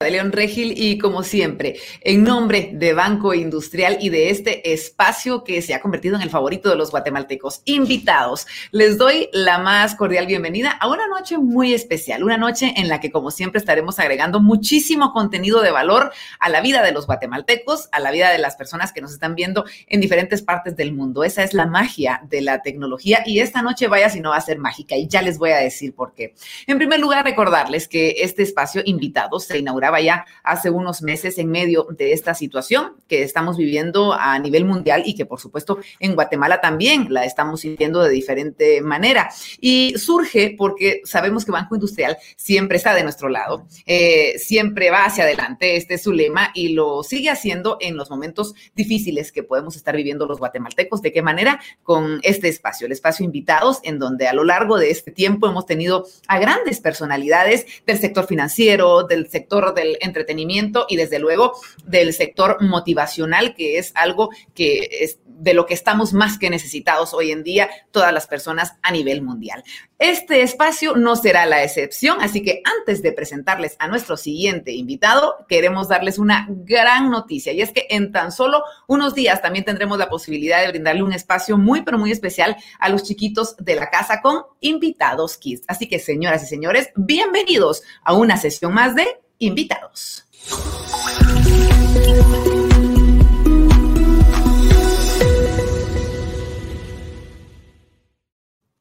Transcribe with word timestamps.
de 0.00 0.12
León 0.12 0.30
Regil 0.30 0.74
y 0.76 0.96
como 0.96 1.24
siempre, 1.24 1.74
en 2.02 2.22
nombre 2.22 2.70
de 2.72 2.94
Banco 2.94 3.34
Industrial 3.34 3.98
y 4.00 4.10
de 4.10 4.30
este 4.30 4.72
espacio 4.72 5.42
que 5.42 5.60
se 5.60 5.74
ha 5.74 5.80
convertido 5.80 6.14
en 6.14 6.22
el 6.22 6.30
favorito 6.30 6.70
de 6.70 6.76
los 6.76 6.92
guatemaltecos 6.92 7.62
invitados, 7.64 8.46
les 8.70 8.96
doy 8.96 9.28
la 9.32 9.58
más 9.58 9.96
cordial 9.96 10.28
bienvenida 10.28 10.70
a 10.70 10.86
una 10.86 11.08
noche 11.08 11.36
muy 11.36 11.74
especial, 11.74 12.22
una 12.22 12.36
noche 12.36 12.74
en 12.76 12.86
la 12.86 13.00
que 13.00 13.10
como 13.10 13.32
siempre 13.32 13.58
estaremos 13.58 13.98
agregando 13.98 14.38
muchísimo 14.38 15.12
contenido 15.12 15.62
de 15.62 15.72
valor 15.72 16.12
a 16.38 16.48
la 16.48 16.60
vida 16.60 16.84
de 16.84 16.92
los 16.92 17.06
guatemaltecos, 17.06 17.88
a 17.90 17.98
la 17.98 18.12
vida 18.12 18.30
de 18.30 18.38
las 18.38 18.54
personas 18.54 18.92
que 18.92 19.00
nos 19.00 19.10
están 19.10 19.34
viendo 19.34 19.64
en 19.88 20.00
diferentes 20.00 20.42
partes 20.42 20.76
del 20.76 20.92
mundo. 20.92 21.24
Esa 21.24 21.42
es 21.42 21.54
la 21.54 21.66
magia 21.66 22.20
de 22.30 22.40
la 22.40 22.62
tecnología 22.62 23.24
y 23.26 23.40
esta 23.40 23.62
noche 23.62 23.88
vaya 23.88 24.10
si 24.10 24.20
no 24.20 24.30
va 24.30 24.36
a 24.36 24.42
ser 24.42 24.60
mágica 24.60 24.94
y 24.94 25.08
ya 25.08 25.22
les 25.22 25.38
voy 25.38 25.50
a 25.50 25.56
decir 25.56 25.92
por 25.92 26.14
qué. 26.14 26.36
En 26.68 26.78
primer 26.78 27.00
lugar, 27.00 27.24
recordarles 27.24 27.88
que 27.88 28.14
este 28.18 28.44
espacio 28.44 28.80
invitado 28.84 29.40
se 29.40 29.58
inaugura 29.58 29.87
ya 30.00 30.26
hace 30.42 30.70
unos 30.70 31.02
meses 31.02 31.38
en 31.38 31.50
medio 31.50 31.86
de 31.90 32.12
esta 32.12 32.34
situación 32.34 32.92
que 33.08 33.22
estamos 33.22 33.56
viviendo 33.56 34.12
a 34.12 34.38
nivel 34.38 34.64
mundial 34.64 35.02
y 35.06 35.14
que 35.14 35.26
por 35.26 35.40
supuesto 35.40 35.78
en 35.98 36.14
Guatemala 36.14 36.60
también 36.60 37.06
la 37.10 37.24
estamos 37.24 37.60
sintiendo 37.60 38.02
de 38.02 38.10
diferente 38.10 38.80
manera. 38.82 39.30
Y 39.60 39.94
surge 39.98 40.54
porque 40.56 41.00
sabemos 41.04 41.44
que 41.44 41.52
Banco 41.52 41.74
Industrial 41.74 42.16
siempre 42.36 42.76
está 42.76 42.94
de 42.94 43.02
nuestro 43.02 43.28
lado, 43.28 43.66
eh, 43.86 44.38
siempre 44.38 44.90
va 44.90 45.04
hacia 45.04 45.24
adelante, 45.24 45.76
este 45.76 45.94
es 45.94 46.02
su 46.02 46.12
lema 46.12 46.50
y 46.54 46.70
lo 46.70 47.02
sigue 47.02 47.30
haciendo 47.30 47.78
en 47.80 47.96
los 47.96 48.10
momentos 48.10 48.54
difíciles 48.74 49.32
que 49.32 49.42
podemos 49.42 49.76
estar 49.76 49.96
viviendo 49.96 50.26
los 50.26 50.38
guatemaltecos. 50.38 51.02
¿De 51.02 51.12
qué 51.12 51.22
manera? 51.22 51.60
Con 51.82 52.20
este 52.22 52.48
espacio, 52.48 52.86
el 52.86 52.92
espacio 52.92 53.24
invitados, 53.24 53.80
en 53.82 53.98
donde 53.98 54.28
a 54.28 54.32
lo 54.32 54.44
largo 54.44 54.78
de 54.78 54.90
este 54.90 55.10
tiempo 55.10 55.48
hemos 55.48 55.66
tenido 55.66 56.06
a 56.26 56.38
grandes 56.38 56.80
personalidades 56.80 57.66
del 57.86 57.98
sector 57.98 58.26
financiero, 58.26 59.04
del 59.04 59.28
sector 59.28 59.74
del 59.78 59.98
entretenimiento 60.00 60.86
y 60.88 60.96
desde 60.96 61.18
luego 61.18 61.52
del 61.84 62.12
sector 62.12 62.58
motivacional, 62.60 63.54
que 63.54 63.78
es 63.78 63.92
algo 63.94 64.30
que 64.54 64.88
es 65.00 65.18
de 65.24 65.54
lo 65.54 65.66
que 65.66 65.74
estamos 65.74 66.12
más 66.12 66.36
que 66.36 66.50
necesitados 66.50 67.14
hoy 67.14 67.30
en 67.30 67.44
día 67.44 67.70
todas 67.92 68.12
las 68.12 68.26
personas 68.26 68.74
a 68.82 68.90
nivel 68.90 69.22
mundial. 69.22 69.62
Este 69.98 70.42
espacio 70.42 70.96
no 70.96 71.16
será 71.16 71.46
la 71.46 71.62
excepción, 71.62 72.18
así 72.20 72.42
que 72.42 72.62
antes 72.78 73.02
de 73.02 73.12
presentarles 73.12 73.76
a 73.78 73.88
nuestro 73.88 74.16
siguiente 74.16 74.72
invitado, 74.72 75.46
queremos 75.48 75.88
darles 75.88 76.18
una 76.18 76.46
gran 76.48 77.10
noticia 77.10 77.52
y 77.52 77.62
es 77.62 77.72
que 77.72 77.86
en 77.90 78.12
tan 78.12 78.32
solo 78.32 78.62
unos 78.88 79.14
días 79.14 79.40
también 79.40 79.64
tendremos 79.64 79.98
la 79.98 80.08
posibilidad 80.08 80.60
de 80.60 80.68
brindarle 80.68 81.02
un 81.02 81.12
espacio 81.12 81.56
muy, 81.56 81.82
pero 81.82 81.98
muy 81.98 82.10
especial 82.10 82.56
a 82.78 82.88
los 82.88 83.04
chiquitos 83.04 83.56
de 83.58 83.76
la 83.76 83.90
casa 83.90 84.20
con 84.20 84.42
invitados 84.60 85.36
Kids. 85.36 85.62
Así 85.68 85.88
que, 85.88 85.98
señoras 85.98 86.42
y 86.42 86.46
señores, 86.46 86.90
bienvenidos 86.96 87.82
a 88.02 88.14
una 88.14 88.36
sesión 88.36 88.74
más 88.74 88.94
de 88.94 89.06
invitados. 89.38 90.24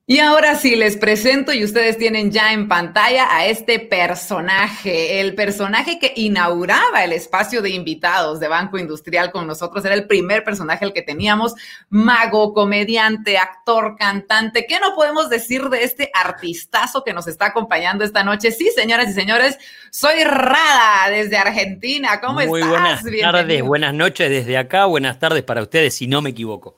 Y 0.10 0.20
ahora 0.20 0.56
sí, 0.56 0.78
les 0.78 0.96
presento 0.96 1.52
y 1.52 1.66
ustedes 1.66 1.98
tienen 1.98 2.32
ya 2.32 2.54
en 2.54 2.70
pantalla 2.70 3.28
a 3.30 3.46
este 3.46 3.78
personaje, 3.78 5.20
el 5.20 5.36
personaje 5.36 6.00
que 6.00 6.14
inauguraba 6.16 7.04
el 7.04 7.12
espacio 7.12 7.62
de 7.62 7.72
invitados 7.72 8.40
de 8.40 8.48
Banco 8.48 8.78
Industrial 8.78 9.34
con 9.34 9.46
nosotros. 9.46 9.84
Era 9.84 9.96
el 9.96 10.08
primer 10.08 10.46
personaje 10.46 10.86
el 10.86 10.94
que 10.94 11.02
teníamos, 11.02 11.56
mago, 11.90 12.54
comediante, 12.54 13.38
actor, 13.38 13.98
cantante. 14.00 14.66
¿Qué 14.66 14.80
no 14.80 14.96
podemos 14.96 15.30
decir 15.30 15.64
de 15.64 15.84
este 15.84 16.10
artistazo 16.14 17.04
que 17.04 17.12
nos 17.12 17.28
está 17.28 17.48
acompañando 17.48 18.06
esta 18.06 18.24
noche? 18.24 18.52
Sí, 18.52 18.72
señoras 18.74 19.10
y 19.10 19.14
señores, 19.14 19.58
soy 19.92 20.24
Rada 20.24 21.10
desde 21.10 21.36
Argentina. 21.36 22.22
¿Cómo 22.22 22.36
Muy 22.36 22.62
estás? 22.62 23.04
Buenas 23.04 23.04
tardes, 23.34 23.62
buenas 23.62 23.94
noches 23.94 24.30
desde 24.30 24.58
acá, 24.58 24.86
buenas 24.86 25.20
tardes 25.20 25.44
para 25.44 25.62
ustedes, 25.62 25.96
si 25.96 26.08
no 26.08 26.22
me 26.22 26.30
equivoco. 26.30 26.78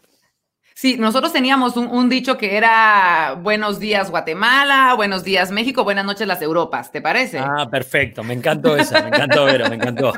Sí, 0.79 0.95
nosotros 0.95 1.33
teníamos 1.33 1.75
un, 1.75 2.07
dicho 2.07 2.37
que 2.37 2.55
era 2.55 3.37
buenos 3.41 3.81
días 3.81 4.09
Guatemala, 4.09 4.93
buenos 4.95 5.25
días 5.25 5.51
México, 5.51 5.83
buenas 5.83 6.05
noches 6.05 6.25
las 6.25 6.41
Europas, 6.41 6.89
¿te 6.89 7.01
parece? 7.01 7.37
Ah, 7.37 7.67
perfecto, 7.69 8.23
me 8.23 8.33
encantó 8.33 8.77
esa, 8.77 9.01
me 9.01 9.09
encantó 9.09 9.43
Vero, 9.43 9.67
me 9.67 9.75
encantó. 9.75 10.13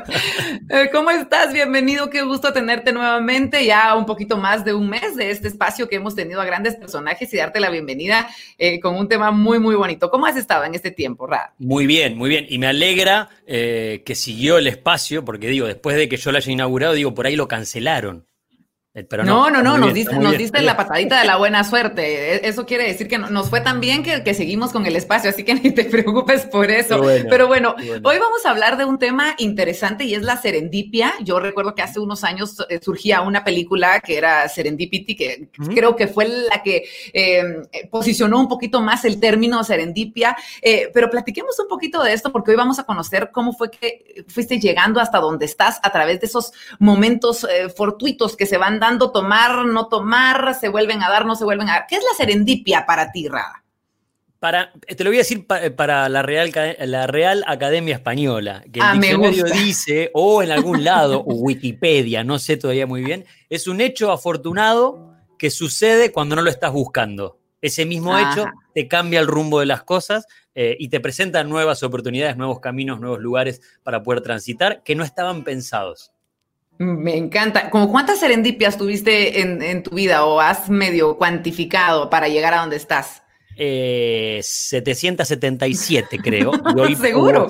Eh, 0.70 0.88
¿Cómo 0.92 1.10
estás? 1.10 1.52
Bienvenido, 1.52 2.08
qué 2.08 2.22
gusto 2.22 2.52
tenerte 2.52 2.92
nuevamente, 2.92 3.66
ya 3.66 3.96
un 3.96 4.06
poquito 4.06 4.36
más 4.36 4.64
de 4.64 4.72
un 4.72 4.88
mes 4.88 5.16
de 5.16 5.32
este 5.32 5.48
espacio 5.48 5.88
que 5.88 5.96
hemos 5.96 6.14
tenido 6.14 6.40
a 6.40 6.44
grandes 6.44 6.76
personajes 6.76 7.34
y 7.34 7.36
darte 7.36 7.58
la 7.58 7.68
bienvenida 7.68 8.28
eh, 8.56 8.78
con 8.78 8.94
un 8.94 9.08
tema 9.08 9.32
muy, 9.32 9.58
muy 9.58 9.74
bonito. 9.74 10.10
¿Cómo 10.10 10.26
has 10.26 10.36
estado 10.36 10.64
en 10.64 10.76
este 10.76 10.92
tiempo, 10.92 11.26
Ra? 11.26 11.52
Muy 11.58 11.86
bien, 11.86 12.16
muy 12.16 12.30
bien, 12.30 12.46
y 12.48 12.58
me 12.58 12.68
alegra 12.68 13.28
eh, 13.46 14.02
que 14.06 14.14
siguió 14.14 14.58
el 14.58 14.68
espacio, 14.68 15.24
porque 15.24 15.48
digo, 15.48 15.66
después 15.66 15.96
de 15.96 16.08
que 16.08 16.16
yo 16.16 16.30
lo 16.30 16.38
haya 16.38 16.52
inaugurado, 16.52 16.94
digo, 16.94 17.14
por 17.14 17.26
ahí 17.26 17.34
lo 17.34 17.48
cancelaron. 17.48 18.26
Eh, 18.94 19.06
no, 19.24 19.48
no, 19.48 19.62
no, 19.62 19.78
nos, 19.78 19.94
diste, 19.94 20.14
nos 20.16 20.36
diste 20.36 20.60
la 20.60 20.76
patadita 20.76 21.18
de 21.18 21.24
la 21.26 21.38
buena 21.38 21.64
suerte. 21.64 22.34
E, 22.34 22.48
eso 22.48 22.66
quiere 22.66 22.84
decir 22.84 23.08
que 23.08 23.16
nos 23.16 23.48
fue 23.48 23.62
tan 23.62 23.80
bien 23.80 24.02
que, 24.02 24.22
que 24.22 24.34
seguimos 24.34 24.70
con 24.70 24.84
el 24.84 24.94
espacio, 24.96 25.30
así 25.30 25.44
que 25.44 25.54
ni 25.62 25.70
te 25.70 25.86
preocupes 25.86 26.44
por 26.44 26.70
eso. 26.70 27.00
Pero 27.30 27.46
bueno, 27.46 27.74
hoy 27.78 28.18
vamos 28.18 28.44
a 28.44 28.50
hablar 28.50 28.76
de 28.76 28.84
un 28.84 28.98
tema 28.98 29.34
interesante 29.38 30.04
y 30.04 30.14
es 30.14 30.20
la 30.20 30.36
serendipia. 30.36 31.14
Yo 31.22 31.40
recuerdo 31.40 31.74
que 31.74 31.80
hace 31.80 32.00
unos 32.00 32.22
años 32.22 32.58
eh, 32.68 32.80
surgía 32.82 33.22
una 33.22 33.44
película 33.44 33.98
que 34.00 34.18
era 34.18 34.46
Serendipity, 34.46 35.16
que 35.16 35.48
creo 35.74 35.96
que 35.96 36.06
fue 36.06 36.28
la 36.28 36.62
que 36.62 36.84
em, 37.14 37.62
posicionó 37.90 38.38
un 38.40 38.48
poquito 38.48 38.82
más 38.82 39.06
el 39.06 39.18
término 39.18 39.64
serendipia. 39.64 40.36
Eh, 40.60 40.90
pero 40.92 41.08
platiquemos 41.08 41.58
un 41.58 41.68
poquito 41.68 42.02
de 42.02 42.12
esto 42.12 42.30
porque 42.30 42.50
hoy 42.50 42.58
vamos 42.58 42.78
a 42.78 42.84
conocer 42.84 43.30
cómo 43.32 43.54
fue 43.54 43.70
que 43.70 44.22
fuiste 44.28 44.60
llegando 44.60 45.00
hasta 45.00 45.18
donde 45.18 45.46
estás 45.46 45.80
a 45.82 45.90
través 45.90 46.20
de 46.20 46.26
esos 46.26 46.52
momentos 46.78 47.46
fortuitos 47.74 48.36
que 48.36 48.44
se 48.44 48.58
van 48.58 48.81
dando 48.82 49.10
tomar, 49.10 49.64
no 49.64 49.88
tomar, 49.88 50.54
se 50.54 50.68
vuelven 50.68 51.02
a 51.02 51.08
dar, 51.08 51.24
no 51.24 51.34
se 51.34 51.44
vuelven 51.44 51.68
a 51.68 51.72
dar. 51.72 51.86
¿Qué 51.88 51.96
es 51.96 52.04
la 52.04 52.14
serendipia 52.16 52.84
para 52.84 53.10
ti, 53.10 53.28
Rada? 53.28 53.64
Para, 54.38 54.72
te 54.72 55.04
lo 55.04 55.10
voy 55.10 55.18
a 55.18 55.20
decir 55.20 55.46
para 55.46 56.08
la 56.08 56.22
Real, 56.22 56.52
la 56.80 57.06
Real 57.06 57.44
Academia 57.46 57.94
Española, 57.94 58.64
que 58.72 58.80
el 58.80 58.86
ah, 58.86 58.94
diccionario 58.94 59.44
dice, 59.44 60.10
o 60.14 60.42
en 60.42 60.50
algún 60.50 60.82
lado, 60.82 61.20
o 61.20 61.34
Wikipedia, 61.34 62.24
no 62.24 62.40
sé 62.40 62.56
todavía 62.56 62.86
muy 62.86 63.04
bien, 63.04 63.24
es 63.48 63.68
un 63.68 63.80
hecho 63.80 64.10
afortunado 64.10 65.14
que 65.38 65.50
sucede 65.50 66.10
cuando 66.10 66.34
no 66.36 66.42
lo 66.42 66.50
estás 66.50 66.72
buscando. 66.72 67.38
Ese 67.60 67.86
mismo 67.86 68.18
hecho 68.18 68.46
te 68.74 68.88
cambia 68.88 69.20
el 69.20 69.28
rumbo 69.28 69.60
de 69.60 69.66
las 69.66 69.84
cosas 69.84 70.26
eh, 70.54 70.76
y 70.78 70.88
te 70.88 71.00
presenta 71.00 71.44
nuevas 71.44 71.82
oportunidades, 71.84 72.36
nuevos 72.36 72.58
caminos, 72.60 73.00
nuevos 73.00 73.20
lugares 73.20 73.60
para 73.84 74.02
poder 74.02 74.20
transitar 74.20 74.82
que 74.82 74.96
no 74.96 75.04
estaban 75.04 75.44
pensados. 75.44 76.11
Me 76.78 77.16
encanta. 77.16 77.70
¿Cómo 77.70 77.90
cuántas 77.90 78.20
serendipias 78.20 78.76
tuviste 78.76 79.40
en, 79.40 79.82
tu 79.82 79.94
vida 79.94 80.24
o 80.24 80.38
has 80.40 80.68
medio 80.68 81.16
cuantificado 81.16 82.10
para 82.10 82.28
llegar 82.28 82.52
a 82.54 82.60
donde 82.60 82.76
estás? 82.76 83.22
777, 83.56 86.16
eh, 86.16 86.20
creo. 86.22 86.52
¿Seguro? 87.00 87.48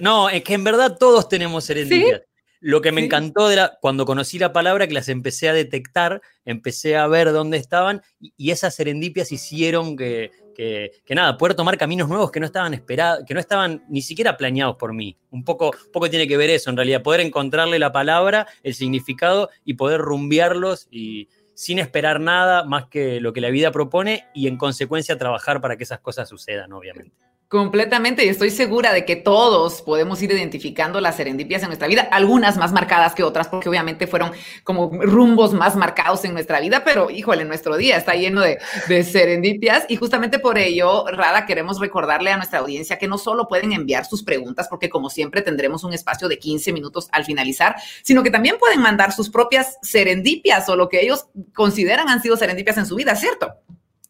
No, 0.00 0.28
es 0.28 0.42
que 0.42 0.54
en 0.54 0.64
verdad 0.64 0.96
todos 0.98 1.28
tenemos 1.28 1.64
serendipias. 1.64 2.22
Lo 2.60 2.80
que 2.80 2.92
me 2.92 3.04
encantó 3.04 3.50
era 3.50 3.76
cuando 3.82 4.06
conocí 4.06 4.38
la 4.38 4.54
palabra, 4.54 4.86
que 4.86 4.94
las 4.94 5.10
empecé 5.10 5.50
a 5.50 5.52
detectar, 5.52 6.22
empecé 6.46 6.96
a 6.96 7.06
ver 7.06 7.30
dónde 7.30 7.58
estaban 7.58 8.00
y 8.18 8.52
esas 8.52 8.74
serendipias 8.74 9.32
hicieron 9.32 9.98
que, 9.98 10.30
que, 10.54 10.92
nada, 11.10 11.36
poder 11.36 11.54
tomar 11.54 11.76
caminos 11.76 12.08
nuevos 12.08 12.30
que 12.30 12.40
no 12.40 12.46
estaban 12.46 12.72
esperados, 12.74 13.24
que 13.26 13.34
no 13.34 13.40
estaban 13.40 13.84
ni 13.88 14.00
siquiera 14.00 14.36
planeados 14.36 14.76
por 14.76 14.92
mí. 14.92 15.16
Un 15.30 15.44
poco, 15.44 15.72
poco 15.92 16.08
tiene 16.08 16.26
que 16.26 16.36
ver 16.36 16.50
eso, 16.50 16.70
en 16.70 16.76
realidad, 16.76 17.02
poder 17.02 17.20
encontrarle 17.20 17.78
la 17.78 17.92
palabra, 17.92 18.46
el 18.62 18.74
significado 18.74 19.50
y 19.64 19.74
poder 19.74 20.00
rumbearlos 20.00 20.88
y 20.90 21.28
sin 21.54 21.78
esperar 21.78 22.20
nada 22.20 22.64
más 22.64 22.86
que 22.86 23.20
lo 23.20 23.32
que 23.32 23.40
la 23.40 23.50
vida 23.50 23.70
propone 23.70 24.26
y 24.34 24.48
en 24.48 24.56
consecuencia 24.56 25.18
trabajar 25.18 25.60
para 25.60 25.76
que 25.76 25.84
esas 25.84 26.00
cosas 26.00 26.28
sucedan, 26.28 26.72
obviamente. 26.72 27.14
Completamente, 27.48 28.24
y 28.24 28.28
estoy 28.28 28.50
segura 28.50 28.92
de 28.92 29.04
que 29.04 29.16
todos 29.16 29.82
podemos 29.82 30.20
ir 30.22 30.32
identificando 30.32 31.00
las 31.00 31.16
serendipias 31.16 31.62
en 31.62 31.68
nuestra 31.68 31.86
vida, 31.86 32.08
algunas 32.10 32.56
más 32.56 32.72
marcadas 32.72 33.14
que 33.14 33.22
otras, 33.22 33.48
porque 33.48 33.68
obviamente 33.68 34.06
fueron 34.06 34.32
como 34.64 34.90
rumbos 34.90 35.52
más 35.52 35.76
marcados 35.76 36.24
en 36.24 36.32
nuestra 36.32 36.58
vida, 36.58 36.82
pero 36.84 37.10
híjole, 37.10 37.44
nuestro 37.44 37.76
día 37.76 37.96
está 37.96 38.14
lleno 38.14 38.40
de, 38.40 38.58
serendipias 39.04 39.84
y 39.88 39.96
justamente 39.96 40.38
por 40.38 40.58
ello, 40.58 41.04
Rada, 41.06 41.44
queremos 41.44 41.78
recordarle 41.78 42.32
a 42.32 42.38
nuestra 42.38 42.60
audiencia 42.60 42.98
que 42.98 43.06
no 43.06 43.18
solo 43.18 43.46
pueden 43.46 43.72
enviar 43.72 44.06
sus 44.06 44.22
preguntas, 44.22 44.66
porque 44.68 44.88
como 44.88 45.10
siempre 45.10 45.42
tendremos 45.42 45.84
un 45.84 45.92
espacio 45.92 46.28
de 46.28 46.38
15 46.38 46.72
minutos 46.72 47.08
al 47.12 47.24
finalizar, 47.24 47.76
sino 48.02 48.22
que 48.22 48.30
también 48.30 48.56
pueden 48.58 48.80
mandar 48.80 49.12
sus 49.12 49.28
propias 49.28 49.76
serendipias 49.82 50.68
o 50.68 50.76
lo 50.76 50.88
que 50.88 51.02
ellos 51.02 51.26
consideran 51.54 52.08
han 52.08 52.22
sido 52.22 52.36
serendipias 52.36 52.78
en 52.78 52.86
su 52.86 52.96
vida, 52.96 53.14
¿cierto? 53.14 53.54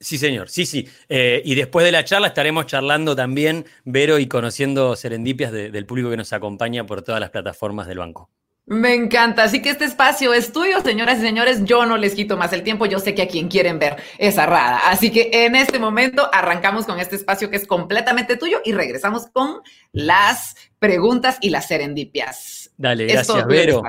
Sí, 0.05 0.19
señor, 0.19 0.51
sí, 0.51 0.67
sí. 0.67 0.87
Eh, 1.09 1.41
y 1.47 1.55
después 1.55 1.85
de 1.87 1.91
la 1.91 2.05
charla 2.05 2.29
estaremos 2.29 2.67
charlando 2.67 3.17
también, 3.17 3.65
Vero, 3.85 4.19
y 4.19 4.27
conociendo 4.27 4.95
serendipias 4.97 5.51
del 5.51 5.87
público 5.87 6.11
que 6.11 6.19
nos 6.19 6.35
acompaña 6.35 6.85
por 6.85 7.01
todas 7.01 7.23
las 7.23 7.31
plataformas 7.31 7.87
del 7.87 7.99
banco. 7.99 8.29
Me 8.67 8.95
encanta. 8.95 9.45
Así 9.45 9.63
que 9.63 9.71
este 9.71 9.87
espacio 9.87 10.35
es 10.35 10.53
tuyo, 10.53 10.81
señoras 10.83 11.19
y 11.19 11.23
señores. 11.23 11.65
Yo 11.65 11.87
no 11.87 11.97
les 11.97 12.15
quito 12.15 12.37
más 12.37 12.53
el 12.53 12.63
tiempo. 12.63 12.85
Yo 12.85 12.99
sé 12.99 13.15
que 13.15 13.23
a 13.23 13.29
quien 13.29 13.49
quieren 13.49 13.79
ver 13.79 13.97
es 14.19 14.37
Rada. 14.37 14.91
Así 14.91 15.11
que 15.11 15.31
en 15.33 15.57
este 15.57 15.79
momento 15.79 16.29
arrancamos 16.33 16.85
con 16.85 17.01
este 17.01 17.17
espacio 17.17 17.49
que 17.51 17.57
es 17.57 17.67
completamente 17.67 18.37
tuyo 18.37 18.61
y 18.63 18.73
regresamos 18.73 19.27
con 19.29 19.61
las 19.93 20.55
preguntas 20.79 21.39
y 21.41 21.49
las 21.49 21.67
serendipias. 21.67 22.71
Dale, 22.77 23.07
gracias, 23.07 23.47
Vero. 23.47 23.83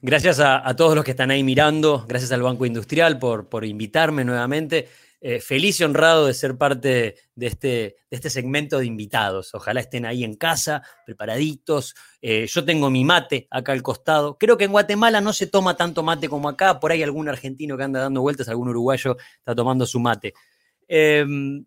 Gracias 0.00 0.38
a, 0.38 0.76
todos 0.76 0.94
los 0.94 1.02
que 1.02 1.12
están 1.12 1.30
ahí 1.30 1.42
mirando, 1.42 2.04
gracias 2.06 2.30
al 2.30 2.42
Banco 2.42 2.66
Industrial 2.66 3.18
por, 3.18 3.48
por 3.48 3.64
invitarme 3.64 4.22
nuevamente. 4.22 4.86
Eh, 5.26 5.40
feliz 5.40 5.80
y 5.80 5.84
honrado 5.84 6.26
de 6.26 6.34
ser 6.34 6.58
parte 6.58 7.14
de 7.34 7.46
este, 7.46 7.68
de 7.68 7.96
este 8.10 8.28
segmento 8.28 8.78
de 8.78 8.84
invitados. 8.84 9.54
Ojalá 9.54 9.80
estén 9.80 10.04
ahí 10.04 10.22
en 10.22 10.34
casa, 10.34 10.82
preparaditos. 11.06 11.94
Eh, 12.20 12.46
yo 12.46 12.62
tengo 12.62 12.90
mi 12.90 13.06
mate 13.06 13.48
acá 13.50 13.72
al 13.72 13.82
costado. 13.82 14.36
Creo 14.36 14.58
que 14.58 14.64
en 14.64 14.72
Guatemala 14.72 15.22
no 15.22 15.32
se 15.32 15.46
toma 15.46 15.78
tanto 15.78 16.02
mate 16.02 16.28
como 16.28 16.46
acá. 16.46 16.78
Por 16.78 16.92
ahí 16.92 17.02
algún 17.02 17.26
argentino 17.30 17.74
que 17.78 17.84
anda 17.84 18.00
dando 18.00 18.20
vueltas, 18.20 18.50
algún 18.50 18.68
uruguayo 18.68 19.16
está 19.38 19.54
tomando 19.54 19.86
su 19.86 19.98
mate. 19.98 20.34
Em, 20.86 21.64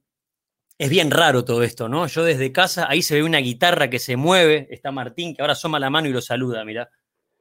es 0.77 0.89
bien 0.91 1.09
raro 1.09 1.43
todo 1.43 1.63
esto, 1.63 1.89
¿no? 1.89 2.05
Yo 2.05 2.23
desde 2.23 2.51
casa, 2.51 2.85
ahí 2.87 3.01
se 3.01 3.15
ve 3.15 3.23
una 3.23 3.39
guitarra 3.39 3.89
que 3.89 3.97
se 3.97 4.17
mueve. 4.17 4.67
Está 4.69 4.91
Martín, 4.91 5.33
que 5.35 5.41
ahora 5.41 5.53
asoma 5.53 5.79
la 5.79 5.89
mano 5.89 6.07
y 6.07 6.13
lo 6.13 6.21
saluda, 6.21 6.63
mira. 6.63 6.91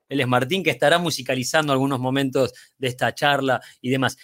Él 0.09 0.21
es 0.21 0.27
Martín, 0.27 0.63
que 0.63 0.71
estará 0.71 0.99
musicalizando 0.99 1.73
algunos 1.73 1.99
momentos 1.99 2.53
de 2.79 2.89
esta 2.89 3.15
charla 3.15 3.61
y 3.81 3.91
demás. 3.91 4.17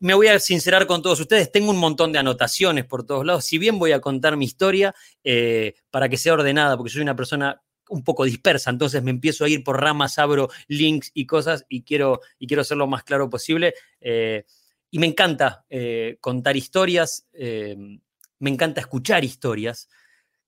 Me 0.00 0.14
voy 0.14 0.28
a 0.28 0.38
sincerar 0.38 0.86
con 0.86 1.02
todos 1.02 1.20
ustedes, 1.20 1.50
tengo 1.50 1.70
un 1.70 1.78
montón 1.78 2.12
de 2.12 2.18
anotaciones 2.18 2.84
por 2.84 3.04
todos 3.04 3.24
lados, 3.24 3.44
si 3.44 3.58
bien 3.58 3.78
voy 3.78 3.92
a 3.92 4.00
contar 4.00 4.36
mi 4.36 4.44
historia 4.44 4.94
eh, 5.24 5.74
para 5.90 6.08
que 6.08 6.16
sea 6.16 6.34
ordenada, 6.34 6.76
porque 6.76 6.92
soy 6.92 7.02
una 7.02 7.16
persona 7.16 7.62
un 7.88 8.04
poco 8.04 8.24
dispersa, 8.24 8.70
entonces 8.70 9.02
me 9.02 9.10
empiezo 9.10 9.44
a 9.44 9.48
ir 9.48 9.64
por 9.64 9.80
ramas, 9.80 10.18
abro 10.18 10.48
links 10.68 11.10
y 11.14 11.26
cosas 11.26 11.64
y 11.68 11.82
quiero, 11.82 12.20
y 12.38 12.46
quiero 12.46 12.62
ser 12.62 12.76
lo 12.76 12.86
más 12.86 13.02
claro 13.02 13.28
posible. 13.28 13.74
Eh, 14.00 14.44
y 14.92 14.98
me 14.98 15.06
encanta 15.06 15.64
eh, 15.70 16.18
contar 16.20 16.56
historias, 16.56 17.26
me 17.32 18.50
encanta 18.50 18.80
escuchar 18.80 19.24
historias. 19.24 19.88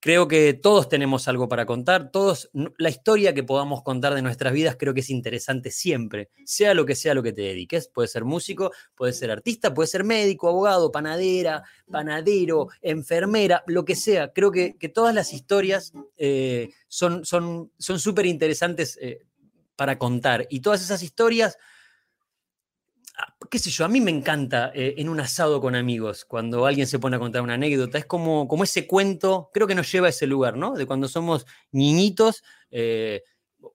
Creo 0.03 0.27
que 0.27 0.53
todos 0.53 0.89
tenemos 0.89 1.29
algo 1.29 1.47
para 1.47 1.65
contar, 1.65 2.11
todos, 2.11 2.49
la 2.77 2.89
historia 2.89 3.33
que 3.33 3.41
podamos 3.41 3.83
contar 3.83 4.13
de 4.13 4.21
nuestras 4.21 4.51
vidas 4.51 4.75
creo 4.77 4.93
que 4.93 4.99
es 4.99 5.09
interesante 5.09 5.71
siempre, 5.71 6.29
sea 6.43 6.73
lo 6.73 6.85
que 6.85 6.93
sea 6.93 7.13
lo 7.13 7.23
que 7.23 7.31
te 7.31 7.43
dediques. 7.43 7.87
Puede 7.87 8.09
ser 8.09 8.25
músico, 8.25 8.73
puede 8.95 9.13
ser 9.13 9.31
artista, 9.31 9.73
puede 9.73 9.87
ser 9.87 10.03
médico, 10.03 10.49
abogado, 10.49 10.91
panadera, 10.91 11.63
panadero, 11.89 12.67
enfermera, 12.81 13.63
lo 13.65 13.85
que 13.85 13.95
sea. 13.95 14.33
Creo 14.33 14.51
que, 14.51 14.75
todas 14.93 15.15
las 15.15 15.31
historias 15.31 15.93
eh, 16.17 16.71
son 16.89 17.23
súper 17.79 18.25
interesantes 18.25 18.99
eh, 19.01 19.21
para 19.77 19.97
contar 19.97 20.47
y 20.49 20.59
todas 20.59 20.81
esas 20.81 21.01
historias 21.01 21.57
qué 23.49 23.59
sé 23.59 23.69
yo, 23.69 23.85
a 23.85 23.87
mí 23.87 24.01
me 24.01 24.11
encanta 24.11 24.71
eh, 24.73 24.95
en 24.97 25.09
un 25.09 25.19
asado 25.19 25.61
con 25.61 25.75
amigos, 25.75 26.25
cuando 26.25 26.65
alguien 26.65 26.87
se 26.87 26.99
pone 26.99 27.15
a 27.15 27.19
contar 27.19 27.41
una 27.41 27.53
anécdota, 27.53 27.97
es 27.97 28.05
como, 28.05 28.47
como 28.47 28.63
ese 28.63 28.87
cuento, 28.87 29.49
creo 29.53 29.67
que 29.67 29.75
nos 29.75 29.91
lleva 29.91 30.07
a 30.07 30.09
ese 30.09 30.27
lugar, 30.27 30.57
¿no? 30.57 30.73
De 30.73 30.85
cuando 30.85 31.07
somos 31.07 31.45
niñitos 31.71 32.43
eh, 32.71 33.23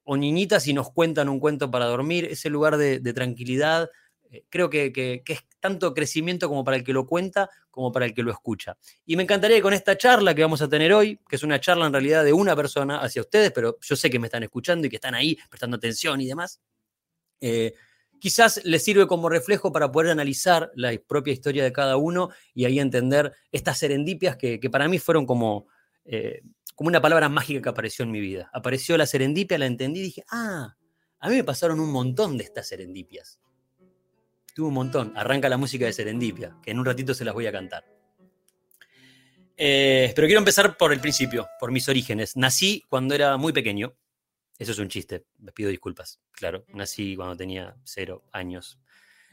o 0.03 0.17
niñitas 0.17 0.67
y 0.67 0.73
nos 0.73 0.91
cuentan 0.91 1.29
un 1.29 1.39
cuento 1.39 1.71
para 1.71 1.85
dormir, 1.85 2.25
ese 2.25 2.49
lugar 2.49 2.77
de, 2.77 2.99
tranquilidad, 3.13 3.89
eh, 4.31 4.43
creo 4.49 4.69
que, 4.69 4.91
que, 4.91 5.23
es 5.25 5.39
tanto 5.59 5.93
crecimiento 5.93 6.47
como 6.47 6.63
para 6.63 6.77
el 6.77 6.83
que 6.83 6.93
lo 6.93 7.05
cuenta, 7.07 7.49
como 7.71 7.91
para 7.91 8.05
el 8.05 8.13
que 8.13 8.23
lo 8.23 8.31
escucha. 8.31 8.77
Y 9.05 9.15
me 9.15 9.23
encantaría 9.23 9.57
que 9.57 9.63
con 9.63 9.73
esta 9.73 9.97
charla 9.97 10.35
que 10.35 10.41
vamos 10.41 10.61
a 10.61 10.67
tener 10.69 10.93
hoy, 10.93 11.19
que 11.27 11.35
es 11.35 11.43
una 11.43 11.59
charla 11.59 11.85
en 11.85 11.93
realidad 11.93 12.23
de 12.23 12.33
una 12.33 12.55
persona 12.55 12.99
hacia 12.99 13.21
ustedes, 13.21 13.51
pero 13.51 13.77
yo 13.81 13.95
sé 13.95 14.09
que 14.09 14.19
me 14.19 14.27
están 14.27 14.43
escuchando 14.43 14.87
y 14.87 14.89
que 14.89 14.97
están 14.97 15.15
ahí 15.15 15.37
prestando 15.49 15.77
atención 15.77 16.21
y 16.21 16.27
demás, 16.27 16.59
quizás 18.19 18.61
les 18.63 18.83
sirve 18.83 19.07
como 19.07 19.29
reflejo 19.29 19.71
para 19.71 19.91
poder 19.91 20.11
analizar 20.11 20.71
la 20.75 20.91
propia 21.07 21.33
historia 21.33 21.63
de 21.63 21.71
cada 21.71 21.97
uno 21.97 22.29
y 22.53 22.65
ahí 22.65 22.79
entender 22.79 23.33
estas 23.51 23.77
serendipias 23.77 24.37
que, 24.37 24.59
para 24.71 24.87
mí 24.87 24.99
fueron 24.99 25.25
como, 25.25 25.67
eh, 26.05 26.41
como 26.75 26.89
una 26.89 27.01
palabra 27.01 27.29
mágica 27.29 27.61
que 27.61 27.69
apareció 27.69 28.03
en 28.03 28.11
mi 28.11 28.19
vida. 28.19 28.49
Apareció 28.53 28.97
la 28.97 29.05
serendipia, 29.05 29.57
la 29.57 29.65
entendí 29.65 29.99
y 29.99 30.03
dije, 30.03 30.23
ah, 30.29 30.75
a 31.19 31.29
mí 31.29 31.35
me 31.35 31.43
pasaron 31.43 31.79
un 31.79 31.91
montón 31.91 32.37
de 32.37 32.45
estas 32.45 32.67
serendipias. 32.67 33.39
Tuve 34.53 34.67
un 34.67 34.73
montón. 34.73 35.13
Arranca 35.15 35.49
la 35.49 35.57
música 35.57 35.85
de 35.85 35.93
serendipia, 35.93 36.55
que 36.63 36.71
en 36.71 36.79
un 36.79 36.85
ratito 36.85 37.13
se 37.13 37.25
las 37.25 37.33
voy 37.33 37.47
a 37.47 37.51
cantar. 37.51 37.85
Eh, 39.61 40.13
pero 40.15 40.25
quiero 40.25 40.39
empezar 40.39 40.77
por 40.77 40.93
el 40.93 41.01
principio, 41.01 41.47
por 41.59 41.71
mis 41.71 41.89
orígenes. 41.89 42.37
Nací 42.37 42.85
cuando 42.87 43.13
era 43.13 43.35
muy 43.35 43.51
pequeño, 43.51 43.93
eso 44.59 44.73
es 44.73 44.79
un 44.79 44.89
chiste, 44.89 45.25
les 45.41 45.53
pido 45.53 45.69
disculpas. 45.69 46.19
Claro, 46.31 46.65
nací 46.73 47.15
cuando 47.15 47.37
tenía 47.37 47.75
cero 47.83 48.25
años. 48.33 48.77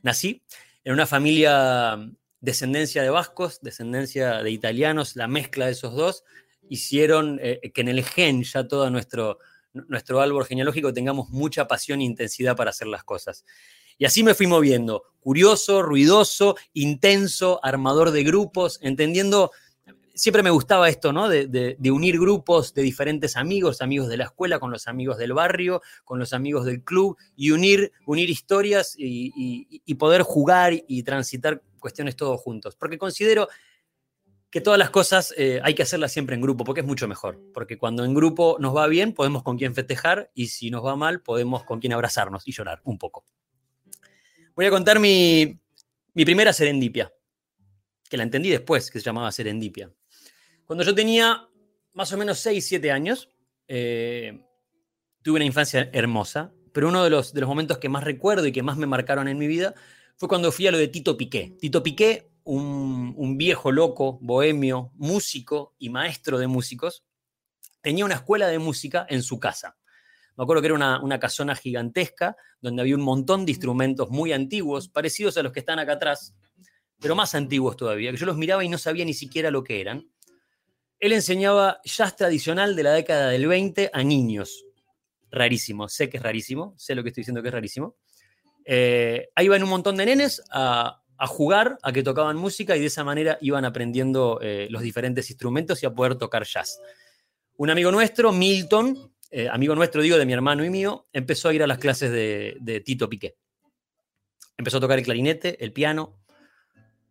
Nací 0.03 0.43
en 0.85 0.93
una 0.93 1.05
familia 1.05 1.97
mm, 1.97 2.17
descendencia 2.41 3.03
de 3.03 3.11
vascos, 3.11 3.61
descendencia 3.61 4.43
de 4.43 4.51
italianos, 4.53 5.17
la 5.17 5.27
mezcla 5.27 5.67
de 5.67 5.73
esos 5.73 5.95
dos 5.95 6.23
hicieron 6.69 7.39
eh, 7.43 7.61
que 7.75 7.81
en 7.81 7.89
el 7.89 8.05
gen 8.05 8.45
ya 8.45 8.67
todo 8.67 8.89
nuestro, 8.89 9.39
nuestro 9.73 10.21
árbol 10.21 10.47
genealógico 10.47 10.93
tengamos 10.93 11.29
mucha 11.31 11.67
pasión 11.67 12.01
e 12.01 12.05
intensidad 12.05 12.57
para 12.57 12.71
hacer 12.71 12.87
las 12.87 13.03
cosas. 13.03 13.45
Y 13.99 14.05
así 14.05 14.23
me 14.23 14.35
fui 14.35 14.47
moviendo, 14.47 15.05
curioso, 15.19 15.83
ruidoso, 15.83 16.57
intenso, 16.73 17.59
armador 17.65 18.11
de 18.11 18.25
grupos, 18.25 18.79
entendiendo 18.83 19.51
siempre 20.17 20.43
me 20.43 20.51
gustaba 20.51 20.89
esto, 20.89 21.13
¿no? 21.13 21.29
De, 21.29 21.77
unir 21.93 22.19
grupos 22.19 22.75
de 22.75 22.83
diferentes 22.83 23.37
amigos, 23.37 23.81
amigos 23.81 24.09
de 24.09 24.17
la 24.17 24.25
escuela, 24.25 24.59
con 24.59 24.71
los 24.71 24.89
amigos 24.89 25.19
del 25.19 25.35
barrio, 25.35 25.83
con 26.05 26.19
los 26.19 26.33
amigos 26.33 26.65
del 26.65 26.83
club, 26.83 27.17
y 27.37 27.51
unir, 27.51 27.93
unir 28.07 28.29
historias 28.31 28.95
y, 28.99 29.95
poder 29.95 30.23
jugar 30.23 30.73
y 30.75 31.03
transitar 31.05 31.63
cuestiones 31.79 32.17
todos 32.17 32.41
juntos. 32.41 32.77
Porque 32.77 32.99
considero 32.99 33.49
que 34.51 34.61
todas 34.61 34.79
las 34.79 34.91
cosas 34.91 35.35
eh, 35.37 35.61
hay 35.63 35.75
que 35.75 35.83
hacerlas 35.83 36.13
siempre 36.13 36.35
en 36.35 36.41
grupo, 36.41 36.65
porque 36.65 36.81
es 36.81 36.87
mucho 36.87 37.07
mejor. 37.07 37.39
Porque 37.53 37.77
cuando 37.77 38.05
en 38.05 38.15
grupo 38.15 38.57
nos 38.59 38.75
va 38.75 38.87
bien, 38.87 39.13
podemos 39.13 39.43
con 39.43 39.59
quién 39.59 39.75
festejar, 39.75 40.31
y 40.35 40.49
si 40.49 40.71
nos 40.71 40.85
va 40.85 40.97
mal, 40.97 41.21
podemos 41.21 41.65
con 41.65 41.79
quién 41.79 41.93
abrazarnos 41.93 42.49
y 42.49 42.53
llorar 42.53 42.81
un 42.85 42.99
poco. 42.99 43.25
Voy 44.55 44.65
a 44.65 44.71
contar 44.71 44.99
mi 44.99 45.61
primera 46.15 46.55
serendipia, 46.55 47.13
que 48.09 48.17
la 48.17 48.23
entendí 48.23 48.49
después, 48.49 48.91
que 48.91 48.99
se 48.99 49.05
llamaba 49.05 49.31
serendipia. 49.31 49.91
Cuando 50.67 50.83
yo 50.83 50.95
tenía 50.95 51.49
más 51.93 52.13
o 52.13 52.17
menos 52.17 52.39
6, 52.41 52.67
7 52.67 52.91
años, 52.91 53.31
eh, 53.69 54.45
tuve 55.23 55.37
una 55.37 55.45
infancia 55.45 55.89
hermosa, 55.93 56.53
pero 56.73 56.89
uno 56.89 57.05
de 57.05 57.11
los, 57.11 57.33
de 57.33 57.41
los 57.41 57.49
momentos 57.49 57.79
que 57.79 57.89
más 57.89 58.03
recuerdo 58.03 58.47
y 58.47 58.53
que 58.53 58.63
más 58.63 58.77
me 58.77 58.87
marcaron 58.87 59.29
en 59.29 59.39
mi 59.39 59.47
vida 59.47 59.75
fue 60.17 60.29
cuando 60.29 60.51
fui 60.51 60.67
a 60.67 60.73
lo 60.73 60.79
de 60.79 60.89
Tito 60.89 61.17
Piqué. 61.17 61.57
Tito 61.61 61.83
Piqué, 61.83 62.33
un, 62.45 63.37
viejo 63.39 63.71
loco, 63.71 64.19
bohemio, 64.21 64.91
músico 64.95 65.75
y 65.79 65.89
maestro 65.89 66.39
de 66.39 66.49
músicos, 66.49 67.05
tenía 67.81 68.05
una 68.05 68.17
escuela 68.17 68.49
de 68.49 68.59
música 68.59 69.07
en 69.09 69.23
su 69.23 69.39
casa. 69.39 69.77
Me 70.37 70.43
acuerdo 70.43 70.63
que 70.63 70.67
era 70.67 70.75
una, 70.75 71.03
una, 71.03 71.19
casona 71.19 71.55
gigantesca 71.55 72.37
donde 72.61 72.83
había 72.83 72.97
un 72.97 73.03
montón 73.03 73.47
de 73.47 73.53
instrumentos 73.53 74.11
muy 74.11 74.33
antiguos, 74.33 74.89
parecidos 74.89 75.37
a 75.37 75.43
los 75.43 75.53
que 75.53 75.61
están 75.61 75.79
acá 75.79 75.93
atrás, 75.93 76.35
pero 77.01 77.15
más 77.15 77.35
antiguos 77.35 77.77
todavía, 77.77 78.11
que 78.11 78.17
yo 78.17 78.27
los 78.27 78.37
miraba 78.37 78.65
y 78.65 78.69
no 78.69 78.79
sabía 78.79 79.05
ni 79.05 79.15
siquiera 79.15 79.51
lo 79.51 79.63
que 79.63 79.81
eran. 79.81 80.11
Él 80.99 81.13
enseñaba 81.13 81.81
jazz 81.85 82.17
tradicional 82.17 82.75
de 82.75 82.83
la 82.83 82.93
década 82.93 83.31
del 83.31 83.47
20 83.47 83.91
a 83.93 84.03
niños. 84.03 84.65
Rarísimo, 85.31 85.89
sé 85.89 86.09
que 86.09 86.17
es 86.17 86.23
rarísimo, 86.23 86.75
sé 86.79 86.95
lo 86.95 87.03
que 87.03 87.11
estoy 87.11 87.23
diciendo 87.23 87.43
que 87.43 87.49
es 87.49 87.55
rarísimo. 87.55 87.97
Eh, 88.65 89.29
ahí 89.35 89.47
iban 89.47 89.63
un 89.63 89.69
montón 89.69 89.97
de 89.97 90.07
nenes 90.07 90.43
a, 90.51 91.03
jugar, 91.29 91.79
a 91.83 91.93
que 91.93 92.03
tocaban 92.03 92.37
música 92.37 92.77
y 92.77 92.81
de 92.81 92.87
esa 92.87 93.05
manera 93.05 93.39
iban 93.41 93.65
aprendiendo 93.65 94.39
eh, 94.43 94.67
los 94.71 94.83
diferentes 94.83 95.31
instrumentos 95.31 95.83
y 95.83 95.87
a 95.87 95.95
poder 95.95 96.17
tocar 96.17 96.45
jazz. 96.45 96.81
Un 97.57 97.71
amigo 97.71 97.91
nuestro, 97.93 98.33
Milton, 98.33 99.13
eh, 99.31 99.49
amigo 99.49 99.75
nuestro 99.75 100.03
digo 100.03 100.17
de 100.17 100.27
mi 100.27 100.33
hermano 100.33 100.65
y 100.65 100.71
mío, 100.71 101.09
empezó 101.13 101.49
a 101.49 101.55
ir 101.55 101.63
a 101.63 101.67
las 101.67 101.79
clases 101.79 102.11
de, 102.11 102.57
de 102.61 102.81
Tito 102.81 103.09
Piqué. 103.09 103.37
Empezó 104.57 104.79
a 104.79 104.81
tocar 104.81 104.99
el 104.99 105.05
clarinete, 105.05 105.63
el 105.63 105.73
piano, 105.73 106.19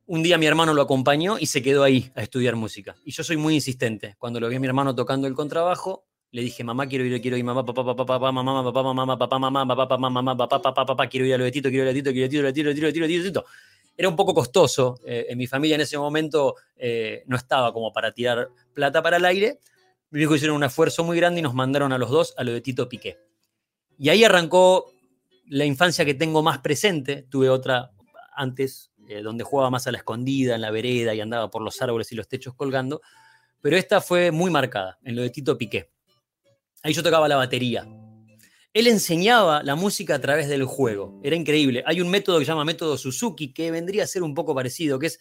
un 0.08 0.24
día 0.24 0.38
mi 0.38 0.46
hermano 0.46 0.74
lo 0.74 0.82
acompañó 0.82 1.38
y 1.40 1.48
se 1.48 1.62
quedó 1.62 1.84
ahí 1.84 2.12
a 2.16 2.22
estudiar 2.22 2.56
música. 2.56 2.96
Y 3.04 3.12
yo 3.12 3.24
soy 3.24 3.38
muy 3.38 3.56
insistente. 3.56 4.16
Cuando 4.20 4.40
lo 4.40 4.48
vi 4.50 4.56
a 4.56 4.60
mi 4.60 4.68
hermano 4.68 4.94
tocando 4.94 5.28
el 5.28 5.34
contrabajo, 5.34 6.06
le 6.32 6.42
dije, 6.42 6.64
mamá, 6.64 6.88
quiero 6.88 7.06
ir, 7.06 7.22
quiero 7.22 7.38
ir, 7.38 7.44
mamá, 7.44 7.66
papá, 7.66 7.86
papá, 7.86 8.06
papá, 8.06 8.32
mamá, 8.32 8.64
papá, 8.64 8.84
mamá, 8.84 9.18
papá, 9.18 9.40
mamá, 9.40 9.66
papá, 9.66 9.88
papá, 9.88 10.10
mamá, 10.10 10.38
papá, 10.38 10.62
papá, 10.62 10.86
papá, 10.86 11.08
quiero 11.08 11.26
ir 11.26 11.34
a 11.34 11.38
lo 11.38 11.46
de 11.46 11.52
Tito, 11.52 11.70
quiero 11.70 11.86
ir 11.86 11.90
a 11.90 11.94
Tito, 11.94 12.12
quiero 12.12 12.26
ir 12.26 12.46
a 12.46 12.54
Tito, 12.54 12.72
quiero 12.72 12.88
ir 12.90 13.04
a 13.04 13.08
Tito, 13.08 13.24
Tito. 13.24 13.46
Era 13.98 14.10
un 14.10 14.16
poco 14.16 14.34
costoso. 14.34 15.00
en 15.06 15.38
mi 15.38 15.48
familia 15.48 15.76
en 15.76 15.82
ese 15.82 15.98
momento 15.98 16.56
no 17.26 17.38
estaba 17.38 17.72
como 17.72 17.94
para 17.94 18.12
tirar 18.12 18.50
plata 18.74 19.02
para 19.02 19.18
el 19.18 19.26
aire. 19.26 19.60
Mi 20.12 20.22
hijo 20.22 20.36
hicieron 20.36 20.58
un 20.58 20.64
esfuerzo 20.66 21.04
muy 21.04 21.18
grande 21.18 21.40
y 21.40 21.42
nos 21.42 21.54
mandaron 21.54 21.94
a 21.94 21.98
los 21.98 22.10
dos 22.10 22.34
a 22.38 22.44
lo 22.44 22.52
de 22.52 22.62
Tito 22.62 22.90
Piqué. 22.90 23.18
Y 23.98 24.10
ahí 24.10 24.24
arrancó 24.26 24.92
la 25.48 25.64
infancia 25.64 26.04
que 26.04 26.14
tengo 26.14 26.44
más 26.44 26.60
presente. 26.60 27.26
Tuve 27.30 27.50
otra 27.50 27.92
antes, 28.36 28.92
eh, 29.08 29.22
donde 29.22 29.44
jugaba 29.44 29.70
más 29.70 29.88
a 29.88 29.92
la 29.92 30.00
escondida, 30.00 30.56
en 30.56 30.62
la 30.62 30.72
vereda 30.72 31.14
y 31.14 31.22
andaba 31.22 31.50
por 31.50 31.62
los 31.62 31.82
árboles 31.82 32.12
y 32.12 32.16
los 32.16 32.28
techos 32.28 32.56
colgando, 32.56 33.02
pero 33.62 33.78
esta 33.78 34.02
fue 34.02 34.32
muy 34.32 34.52
marcada, 34.52 35.00
en 35.04 35.16
lo 35.16 35.22
de 35.22 35.30
Tito 35.30 35.58
Piqué. 35.58 35.92
Ahí 36.84 36.94
yo 36.94 37.02
tocaba 37.02 37.28
la 37.28 37.36
batería. 37.36 37.88
Él 38.74 38.88
enseñaba 38.88 39.64
la 39.64 39.76
música 39.76 40.16
a 40.16 40.20
través 40.20 40.50
del 40.50 40.66
juego, 40.66 41.20
era 41.24 41.36
increíble. 41.36 41.82
Hay 41.88 42.02
un 42.02 42.10
método 42.10 42.40
que 42.40 42.46
se 42.46 42.52
llama 42.52 42.66
método 42.66 42.98
Suzuki, 42.98 43.54
que 43.54 43.72
vendría 43.72 44.04
a 44.04 44.08
ser 44.08 44.22
un 44.22 44.34
poco 44.34 44.54
parecido, 44.54 45.00
que 45.00 45.08
es 45.08 45.20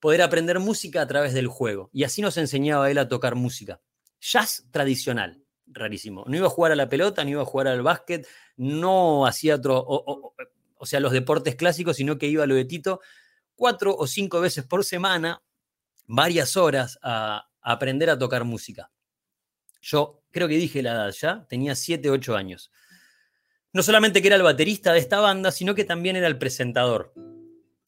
poder 0.00 0.22
aprender 0.22 0.58
música 0.58 1.02
a 1.02 1.06
través 1.06 1.32
del 1.32 1.46
juego. 1.46 1.88
Y 1.92 2.04
así 2.04 2.20
nos 2.20 2.36
enseñaba 2.36 2.90
él 2.90 2.98
a 2.98 3.08
tocar 3.08 3.34
música. 3.34 3.80
Jazz 4.20 4.66
tradicional. 4.70 5.42
rarísimo. 5.68 6.24
No 6.26 6.36
iba 6.36 6.46
a 6.46 6.50
jugar 6.50 6.72
a 6.72 6.76
la 6.76 6.88
pelota, 6.88 7.24
no 7.24 7.30
iba 7.30 7.42
a 7.42 7.46
jugar 7.46 7.68
al 7.68 7.82
básquet, 7.82 8.26
no 8.56 9.26
hacía 9.26 9.56
otro, 9.56 9.84
o, 9.86 10.86
sea, 10.86 11.00
los 11.00 11.12
deportes 11.12 11.56
clásicos, 11.56 11.96
sino 11.96 12.18
que 12.18 12.26
iba 12.26 12.44
a 12.44 12.46
lo 12.46 12.54
de 12.54 12.64
Tito 12.64 13.00
cuatro 13.56 13.96
o 13.96 14.06
cinco 14.06 14.40
veces 14.40 14.64
por 14.64 14.84
semana, 14.84 15.42
varias 16.06 16.56
horas, 16.56 16.98
a, 17.02 17.48
aprender 17.60 18.08
a 18.10 18.18
tocar 18.18 18.44
música. 18.44 18.92
Yo 19.80 20.22
creo 20.30 20.46
que 20.46 20.56
dije 20.56 20.82
la 20.82 20.92
edad 20.92 21.10
ya, 21.10 21.46
tenía 21.48 21.74
siete, 21.74 22.10
ocho 22.10 22.36
años. 22.36 22.70
No 23.72 23.82
solamente 23.82 24.22
que 24.22 24.28
era 24.28 24.36
el 24.36 24.42
baterista 24.42 24.92
de 24.92 25.00
esta 25.00 25.20
banda, 25.20 25.50
sino 25.50 25.74
que 25.74 25.84
también 25.84 26.14
era 26.14 26.28
el 26.28 26.38
presentador. 26.38 27.12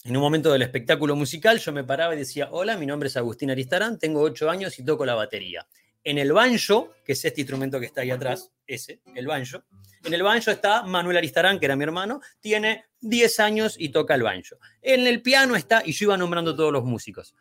En 0.04 0.16
un 0.16 0.22
momento 0.22 0.52
del 0.52 0.62
espectáculo 0.62 1.14
musical 1.14 1.58
yo 1.58 1.72
me 1.72 1.84
paraba 1.84 2.14
y 2.14 2.18
decía, 2.18 2.48
hola, 2.50 2.76
mi 2.76 2.86
nombre 2.86 3.08
es 3.08 3.16
Agustín 3.16 3.50
Aristarán, 3.50 3.98
tengo 3.98 4.20
ocho 4.20 4.50
años 4.50 4.78
y 4.78 4.84
toco 4.84 5.06
la 5.06 5.14
batería. 5.14 5.66
En 6.04 6.18
el 6.18 6.32
banjo, 6.32 6.94
que 7.04 7.12
es 7.12 7.24
este 7.24 7.40
instrumento 7.40 7.80
que 7.80 7.86
está 7.86 8.02
ahí 8.02 8.10
atrás, 8.10 8.50
ese, 8.66 9.00
el 9.14 9.26
banjo, 9.26 9.64
en 10.04 10.14
el 10.14 10.22
banjo 10.22 10.50
está 10.50 10.82
Manuel 10.84 11.16
Aristarán, 11.16 11.58
que 11.58 11.66
era 11.66 11.76
mi 11.76 11.84
hermano, 11.84 12.20
tiene 12.40 12.84
10 13.00 13.40
años 13.40 13.76
y 13.78 13.90
toca 13.90 14.14
el 14.14 14.22
banjo. 14.22 14.56
En 14.80 15.06
el 15.06 15.22
piano 15.22 15.56
está, 15.56 15.82
y 15.84 15.92
yo 15.92 16.06
iba 16.06 16.16
nombrando 16.16 16.54
todos 16.54 16.72
los 16.72 16.84
músicos. 16.84 17.34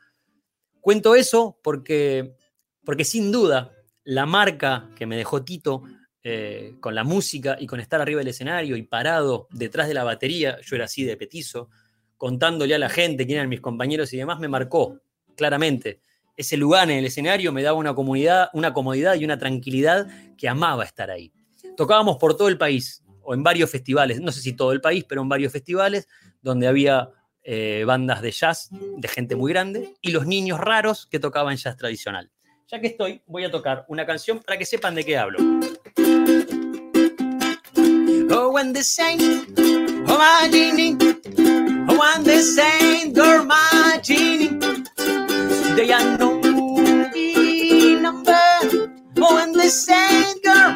Cuento 0.82 1.16
eso 1.16 1.60
porque, 1.64 2.36
porque 2.84 3.06
sin 3.06 3.32
duda 3.32 3.74
la 4.04 4.26
marca 4.26 4.90
que 4.96 5.06
me 5.06 5.18
dejó 5.18 5.44
Tito 5.44 5.84
eh, 6.24 6.76
con 6.80 6.96
la 6.96 7.04
música 7.04 7.58
y 7.60 7.68
con 7.68 7.80
estar 7.80 8.02
arriba 8.02 8.20
del 8.20 8.30
escenario 8.30 8.76
y 8.76 8.84
parado 8.84 9.48
detrás 9.52 9.88
de 9.88 9.94
la 9.94 10.04
batería, 10.04 10.60
yo 10.62 10.76
era 10.76 10.86
así 10.86 11.04
de 11.04 11.18
petizo, 11.18 11.70
contándole 12.18 12.74
a 12.74 12.80
la 12.80 12.90
gente 12.90 13.26
quién 13.26 13.38
eran 13.38 13.50
mis 13.50 13.62
compañeros 13.62 14.12
y 14.14 14.18
demás, 14.18 14.40
me 14.40 14.48
marcó 14.48 15.00
claramente. 15.36 16.02
Ese 16.38 16.56
lugar 16.56 16.92
en 16.92 17.00
el 17.00 17.06
escenario 17.06 17.52
me 17.52 17.64
daba 17.64 17.80
una, 17.80 17.96
comunidad, 17.96 18.50
una 18.54 18.72
comodidad 18.72 19.16
y 19.16 19.26
una 19.26 19.40
tranquilidad 19.40 20.08
que 20.38 20.48
amaba 20.48 20.84
estar 20.84 21.10
ahí. 21.10 21.34
Tocábamos 21.76 22.18
por 22.18 22.38
todo 22.38 22.48
el 22.48 22.60
país, 22.60 23.04
o 23.24 23.34
en 23.34 23.42
varios 23.42 23.72
festivales, 23.72 24.22
no 24.22 24.32
sé 24.32 24.42
si 24.42 24.54
todo 24.54 24.72
el 24.72 24.80
país, 24.80 25.04
pero 25.04 25.24
en 25.24 25.30
varios 25.30 25.52
festivales, 25.52 26.08
donde 26.44 26.68
había 26.68 27.10
eh, 27.42 27.84
bandas 27.88 28.22
de 28.22 28.30
jazz 28.30 28.70
de 28.70 29.08
gente 29.08 29.36
muy 29.36 29.52
grande 29.52 29.96
y 30.00 30.12
los 30.12 30.28
niños 30.28 30.60
raros 30.60 31.08
que 31.08 31.20
tocaban 31.20 31.58
jazz 31.58 31.76
tradicional. 31.76 32.32
Ya 32.68 32.80
que 32.80 32.88
estoy, 32.88 33.24
voy 33.26 33.44
a 33.44 33.50
tocar 33.50 33.86
una 33.88 34.06
canción 34.06 34.40
para 34.40 34.60
que 34.60 34.66
sepan 34.66 34.94
de 34.94 35.04
qué 35.04 35.18
hablo. 35.18 35.40
Oh, 38.30 38.52
when 38.52 38.74
the 38.74 38.84
saint, 38.84 39.22
oh 40.08 40.20
my 40.20 40.48
genie, 40.52 40.96
oh 41.90 41.98
when 41.98 42.24
the 42.24 42.42
saint, 42.44 43.16
girl 43.16 43.44
my 43.44 44.00
genie, 44.04 44.57
they 45.78 45.92
are 45.92 46.18
number, 48.02 48.34
oh 49.22 49.36
when 49.36 49.52
the 49.54 49.70
saint, 49.70 50.44
girl 50.44 50.76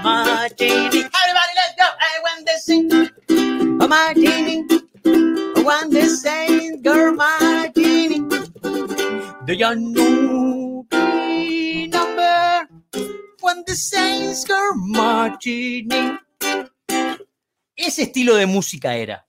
genie. 0.56 0.86
Everybody, 0.86 1.54
let's 1.58 1.74
go. 1.76 1.88
Hey, 2.00 2.18
when 2.26 2.46
the 2.46 2.56
saint, 2.62 2.94
oh 3.82 4.14
genie, 4.14 4.62
oh 5.58 5.64
when 5.64 5.90
the 5.90 6.06
saint, 6.08 6.84
girl 6.84 7.18
genie, 7.74 8.22
they 9.48 9.64
are 9.64 9.76
number, 11.90 12.68
when 13.42 13.64
the 13.66 13.74
saints, 13.74 14.46
girl 14.46 15.36
genie. 15.42 16.20
Ese 17.76 18.04
estilo 18.04 18.36
de 18.36 18.46
música 18.46 18.94
era. 18.96 19.26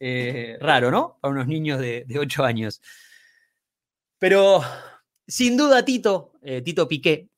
Eh, 0.00 0.56
raro, 0.58 0.90
¿no? 0.90 1.18
Para 1.20 1.34
unos 1.34 1.46
niños 1.46 1.78
de, 1.78 2.06
8 2.18 2.44
años. 2.44 2.80
Pero 4.18 4.64
sin 5.26 5.56
duda 5.56 5.84
Tito, 5.84 6.32
eh, 6.42 6.62
Tito 6.62 6.88
Piqué, 6.88 7.30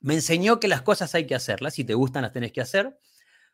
me 0.00 0.14
enseñó 0.14 0.58
que 0.58 0.68
las 0.68 0.82
cosas 0.82 1.14
hay 1.14 1.26
que 1.26 1.34
hacerlas, 1.34 1.74
si 1.74 1.84
te 1.84 1.94
gustan 1.94 2.22
las 2.22 2.32
tenés 2.32 2.52
que 2.52 2.60
hacer, 2.60 2.98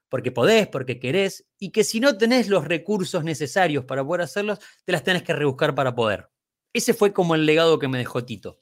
porque 0.08 0.32
podés, 0.32 0.66
porque 0.68 0.98
querés, 0.98 1.46
y 1.58 1.70
que 1.70 1.84
si 1.84 2.00
no 2.00 2.16
tenés 2.16 2.48
los 2.48 2.64
recursos 2.64 3.24
necesarios 3.24 3.84
para 3.84 4.04
poder 4.04 4.22
hacerlos, 4.22 4.58
te 4.84 4.92
las 4.92 5.04
tenés 5.04 5.22
que 5.22 5.34
rebuscar 5.34 5.74
para 5.74 5.94
poder. 5.94 6.30
Ese 6.72 6.94
fue 6.94 7.12
como 7.12 7.34
el 7.34 7.44
legado 7.46 7.78
que 7.78 7.88
me 7.88 7.98
dejó 7.98 8.24
Tito. 8.24 8.58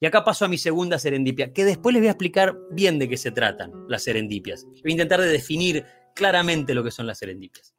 Y 0.00 0.06
acá 0.06 0.24
paso 0.24 0.44
a 0.44 0.48
mi 0.48 0.58
segunda 0.58 0.98
serendipia, 0.98 1.52
que 1.52 1.64
después 1.64 1.92
les 1.92 2.00
voy 2.00 2.08
a 2.08 2.12
explicar 2.12 2.58
bien 2.72 2.98
de 2.98 3.08
qué 3.08 3.16
se 3.16 3.30
tratan 3.30 3.72
las 3.88 4.02
serendipias. 4.02 4.64
Voy 4.64 4.90
a 4.90 4.90
intentar 4.90 5.20
de 5.20 5.28
definir 5.28 5.86
claramente 6.16 6.74
lo 6.74 6.82
que 6.82 6.90
son 6.90 7.06
las 7.06 7.18
serendipias. 7.18 7.72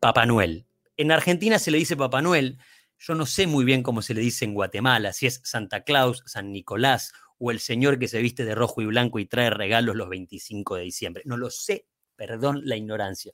Papá 0.00 0.26
Noel. 0.26 0.66
En 0.96 1.12
Argentina 1.12 1.60
se 1.60 1.70
le 1.70 1.78
dice 1.78 1.96
Papá 1.96 2.20
Noel. 2.22 2.58
Yo 3.00 3.14
no 3.14 3.24
sé 3.24 3.46
muy 3.46 3.64
bien 3.64 3.82
cómo 3.82 4.02
se 4.02 4.12
le 4.12 4.20
dice 4.20 4.44
en 4.44 4.52
Guatemala, 4.52 5.14
si 5.14 5.26
es 5.26 5.40
Santa 5.42 5.84
Claus, 5.84 6.22
San 6.26 6.52
Nicolás 6.52 7.12
o 7.38 7.50
el 7.50 7.58
señor 7.58 7.98
que 7.98 8.08
se 8.08 8.20
viste 8.20 8.44
de 8.44 8.54
rojo 8.54 8.82
y 8.82 8.86
blanco 8.86 9.18
y 9.18 9.24
trae 9.24 9.48
regalos 9.48 9.96
los 9.96 10.10
25 10.10 10.76
de 10.76 10.82
diciembre. 10.82 11.22
No 11.24 11.38
lo 11.38 11.48
sé, 11.48 11.86
perdón 12.14 12.60
la 12.64 12.76
ignorancia. 12.76 13.32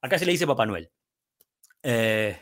Acá 0.00 0.18
se 0.18 0.26
le 0.26 0.32
dice 0.32 0.48
Papá 0.48 0.66
Noel. 0.66 0.90
Eh, 1.80 2.36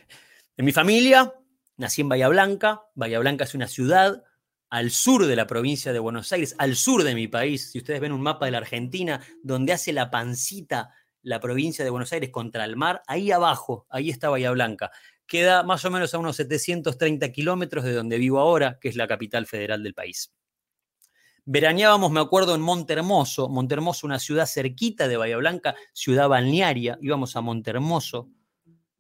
en 0.57 0.65
mi 0.65 0.73
familia 0.73 1.35
nací 1.77 2.01
en 2.01 2.09
Bahía 2.09 2.29
Blanca. 2.29 2.81
Bahía 2.95 3.19
Blanca 3.19 3.45
es 3.45 3.55
una 3.55 3.69
ciudad 3.69 4.25
al 4.71 4.91
sur 4.91 5.27
de 5.27 5.37
la 5.37 5.47
provincia 5.47 5.93
de 5.93 5.99
Buenos 5.99 6.33
Aires, 6.33 6.55
al 6.57 6.77
sur 6.77 7.05
de 7.05 7.15
mi 7.15 7.29
país, 7.29 7.73
si 7.73 7.79
ustedes 7.79 8.01
ven 8.01 8.13
un 8.13 8.23
mapa 8.23 8.47
de 8.47 8.53
la 8.53 8.59
Argentina, 8.59 9.21
donde 9.43 9.75
hace 9.75 9.93
la 9.93 10.11
pancita 10.11 10.95
la 11.21 11.41
provincia 11.41 11.85
de 11.85 11.91
Buenos 11.91 12.11
Aires 12.15 12.31
contra 12.31 12.65
el 12.65 12.77
mar, 12.77 13.03
ahí 13.07 13.31
abajo, 13.31 13.87
ahí 13.91 14.09
está 14.09 14.31
Bahía 14.31 14.51
Blanca. 14.51 14.91
Queda 15.33 15.63
más 15.63 15.83
o 15.87 15.91
menos 15.91 16.13
a 16.13 16.19
unos 16.19 16.37
730 16.37 17.33
kilómetros 17.33 17.85
de 17.85 17.95
donde 17.95 18.19
vivo 18.19 18.39
ahora, 18.39 18.79
que 18.79 18.91
es 18.91 18.97
la 18.97 19.09
capital 19.09 19.47
federal 19.47 19.83
del 19.83 19.95
país. 19.95 20.31
Veraneábamos, 21.47 22.13
me 22.13 22.21
acuerdo, 22.21 22.55
en 22.55 22.61
Montermoso. 22.61 23.49
Montermoso, 23.49 24.07
una 24.07 24.19
ciudad 24.19 24.45
cerquita 24.45 25.09
de 25.09 25.17
Bahía 25.17 25.39
Blanca, 25.39 25.75
ciudad 25.95 26.29
balnearia. 26.29 26.99
Íbamos 27.01 27.35
a 27.35 27.41
Montermoso. 27.41 28.29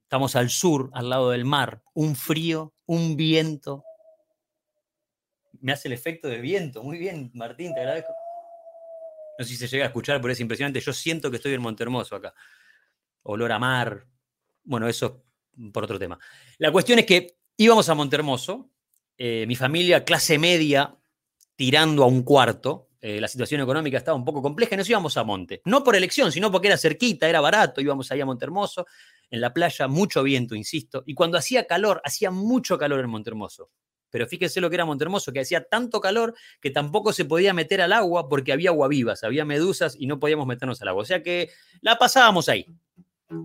Estamos 0.04 0.34
al 0.34 0.48
sur, 0.48 0.88
al 0.94 1.10
lado 1.10 1.32
del 1.32 1.44
mar. 1.44 1.82
Un 1.92 2.16
frío, 2.16 2.72
un 2.86 3.14
viento, 3.14 3.84
me 5.60 5.72
hace 5.72 5.88
el 5.88 5.92
efecto 5.92 6.28
de 6.28 6.40
viento. 6.40 6.82
Muy 6.82 6.96
bien, 6.96 7.30
Martín, 7.34 7.74
te 7.74 7.80
agradezco. 7.80 8.14
No 9.38 9.44
sé 9.44 9.50
si 9.50 9.58
se 9.58 9.68
llega 9.68 9.84
a 9.84 9.88
escuchar, 9.88 10.18
pero 10.22 10.32
es 10.32 10.40
impresionante. 10.40 10.80
Yo 10.80 10.94
siento 10.94 11.30
que 11.30 11.36
estoy 11.36 11.52
en 11.52 11.60
Montermoso 11.60 12.16
acá. 12.16 12.32
Olor 13.24 13.52
a 13.52 13.58
mar. 13.58 14.06
Bueno, 14.64 14.88
eso 14.88 15.26
por 15.72 15.84
otro 15.84 15.98
tema. 15.98 16.18
La 16.58 16.72
cuestión 16.72 16.98
es 16.98 17.06
que 17.06 17.36
íbamos 17.56 17.88
a 17.88 17.94
Montermoso, 17.94 18.70
eh, 19.16 19.44
mi 19.46 19.56
familia 19.56 20.04
clase 20.04 20.38
media 20.38 20.96
tirando 21.56 22.02
a 22.02 22.06
un 22.06 22.22
cuarto, 22.22 22.88
eh, 23.00 23.20
la 23.20 23.26
situación 23.26 23.60
económica 23.60 23.98
estaba 23.98 24.16
un 24.16 24.24
poco 24.24 24.40
compleja 24.40 24.74
y 24.74 24.78
nos 24.78 24.88
íbamos 24.88 25.16
a 25.16 25.24
Monte. 25.24 25.60
No 25.64 25.82
por 25.82 25.96
elección, 25.96 26.30
sino 26.30 26.52
porque 26.52 26.68
era 26.68 26.76
cerquita, 26.76 27.28
era 27.28 27.40
barato, 27.40 27.80
íbamos 27.80 28.10
ahí 28.12 28.20
a 28.20 28.26
Montermoso, 28.26 28.86
en 29.28 29.40
la 29.40 29.52
playa, 29.52 29.88
mucho 29.88 30.22
viento, 30.22 30.54
insisto. 30.54 31.02
Y 31.04 31.14
cuando 31.14 31.36
hacía 31.36 31.66
calor, 31.66 32.00
hacía 32.04 32.30
mucho 32.30 32.78
calor 32.78 33.00
en 33.00 33.10
Montermoso. 33.10 33.70
Pero 34.08 34.28
fíjense 34.28 34.60
lo 34.60 34.70
que 34.70 34.76
era 34.76 34.84
Montermoso, 34.84 35.32
que 35.32 35.40
hacía 35.40 35.64
tanto 35.64 36.00
calor 36.00 36.34
que 36.60 36.70
tampoco 36.70 37.12
se 37.12 37.24
podía 37.24 37.52
meter 37.54 37.80
al 37.80 37.92
agua 37.92 38.28
porque 38.28 38.52
había 38.52 38.70
agua 38.70 38.86
vivas, 38.86 39.24
había 39.24 39.44
medusas 39.44 39.96
y 39.98 40.06
no 40.06 40.20
podíamos 40.20 40.46
meternos 40.46 40.80
al 40.82 40.88
agua. 40.88 41.02
O 41.02 41.06
sea 41.06 41.22
que 41.24 41.50
la 41.80 41.96
pasábamos 41.96 42.48
ahí. 42.48 42.66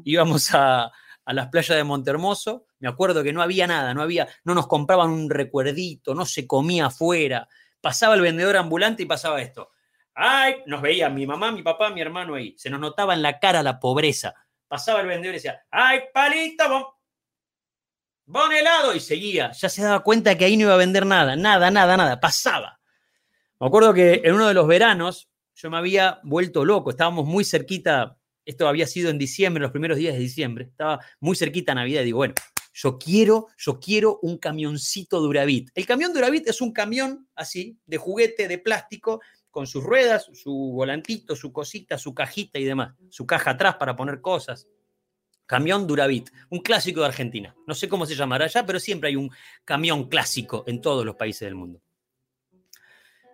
Íbamos 0.03 0.49
a, 0.53 0.91
las 1.33 1.47
playas 1.47 1.77
de 1.77 1.83
Montermoso. 1.83 2.65
Me 2.79 2.87
acuerdo 2.87 3.23
que 3.23 3.33
no 3.33 3.41
había 3.41 3.67
nada, 3.67 3.93
no 3.93 4.01
había, 4.01 4.27
no 4.43 4.53
nos 4.55 4.67
compraban 4.67 5.09
un 5.09 5.29
recuerdito, 5.29 6.13
no 6.13 6.25
se 6.25 6.47
comía 6.47 6.87
afuera. 6.87 7.47
Pasaba 7.81 8.15
el 8.15 8.21
vendedor 8.21 8.57
ambulante 8.57 9.03
y 9.03 9.05
pasaba 9.05 9.41
esto. 9.41 9.71
¡Ay! 10.13 10.63
Nos 10.65 10.81
veía 10.81 11.09
mi 11.09 11.27
mamá, 11.27 11.51
mi 11.51 11.61
papá, 11.61 11.89
mi 11.89 12.01
hermano 12.01 12.35
ahí. 12.35 12.55
Se 12.57 12.69
nos 12.69 12.79
notaba 12.79 13.13
en 13.13 13.21
la 13.21 13.39
cara 13.39 13.61
la 13.61 13.79
pobreza. 13.79 14.33
Pasaba 14.67 15.01
el 15.01 15.07
vendedor 15.07 15.35
y 15.35 15.37
decía, 15.37 15.61
¡ay, 15.69 16.01
palito! 16.13 16.97
bon 18.27 18.51
helado 18.51 18.93
y 18.93 18.99
seguía. 18.99 19.51
Ya 19.51 19.69
se 19.69 19.81
daba 19.81 20.03
cuenta 20.03 20.37
que 20.37 20.45
ahí 20.45 20.57
no 20.57 20.63
iba 20.63 20.73
a 20.73 20.77
vender 20.77 21.05
nada, 21.05 21.35
nada, 21.35 21.71
nada, 21.71 21.97
nada. 21.97 22.19
Pasaba. 22.19 22.79
Me 23.59 23.67
acuerdo 23.67 23.93
que 23.93 24.21
en 24.23 24.35
uno 24.35 24.47
de 24.47 24.53
los 24.53 24.67
veranos 24.67 25.29
yo 25.55 25.71
me 25.71 25.77
había 25.77 26.19
vuelto 26.23 26.63
loco. 26.63 26.91
Estábamos 26.91 27.25
muy 27.25 27.43
cerquita, 27.43 28.16
esto 28.47 28.67
había 28.67 28.87
sido 28.87 29.09
en 29.09 29.17
diciembre, 29.17 29.61
los 29.61 29.71
primeros 29.71 29.97
días 29.97 30.13
de 30.13 30.21
diciembre. 30.21 30.65
Estaba 30.65 30.99
muy 31.19 31.35
cerquita 31.35 31.75
Navidad 31.75 32.01
y 32.01 32.05
digo, 32.05 32.19
bueno, 32.19 32.33
yo 32.73 32.97
quiero, 32.97 33.47
yo 33.57 33.77
quiero 33.77 34.19
un 34.21 34.37
camioncito 34.37 35.19
Duravit. 35.19 35.69
El 35.75 35.85
camión 35.85 36.13
Duravit 36.13 36.47
es 36.47 36.61
un 36.61 36.71
camión 36.71 37.27
así, 37.35 37.77
de 37.85 37.97
juguete, 37.97 38.47
de 38.47 38.57
plástico, 38.57 39.19
con 39.51 39.67
sus 39.67 39.83
ruedas, 39.83 40.29
su 40.33 40.53
volantito, 40.53 41.35
su 41.35 41.51
cosita, 41.51 41.97
su 41.97 42.13
cajita 42.13 42.57
y 42.57 42.63
demás. 42.63 42.95
Su 43.09 43.25
caja 43.25 43.51
atrás 43.51 43.75
para 43.75 43.97
poner 43.97 44.21
cosas. 44.21 44.67
Camión 45.45 45.85
Duravit, 45.85 46.29
un 46.49 46.59
clásico 46.59 47.01
de 47.01 47.07
Argentina. 47.07 47.53
No 47.67 47.75
sé 47.75 47.89
cómo 47.89 48.05
se 48.05 48.15
llamará 48.15 48.45
allá, 48.45 48.65
pero 48.65 48.79
siempre 48.79 49.09
hay 49.09 49.17
un 49.17 49.29
camión 49.65 50.07
clásico 50.07 50.63
en 50.67 50.79
todos 50.79 51.05
los 51.05 51.15
países 51.15 51.41
del 51.41 51.55
mundo. 51.55 51.81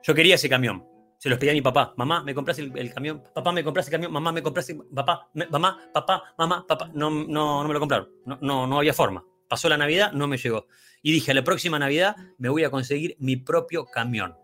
Yo 0.02 0.16
quería 0.16 0.36
ese 0.36 0.50
camión. 0.50 0.93
Se 1.24 1.30
los 1.30 1.40
pedí 1.40 1.52
a 1.52 1.54
mi 1.54 1.62
papá. 1.62 1.94
Mamá, 1.96 2.22
¿me 2.22 2.36
compras 2.36 2.60
el, 2.60 2.94
camión? 2.94 3.24
Papá, 3.34 3.54
¿me 3.54 3.64
compras 3.64 3.88
el 3.88 3.92
camión? 3.94 4.12
Mamá, 4.12 4.34
¿me 4.34 4.44
compras 4.44 4.70
el... 4.70 4.84
Papá, 4.94 5.30
mamá, 5.52 5.90
papá, 5.94 6.22
mamá, 6.38 6.68
papá. 6.68 6.92
No, 6.94 7.10
no, 7.10 7.62
no 7.62 7.66
me 7.66 7.74
lo 7.74 7.80
compraron. 7.80 8.10
No, 8.26 8.38
no, 8.42 8.68
no 8.68 8.78
había 8.80 8.94
forma. 8.94 9.24
Pasó 9.48 9.70
la 9.70 9.78
Navidad, 9.78 10.12
no 10.12 10.28
me 10.28 10.38
llegó. 10.38 10.68
Y 11.02 11.14
dije, 11.14 11.32
a 11.32 11.34
la 11.34 11.42
próxima 11.46 11.80
Navidad 11.80 12.18
me 12.38 12.50
voy 12.50 12.66
a 12.66 12.70
conseguir 12.70 13.16
mi 13.20 13.38
propio 13.38 13.86
camión. 13.86 14.36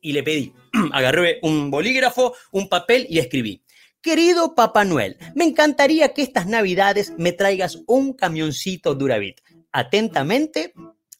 Y 0.00 0.12
le 0.12 0.22
pedí. 0.22 0.54
Agarré 0.92 1.40
un 1.42 1.72
bolígrafo, 1.72 2.34
un 2.52 2.68
papel 2.68 3.08
y 3.10 3.18
escribí. 3.18 3.64
Querido 4.00 4.54
Papá 4.54 4.84
Noel, 4.84 5.16
me 5.34 5.42
encantaría 5.42 6.14
que 6.14 6.22
estas 6.22 6.46
navidades 6.46 7.14
me 7.18 7.32
traigas 7.32 7.82
un 7.88 8.12
camioncito 8.12 8.94
Duravit. 8.94 9.40
Atentamente, 9.72 10.72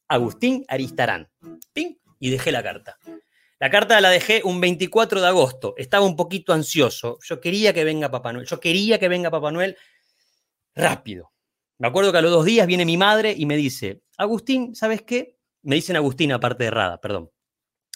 Agustín 0.06 0.64
Aristarán. 0.68 1.28
¡Ping! 1.72 1.96
Y 2.20 2.30
dejé 2.30 2.52
la 2.52 2.62
carta. 2.62 2.98
La 3.60 3.70
carta 3.70 4.00
la 4.00 4.08
dejé 4.08 4.40
un 4.42 4.58
24 4.58 5.20
de 5.20 5.26
agosto. 5.26 5.74
Estaba 5.76 6.06
un 6.06 6.16
poquito 6.16 6.54
ansioso. 6.54 7.18
Yo 7.22 7.40
quería 7.40 7.74
que 7.74 7.84
venga 7.84 8.10
Papá 8.10 8.32
Noel. 8.32 8.46
Yo 8.46 8.58
quería 8.58 8.98
que 8.98 9.08
venga 9.08 9.30
Papá 9.30 9.52
Noel 9.52 9.76
rápido. 10.74 11.30
Me 11.78 11.88
acuerdo 11.88 12.10
que 12.10 12.18
a 12.18 12.22
los 12.22 12.30
dos 12.30 12.46
días 12.46 12.66
viene 12.66 12.86
mi 12.86 12.96
madre 12.96 13.34
y 13.36 13.44
me 13.44 13.58
dice, 13.58 14.02
Agustín, 14.16 14.74
¿sabes 14.74 15.02
qué? 15.02 15.38
Me 15.62 15.74
dicen 15.74 15.96
Agustín 15.96 16.32
aparte 16.32 16.64
de 16.64 16.70
Rada, 16.70 17.02
perdón. 17.02 17.30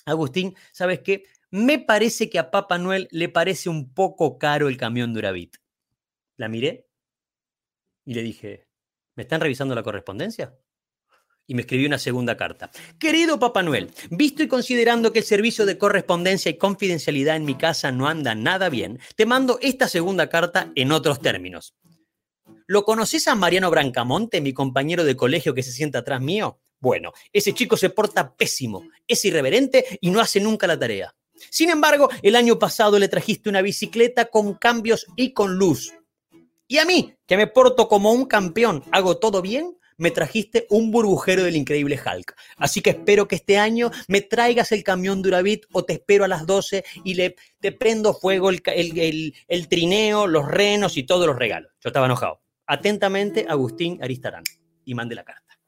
Agustín, 0.05 0.55
¿sabes 0.71 1.01
qué? 1.01 1.25
Me 1.51 1.79
parece 1.79 2.29
que 2.29 2.39
a 2.39 2.51
Papá 2.51 2.77
Noel 2.77 3.09
le 3.11 3.31
parece 3.31 3.71
un 3.71 3.95
poco 3.95 4.39
caro 4.39 4.69
el 4.69 4.77
camión 4.77 5.15
Duravit. 5.15 5.57
La 6.37 6.49
miré 6.49 6.89
y 8.05 8.13
le 8.13 8.23
dije, 8.23 8.69
¿me 9.15 9.23
están 9.23 9.41
revisando 9.41 9.75
la 9.75 9.83
correspondencia? 9.83 10.59
Y 11.47 11.55
me 11.55 11.63
escribió 11.63 11.87
una 11.87 11.99
segunda 11.99 12.37
carta. 12.37 12.71
Querido 12.99 13.39
Papá 13.39 13.63
Noel, 13.63 13.91
visto 14.11 14.43
y 14.43 14.49
considerando 14.49 15.13
que 15.13 15.19
el 15.19 15.25
servicio 15.25 15.67
de 15.67 15.77
correspondencia 15.77 16.51
y 16.51 16.57
confidencialidad 16.57 17.37
en 17.37 17.45
mi 17.45 17.57
casa 17.57 17.93
no 17.93 18.09
anda 18.09 18.35
nada 18.35 18.71
bien, 18.71 18.99
te 19.17 19.27
mando 19.27 19.59
esta 19.61 19.89
segunda 19.89 20.29
carta 20.29 20.73
en 20.75 20.91
otros 20.91 21.21
términos. 21.21 21.75
¿Lo 22.67 22.85
conoces 22.85 23.29
a 23.29 23.35
Mariano 23.35 23.71
Brancamonte, 23.71 24.41
mi 24.41 24.55
compañero 24.55 25.05
de 25.05 25.17
colegio 25.17 25.55
que 25.55 25.63
se 25.63 25.73
sienta 25.73 25.99
atrás 25.99 26.23
mío? 26.23 26.61
Bueno, 26.81 27.13
ese 27.33 27.53
chico 27.53 27.77
se 27.77 27.91
porta 27.91 28.35
pésimo, 28.35 28.89
es 29.07 29.25
irreverente 29.25 29.99
y 30.01 30.11
no 30.11 30.21
hace 30.21 30.41
nunca 30.41 30.67
la 30.67 30.79
tarea. 30.79 31.15
Sin 31.51 31.69
embargo, 31.69 32.09
el 32.23 32.37
año 32.37 32.59
pasado 32.59 32.99
le 32.99 33.09
trajiste 33.09 33.49
una 33.49 33.63
bicicleta 33.63 34.27
con 34.27 34.55
cambios 34.55 35.07
y 35.17 35.33
con 35.33 35.57
luz. 35.57 35.93
Y 36.67 36.79
a 36.79 36.85
mí, 36.85 37.15
que 37.27 37.37
me 37.37 37.47
porto 37.47 37.89
como 37.89 38.13
un 38.13 38.25
campeón, 38.25 38.83
hago 38.93 39.19
todo 39.19 39.43
bien, 39.43 39.77
me 39.97 40.11
trajiste 40.11 40.67
un 40.71 40.91
burbujero 40.91 41.45
del 41.45 41.57
increíble 41.57 41.99
Hulk. 41.99 42.35
Así 42.57 42.81
que 42.81 42.91
espero 42.91 43.29
que 43.29 43.37
este 43.37 43.59
año 43.59 43.91
me 44.09 44.21
traigas 44.21 44.73
el 44.73 44.85
camión 44.85 45.23
Duravit 45.23 45.67
o 45.73 45.85
te 45.85 45.95
espero 45.95 46.25
a 46.25 46.29
las 46.29 46.47
12 46.47 46.85
y 47.05 47.15
le, 47.15 47.37
te 47.61 47.73
prendo 47.73 48.15
fuego 48.15 48.51
el, 48.51 49.69
trineo, 49.69 50.27
los 50.27 50.47
renos 50.47 50.97
y 50.97 51.05
todos 51.05 51.27
los 51.27 51.37
regalos. 51.37 51.73
Yo 51.81 51.89
estaba 51.89 52.07
enojado. 52.07 52.43
Atentamente, 52.67 53.47
Agustín 53.49 54.03
Aristarán. 54.03 54.45
Y 54.85 54.95
mandé 54.95 55.15
la 55.15 55.25
carta. 55.25 55.59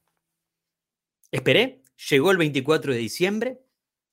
Esperé, 1.30 1.82
llegó 2.10 2.30
el 2.30 2.36
24 2.36 2.92
de 2.92 2.98
diciembre, 2.98 3.60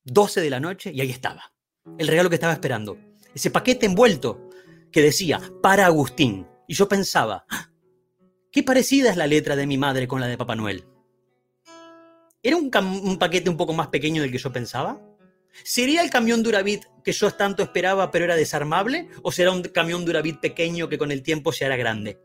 12 0.06 0.42
de 0.42 0.50
la 0.50 0.60
noche, 0.60 0.92
y 0.94 1.02
ahí 1.02 1.10
estaba. 1.10 1.54
El 1.98 2.08
regalo 2.08 2.30
que 2.30 2.36
estaba 2.36 2.54
esperando. 2.54 2.98
Ese 3.36 3.52
paquete 3.52 3.86
envuelto 3.86 4.50
que 4.92 5.02
decía, 5.02 5.42
para 5.62 5.86
Agustín. 5.86 6.48
Y 6.68 6.76
yo 6.76 6.88
pensaba, 6.88 7.46
ah, 7.50 7.73
qué 8.54 8.64
parecida 8.64 9.10
es 9.10 9.18
la 9.18 9.28
letra 9.28 9.58
de 9.58 9.68
mi 9.68 9.78
madre 9.78 10.08
con 10.08 10.22
la 10.22 10.28
de 10.28 10.38
Papá 10.38 10.56
Noel. 10.56 10.86
¿Era 12.42 12.56
un, 12.56 12.70
paquete 13.20 13.50
un 13.50 13.58
poco 13.58 13.74
más 13.74 13.88
pequeño 13.88 14.22
del 14.22 14.32
que 14.32 14.38
yo 14.38 14.54
pensaba? 14.54 15.02
¿Sería 15.64 16.02
el 16.02 16.10
camión 16.10 16.44
Duravit 16.44 16.86
que 17.04 17.12
yo 17.12 17.30
tanto 17.32 17.64
esperaba 17.64 18.12
pero 18.12 18.26
era 18.26 18.36
desarmable? 18.36 19.10
¿O 19.24 19.32
será 19.32 19.52
un 19.52 19.64
camión 19.64 20.06
Duravit 20.06 20.40
pequeño 20.40 20.88
que 20.88 20.98
con 20.98 21.12
el 21.12 21.24
tiempo 21.24 21.52
se 21.52 21.66
hará 21.66 21.76
grande? 21.76 22.20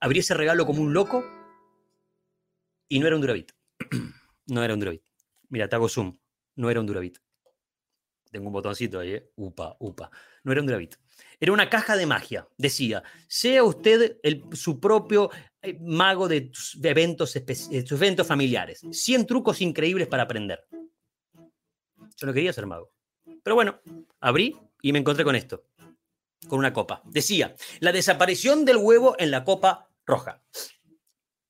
abrí 0.00 0.20
ese 0.20 0.34
regalo 0.34 0.66
como 0.66 0.82
un 0.82 0.92
loco 0.92 1.24
y 2.88 2.98
no 2.98 3.06
era 3.06 3.14
un 3.14 3.22
Duravit. 3.22 3.52
no 4.46 4.64
era 4.64 4.74
un 4.74 4.80
Duravit. 4.80 5.02
Mira, 5.48 5.68
te 5.68 5.76
hago 5.76 5.88
zoom. 5.88 6.18
No 6.56 6.70
era 6.70 6.80
un 6.80 6.86
Duravit. 6.86 7.18
Tengo 8.30 8.46
un 8.46 8.52
botoncito 8.52 9.00
ahí, 9.00 9.14
¿eh? 9.14 9.30
Upa, 9.36 9.76
upa. 9.80 10.10
No 10.44 10.52
era 10.52 10.60
un 10.60 10.66
Duravit. 10.66 10.96
Era 11.40 11.52
una 11.52 11.68
caja 11.68 11.96
de 11.96 12.06
magia. 12.06 12.46
Decía, 12.56 13.02
sea 13.26 13.64
usted 13.64 14.18
el, 14.22 14.44
su 14.52 14.78
propio 14.78 15.30
eh, 15.62 15.76
mago 15.80 16.28
de, 16.28 16.52
eventos, 16.82 17.34
de 17.34 17.84
sus 17.86 17.92
eventos 17.92 18.26
familiares. 18.26 18.82
100 18.90 19.26
trucos 19.26 19.60
increíbles 19.60 20.06
para 20.06 20.24
aprender. 20.24 20.66
Yo 22.16 22.26
no 22.26 22.32
quería 22.32 22.52
ser 22.52 22.66
mago. 22.66 22.92
Pero 23.42 23.56
bueno, 23.56 23.80
abrí 24.20 24.56
y 24.82 24.92
me 24.92 24.98
encontré 24.98 25.24
con 25.24 25.34
esto. 25.34 25.64
Con 26.48 26.58
una 26.58 26.72
copa. 26.72 27.02
Decía, 27.04 27.54
la 27.80 27.92
desaparición 27.92 28.64
del 28.64 28.76
huevo 28.76 29.16
en 29.18 29.30
la 29.30 29.44
copa 29.44 29.90
roja. 30.06 30.42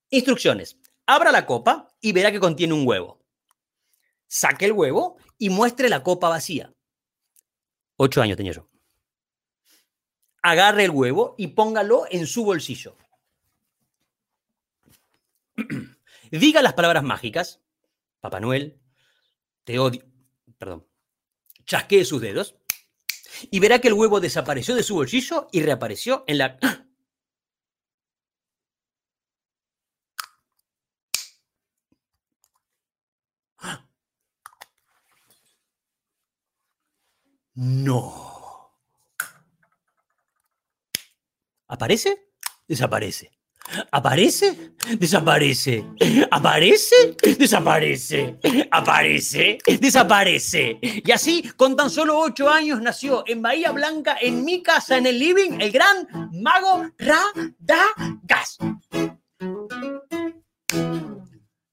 Instrucciones. 0.08 0.78
Abra 1.06 1.30
la 1.30 1.46
copa 1.46 1.88
y 2.00 2.12
verá 2.12 2.32
que 2.32 2.40
contiene 2.40 2.74
un 2.74 2.86
huevo. 2.86 3.20
Saque 4.26 4.66
el 4.66 4.72
huevo 4.72 5.16
y 5.38 5.50
muestre 5.50 5.88
la 5.88 6.02
copa 6.02 6.28
vacía. 6.28 6.72
Ocho 8.02 8.22
años 8.22 8.38
tenía 8.38 8.52
yo. 8.52 8.66
Agarre 10.40 10.84
el 10.84 10.90
huevo 10.90 11.34
y 11.36 11.48
póngalo 11.48 12.04
en 12.10 12.26
su 12.26 12.46
bolsillo. 12.46 12.96
Diga 16.30 16.62
las 16.62 16.72
palabras 16.72 17.04
mágicas. 17.04 17.60
Papá 18.20 18.40
Noel, 18.40 18.80
te 19.64 19.78
odio. 19.78 20.02
Perdón. 20.56 20.86
Chasquee 21.66 22.06
sus 22.06 22.22
dedos 22.22 22.56
y 23.50 23.60
verá 23.60 23.80
que 23.80 23.88
el 23.88 23.94
huevo 23.94 24.18
desapareció 24.18 24.74
de 24.74 24.82
su 24.82 24.94
bolsillo 24.94 25.48
y 25.52 25.60
reapareció 25.60 26.24
en 26.26 26.38
la 26.38 26.58
No. 37.62 38.72
¿Aparece? 41.68 42.28
Desaparece. 42.66 43.30
¿Aparece? 43.90 44.72
Desaparece. 44.98 45.84
¿Aparece? 46.30 47.14
Desaparece. 47.38 48.38
¿Aparece? 48.70 49.58
Desaparece. 49.78 50.78
Y 50.80 51.12
así, 51.12 51.50
con 51.54 51.76
tan 51.76 51.90
solo 51.90 52.18
ocho 52.18 52.48
años, 52.48 52.80
nació 52.80 53.24
en 53.26 53.42
Bahía 53.42 53.72
Blanca, 53.72 54.16
en 54.18 54.42
mi 54.42 54.62
casa, 54.62 54.96
en 54.96 55.04
el 55.04 55.18
living, 55.18 55.60
el 55.60 55.70
gran 55.70 56.08
mago 56.32 56.90
Radagas. 56.96 58.56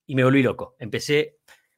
Y 0.05 0.15
me 0.15 0.23
volví 0.25 0.43
loco. 0.43 0.75
Empecé 0.79 1.36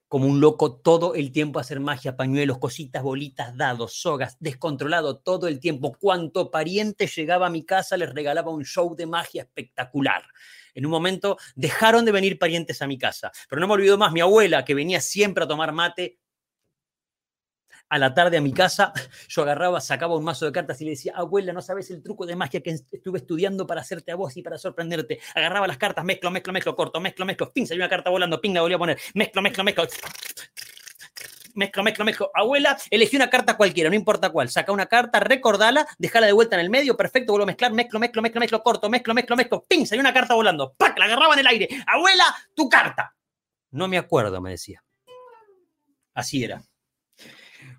como 0.10 0.28
un 0.28 0.42
loco 0.42 0.76
todo 0.76 1.14
el 1.14 1.32
tiempo 1.32 1.60
a 1.60 1.62
hacer 1.62 1.80
magia, 1.80 2.18
pañuelos, 2.18 2.58
cositas, 2.58 3.04
bolitas, 3.04 3.56
dados, 3.56 3.94
sogas, 3.94 4.38
descontrolado 4.40 5.20
todo 5.20 5.48
el 5.48 5.60
tiempo. 5.60 5.96
Cuanto 5.98 6.50
pariente 6.50 7.06
llegaba 7.06 7.46
a 7.46 7.52
mi 7.52 7.64
casa 7.64 7.96
les 7.96 8.12
regalaba 8.12 8.50
un 8.50 8.66
show 8.66 8.96
de 8.96 9.06
magia 9.06 9.44
espectacular. 9.44 10.24
En 10.74 10.86
un 10.88 10.92
momento 10.92 11.38
dejaron 11.56 12.06
de 12.06 12.12
venir 12.12 12.40
parientes 12.40 12.82
a 12.82 12.88
mi 12.88 12.98
casa, 12.98 13.32
pero 13.48 13.62
no 13.62 13.68
me 13.68 13.76
olvido 13.76 14.00
más 14.00 14.12
mi 14.12 14.20
abuela 14.20 14.66
que 14.66 14.74
venía 14.74 15.00
siempre 15.00 15.44
a 15.44 15.48
tomar 15.48 15.74
mate, 15.74 16.18
a 17.90 17.98
la 17.98 18.14
tarde 18.14 18.38
a 18.38 18.42
mi 18.42 18.54
casa, 18.54 18.94
yo 19.28 19.42
agarraba, 19.42 19.82
sacaba 19.82 20.16
un 20.16 20.24
mazo 20.24 20.46
de 20.46 20.52
cartas 20.52 20.80
y 20.82 20.86
le 20.86 20.92
decía, 20.92 21.14
abuela, 21.16 21.52
no 21.54 21.62
sabes 21.62 21.90
el 21.92 22.02
truco 22.04 22.26
de 22.26 22.36
magia 22.36 22.62
que 22.62 22.70
estuve 22.70 23.18
estudiando 23.18 23.66
para 23.66 23.82
hacerte 23.82 24.12
a 24.12 24.16
vos 24.16 24.38
y 24.38 24.44
para 24.44 24.58
sorprenderte. 24.58 25.20
Agarraba 25.36 25.68
las 25.68 25.78
cartas, 25.78 26.06
mezclo, 26.06 26.32
mezclo, 26.32 26.54
mezclo, 26.54 26.76
corto, 26.76 27.00
mezclo, 27.00 27.26
mezclo, 27.26 27.52
pin, 27.52 27.68
salió 27.68 27.84
una 27.84 27.90
carta 27.90 28.10
volando, 28.10 28.40
pin, 28.40 28.54
la 28.54 28.62
volví 28.62 28.76
a 28.76 28.78
poner, 28.78 29.00
mezclo, 29.16 29.42
mezclo, 29.42 29.64
mezclo. 29.64 29.88
Mezclo, 31.56 31.84
mezclo, 31.84 32.06
mezclo. 32.06 32.32
Abuela, 32.36 32.78
elegí 32.92 33.16
una 33.16 33.30
carta 33.30 33.58
cualquiera, 33.58 33.90
no 33.90 33.96
importa 33.96 34.30
cuál. 34.30 34.50
Saca 34.50 34.72
una 34.72 34.86
carta, 34.86 35.20
recordala, 35.20 35.86
dejala 35.98 36.28
de 36.28 36.34
vuelta 36.34 36.56
en 36.56 36.62
el 36.62 36.70
medio, 36.70 36.96
perfecto, 36.96 37.34
vuelvo 37.34 37.44
a 37.44 37.48
mezclar, 37.48 37.74
mezclo, 37.74 38.00
mezclo, 38.00 38.22
mezclo, 38.22 38.40
mezclo, 38.40 38.64
corto, 38.64 38.90
mezclo, 38.90 39.14
mezclo, 39.14 39.36
mezclo, 39.36 39.66
pin, 39.68 39.86
salió 39.88 40.02
una 40.02 40.14
carta 40.14 40.36
volando, 40.36 40.74
¡pac! 40.78 40.98
La 40.98 41.06
agarraba 41.06 41.34
en 41.34 41.40
el 41.40 41.48
aire. 41.48 41.70
Abuela, 41.88 42.24
tu 42.54 42.70
carta. 42.70 43.16
No 43.72 43.88
me 43.88 43.98
acuerdo, 43.98 44.40
me 44.42 44.52
decía. 44.52 44.84
Así 46.14 46.44
era. 46.44 46.62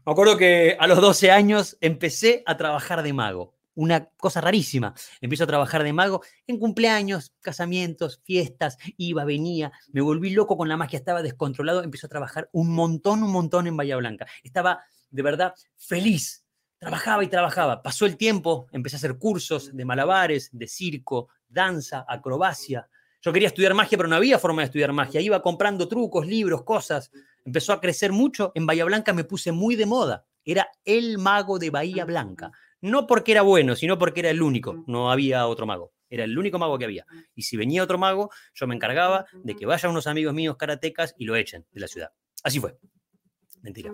Me 0.05 0.12
acuerdo 0.12 0.37
que 0.37 0.77
a 0.79 0.87
los 0.87 1.01
12 1.01 1.31
años 1.31 1.77
empecé 1.81 2.43
a 2.47 2.57
trabajar 2.57 3.03
de 3.03 3.12
mago. 3.12 3.55
Una 3.75 4.07
cosa 4.16 4.40
rarísima. 4.40 4.95
Empiezo 5.21 5.45
a 5.45 5.47
trabajar 5.47 5.83
de 5.85 5.93
mago 5.93 6.23
en 6.47 6.59
cumpleaños, 6.59 7.33
casamientos, 7.40 8.21
fiestas, 8.25 8.77
iba, 8.97 9.25
venía, 9.25 9.73
me 9.93 10.01
volví 10.01 10.31
loco 10.31 10.57
con 10.57 10.69
la 10.69 10.77
magia, 10.77 10.99
estaba 10.99 11.23
descontrolado, 11.23 11.83
empecé 11.83 12.07
a 12.07 12.11
trabajar 12.11 12.49
un 12.53 12.73
montón, 12.75 13.23
un 13.23 13.31
montón 13.31 13.66
en 13.66 13.77
Bahía 13.77 13.97
Blanca. 13.97 14.27
Estaba 14.43 14.85
de 15.11 15.23
verdad 15.23 15.55
feliz. 15.77 16.45
Trabajaba 16.79 17.23
y 17.23 17.29
trabajaba. 17.29 17.83
Pasó 17.83 18.07
el 18.07 18.16
tiempo, 18.16 18.66
empecé 18.73 18.97
a 18.97 18.99
hacer 18.99 19.19
cursos 19.19 19.77
de 19.77 19.85
malabares, 19.85 20.49
de 20.53 20.66
circo, 20.66 21.29
danza, 21.47 22.05
acrobacia. 22.09 22.88
Yo 23.21 23.33
quería 23.35 23.49
estudiar 23.49 23.75
magia, 23.75 23.99
pero 23.99 24.09
no 24.09 24.16
había 24.16 24.38
forma 24.38 24.62
de 24.62 24.66
estudiar 24.66 24.93
magia. 24.93 25.21
Iba 25.21 25.43
comprando 25.43 25.87
trucos, 25.87 26.27
libros, 26.27 26.64
cosas 26.64 27.11
empezó 27.50 27.72
a 27.72 27.80
crecer 27.80 28.12
mucho, 28.12 28.52
en 28.54 28.64
Bahía 28.64 28.84
Blanca 28.84 29.12
me 29.12 29.24
puse 29.24 29.50
muy 29.50 29.74
de 29.74 29.84
moda. 29.84 30.24
Era 30.44 30.70
el 30.84 31.18
mago 31.18 31.58
de 31.58 31.70
Bahía 31.70 32.04
Blanca. 32.04 32.52
No 32.80 33.08
porque 33.08 33.32
era 33.32 33.42
bueno, 33.42 33.74
sino 33.74 33.98
porque 33.98 34.20
era 34.20 34.30
el 34.30 34.40
único. 34.40 34.84
No 34.86 35.10
había 35.10 35.48
otro 35.48 35.66
mago. 35.66 35.92
Era 36.08 36.24
el 36.24 36.38
único 36.38 36.60
mago 36.60 36.78
que 36.78 36.84
había. 36.84 37.04
Y 37.34 37.42
si 37.42 37.56
venía 37.56 37.82
otro 37.82 37.98
mago, 37.98 38.30
yo 38.54 38.68
me 38.68 38.74
encargaba 38.76 39.26
de 39.32 39.56
que 39.56 39.66
vayan 39.66 39.90
unos 39.90 40.06
amigos 40.06 40.32
míos 40.32 40.56
karatecas 40.56 41.14
y 41.18 41.24
lo 41.24 41.34
echen 41.34 41.66
de 41.72 41.80
la 41.80 41.88
ciudad. 41.88 42.12
Así 42.44 42.60
fue. 42.60 42.78
Mentira. 43.62 43.92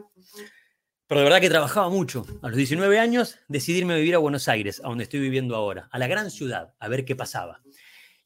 Pero 1.06 1.20
de 1.20 1.24
verdad 1.24 1.40
que 1.40 1.48
trabajaba 1.48 1.88
mucho. 1.88 2.26
A 2.42 2.48
los 2.48 2.56
19 2.56 2.98
años 2.98 3.38
decidirme 3.48 3.94
a 3.94 3.96
vivir 3.96 4.14
a 4.14 4.18
Buenos 4.18 4.48
Aires, 4.48 4.80
a 4.84 4.88
donde 4.88 5.04
estoy 5.04 5.20
viviendo 5.20 5.56
ahora, 5.56 5.88
a 5.90 5.98
la 5.98 6.06
gran 6.06 6.30
ciudad, 6.30 6.74
a 6.78 6.88
ver 6.88 7.06
qué 7.06 7.16
pasaba. 7.16 7.62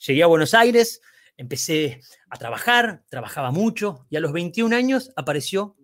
Llegué 0.07 0.25
a 0.25 0.27
Buenos 0.27 0.55
Aires, 0.55 1.01
empecé 1.41 2.03
a 2.29 2.37
trabajar, 2.37 3.03
trabajaba 3.09 3.51
mucho 3.51 4.07
y 4.11 4.17
a 4.17 4.21
los 4.21 4.31
21 4.31 4.77
años 4.77 5.11
apareció 5.17 5.75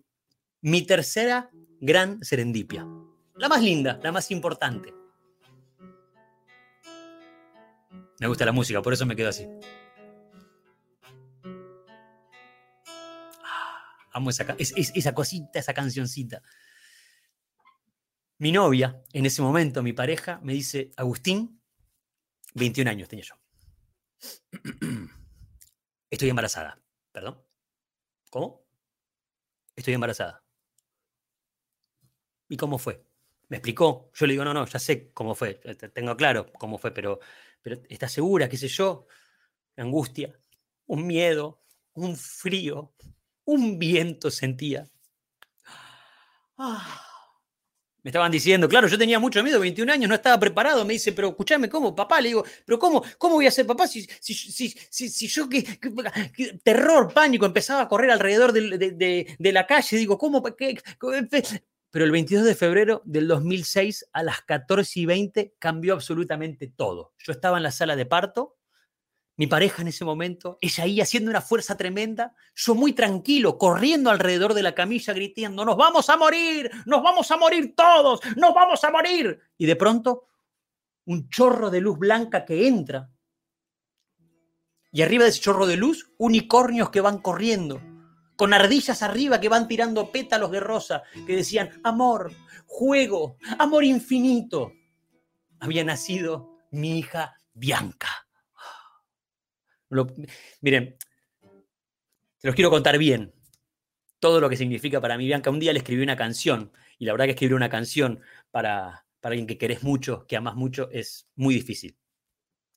mi 0.61 0.83
tercera 0.83 1.49
gran 1.81 2.23
serendipia. 2.23 2.85
La 3.35 3.49
más 3.49 3.63
linda, 3.63 3.99
la 4.03 4.11
más 4.11 4.29
importante. 4.29 4.93
Me 8.19 8.27
gusta 8.27 8.45
la 8.45 8.51
música, 8.51 8.83
por 8.83 8.93
eso 8.93 9.07
me 9.07 9.15
quedo 9.15 9.29
así. 9.29 9.47
Ah, 13.43 13.81
amo 14.13 14.29
esa, 14.29 14.55
esa 14.59 15.13
cosita, 15.15 15.57
esa 15.57 15.73
cancioncita. 15.73 16.43
Mi 18.37 18.51
novia, 18.51 19.01
en 19.11 19.25
ese 19.25 19.41
momento, 19.41 19.81
mi 19.81 19.93
pareja, 19.93 20.39
me 20.43 20.53
dice, 20.53 20.91
Agustín, 20.97 21.59
21 22.53 22.91
años 22.91 23.09
tenía 23.09 23.25
yo. 23.25 23.35
Estoy 26.09 26.29
embarazada. 26.29 26.81
¿Perdón? 27.11 27.41
¿Cómo? 28.29 28.65
Estoy 29.75 29.93
embarazada. 29.93 30.43
¿Y 32.49 32.57
cómo 32.57 32.77
fue? 32.77 33.03
Me 33.49 33.57
explicó. 33.57 34.11
Yo 34.13 34.25
le 34.25 34.33
digo, 34.33 34.45
no, 34.45 34.53
no, 34.53 34.65
ya 34.65 34.79
sé 34.79 35.11
cómo 35.13 35.35
fue. 35.35 35.55
Tengo 35.93 36.15
claro 36.15 36.51
cómo 36.53 36.77
fue, 36.77 36.91
pero, 36.91 37.19
pero 37.61 37.81
¿estás 37.89 38.11
segura? 38.11 38.49
¿Qué 38.49 38.57
sé 38.57 38.67
yo? 38.67 39.07
Angustia, 39.75 40.39
un 40.87 41.05
miedo, 41.05 41.61
un 41.93 42.15
frío, 42.15 42.93
un 43.45 43.77
viento 43.77 44.31
sentía. 44.31 44.89
Ah 46.57 47.06
me 48.03 48.09
estaban 48.09 48.31
diciendo, 48.31 48.69
claro, 48.69 48.87
yo 48.87 48.97
tenía 48.97 49.19
mucho 49.19 49.43
miedo, 49.43 49.59
21 49.59 49.91
años, 49.91 50.07
no 50.07 50.15
estaba 50.15 50.39
preparado. 50.39 50.85
Me 50.85 50.93
dice, 50.93 51.11
pero 51.11 51.29
escúchame, 51.29 51.67
¿cómo? 51.67 51.95
Papá, 51.95 52.21
le 52.21 52.29
digo, 52.29 52.45
pero 52.65 52.79
¿cómo, 52.79 53.03
cómo 53.17 53.35
voy 53.35 53.47
a 53.47 53.51
ser 53.51 53.65
papá 53.65 53.87
si, 53.87 54.07
si, 54.19 54.33
si, 54.33 55.09
si, 55.09 55.27
yo, 55.27 55.49
qué, 55.49 55.63
terror, 56.63 57.13
pánico, 57.13 57.45
empezaba 57.45 57.81
a 57.81 57.87
correr 57.87 58.11
alrededor 58.11 58.53
de, 58.53 59.51
la 59.51 59.67
calle? 59.67 59.97
Digo, 59.97 60.17
¿cómo? 60.17 60.43
Pero 60.43 62.05
el 62.05 62.11
22 62.11 62.45
de 62.45 62.55
febrero 62.55 63.01
del 63.05 63.27
2006, 63.27 64.09
a 64.13 64.23
las 64.23 64.41
14 64.41 64.99
y 64.99 65.05
20, 65.05 65.55
cambió 65.57 65.93
absolutamente 65.93 66.67
todo. 66.67 67.13
Yo 67.17 67.31
estaba 67.31 67.57
en 67.57 67.63
la 67.63 67.71
sala 67.71 67.95
de 67.95 68.05
parto, 68.05 68.57
mi 69.37 69.45
pareja 69.45 69.83
en 69.83 69.87
ese 69.87 70.03
momento, 70.03 70.57
ella 70.61 70.83
ahí 70.83 70.99
haciendo 70.99 71.29
una 71.29 71.41
fuerza 71.41 71.77
tremenda, 71.77 72.33
yo 72.55 72.73
muy 72.73 72.93
tranquilo, 72.93 73.59
corriendo 73.59 74.09
alrededor 74.09 74.55
de 74.55 74.63
la 74.63 74.73
camilla, 74.73 75.13
gritando, 75.13 75.63
nos 75.63 75.77
vamos 75.77 76.09
a 76.09 76.17
morir, 76.17 76.71
nos 76.87 77.03
vamos 77.03 77.29
a 77.29 77.37
morir 77.37 77.75
todos, 77.75 78.19
nos 78.35 78.53
vamos 78.55 78.83
a 78.83 78.89
morir. 78.89 79.39
Y 79.55 79.67
de 79.67 79.75
pronto, 79.75 80.25
un 81.05 81.29
chorro 81.29 81.69
de 81.69 81.81
luz 81.81 81.99
blanca 81.99 82.45
que 82.45 82.67
entra. 82.67 83.11
Y 84.91 85.03
arriba 85.03 85.25
de 85.25 85.29
ese 85.29 85.41
chorro 85.41 85.67
de 85.67 85.77
luz, 85.77 86.09
unicornios 86.17 86.89
que 86.89 87.01
van 87.01 87.19
corriendo, 87.19 87.79
con 88.35 88.55
ardillas 88.55 89.03
arriba 89.03 89.39
que 89.39 89.49
van 89.49 89.67
tirando 89.67 90.11
pétalos 90.11 90.49
de 90.49 90.59
rosa, 90.59 91.03
que 91.27 91.35
decían, 91.35 91.79
amor, 91.83 92.31
juego, 92.65 93.37
amor 93.59 93.83
infinito. 93.83 94.71
Había 95.59 95.83
nacido 95.83 96.57
mi 96.71 96.97
hija 96.97 97.35
Bianca 97.53 98.26
miren, 100.61 100.97
se 102.37 102.47
los 102.47 102.55
quiero 102.55 102.69
contar 102.69 102.97
bien. 102.97 103.33
Todo 104.19 104.41
lo 104.41 104.49
que 104.49 104.57
significa 104.57 104.99
para 104.99 105.17
mí, 105.17 105.25
Bianca. 105.25 105.49
Un 105.49 105.59
día 105.59 105.73
le 105.73 105.79
escribí 105.79 106.01
una 106.01 106.15
canción 106.15 106.71
y 106.97 107.05
la 107.05 107.13
verdad 107.13 107.25
que 107.25 107.31
escribir 107.31 107.55
una 107.55 107.69
canción 107.69 108.21
para, 108.51 109.05
para 109.19 109.33
alguien 109.33 109.47
que 109.47 109.57
querés 109.57 109.83
mucho, 109.83 110.25
que 110.27 110.35
amas 110.35 110.55
mucho, 110.55 110.89
es 110.91 111.29
muy 111.35 111.53
difícil. 111.53 111.97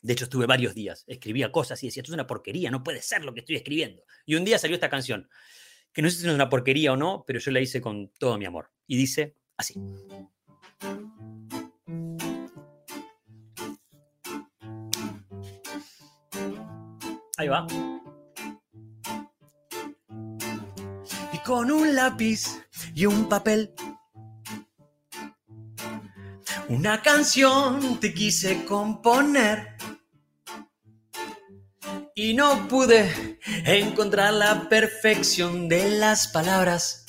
De 0.03 0.15
hecho, 0.15 0.25
estuve 0.25 0.47
varios 0.47 0.75
días, 0.75 1.05
escribía 1.07 1.53
cosas 1.53 1.83
y 1.83 1.87
decía, 1.87 2.01
esto 2.01 2.13
es 2.13 2.15
una 2.15 2.27
porquería, 2.27 2.71
no 2.71 2.83
puede 2.83 3.03
ser 3.03 3.25
lo 3.25 3.35
que 3.35 3.41
estoy 3.41 3.57
escribiendo. 3.57 4.03
Y 4.25 4.35
un 4.35 4.45
día 4.45 4.59
salió 4.59 4.75
esta 4.75 4.89
canción, 4.89 5.29
que 5.93 6.01
no 6.03 6.09
sé 6.09 6.17
si 6.17 6.27
es 6.27 6.35
una 6.35 6.49
porquería 6.49 6.93
o 6.93 6.97
no, 6.97 7.25
pero 7.27 7.39
yo 7.39 7.51
la 7.51 7.61
hice 7.61 7.81
con 7.81 8.09
todo 8.19 8.39
mi 8.39 8.47
amor. 8.47 8.71
Y 8.87 8.97
dice 8.97 9.37
así. 9.57 9.75
Ahí 17.41 17.49
va. 17.49 17.67
Y 21.33 21.39
con 21.39 21.71
un 21.71 21.95
lápiz 21.95 22.63
y 22.95 23.07
un 23.07 23.31
papel, 23.31 23.73
una 26.69 27.01
canción 27.01 27.99
te 27.99 28.13
quise 28.13 28.67
componer. 28.67 29.75
Y 32.15 32.35
no 32.35 32.69
pude 32.69 33.39
encontrar 33.65 34.35
la 34.35 34.69
perfección 34.69 35.67
de 35.67 35.93
las 35.93 36.29
palabras 36.29 37.07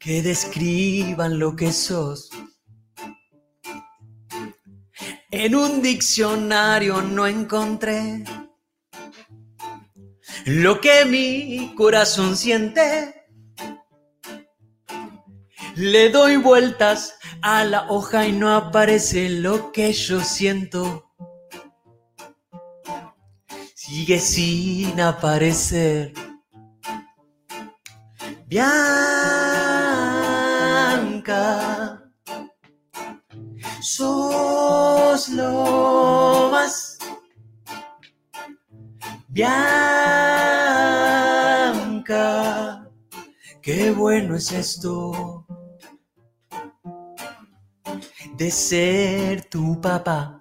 que 0.00 0.20
describan 0.20 1.38
lo 1.38 1.54
que 1.54 1.70
sos. 1.70 2.39
En 5.42 5.54
un 5.54 5.80
diccionario 5.80 7.00
no 7.00 7.26
encontré 7.26 8.24
lo 10.44 10.82
que 10.82 11.06
mi 11.06 11.74
corazón 11.74 12.36
siente. 12.36 13.24
Le 15.76 16.10
doy 16.10 16.36
vueltas 16.36 17.14
a 17.40 17.64
la 17.64 17.90
hoja 17.90 18.26
y 18.26 18.32
no 18.32 18.54
aparece 18.54 19.30
lo 19.30 19.72
que 19.72 19.94
yo 19.94 20.20
siento. 20.20 21.10
Sigue 23.74 24.20
sin 24.20 25.00
aparecer. 25.00 26.12
Bianca 28.46 28.90
sos 35.20 35.28
lo 35.34 36.48
más. 36.50 36.98
Bianca, 39.28 39.50
qué 43.62 43.90
bueno 43.90 44.36
es 44.36 44.50
esto 44.52 45.46
de 48.36 48.50
ser 48.50 49.44
tu 49.44 49.80
papá. 49.80 50.40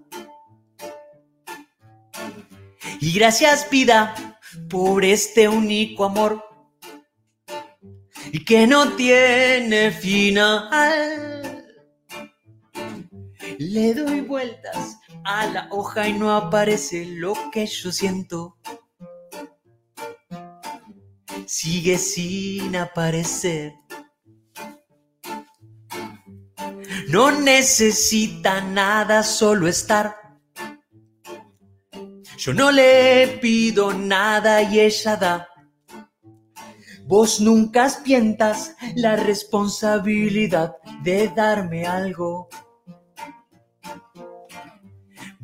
Y 3.02 3.14
gracias 3.14 3.70
vida 3.70 4.16
por 4.70 5.06
este 5.06 5.48
único 5.48 6.06
amor 6.06 6.44
y 8.32 8.44
que 8.46 8.68
no 8.68 8.96
tiene 8.96 9.92
final. 9.92 11.39
Le 13.72 13.94
doy 13.94 14.22
vueltas 14.22 14.98
a 15.24 15.46
la 15.46 15.68
hoja 15.70 16.08
y 16.08 16.14
no 16.14 16.36
aparece 16.36 17.06
lo 17.06 17.36
que 17.52 17.68
yo 17.68 17.92
siento. 17.92 18.58
Sigue 21.46 22.00
sin 22.00 22.76
aparecer. 22.76 23.74
No 27.10 27.30
necesita 27.30 28.60
nada, 28.62 29.22
solo 29.22 29.68
estar. 29.68 30.16
Yo 32.40 32.56
no 32.56 32.72
le 32.72 33.38
pido 33.40 33.94
nada 33.94 34.64
y 34.64 34.80
ella 34.80 35.16
da. 35.16 35.48
Vos 37.06 37.40
nunca 37.40 37.88
pientas 38.04 38.76
la 38.96 39.16
responsabilidad 39.16 40.76
de 41.04 41.28
darme 41.28 41.86
algo. 41.86 42.50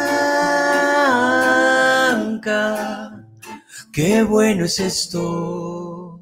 qué 3.93 4.23
bueno 4.23 4.65
es 4.65 4.79
esto 4.79 6.19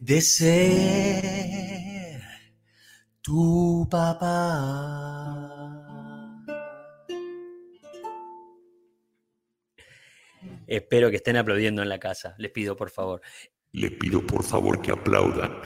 de 0.00 0.20
ser 0.22 1.67
tu 3.22 3.86
papá. 3.90 5.18
Espero 10.66 11.10
que 11.10 11.16
estén 11.16 11.36
aplaudiendo 11.36 11.82
en 11.82 11.88
la 11.88 11.98
casa. 11.98 12.34
Les 12.38 12.50
pido 12.50 12.76
por 12.76 12.90
favor. 12.90 13.22
Les 13.72 13.90
pido 13.92 14.26
por 14.26 14.44
favor 14.44 14.80
que 14.80 14.92
aplaudan. 14.92 15.56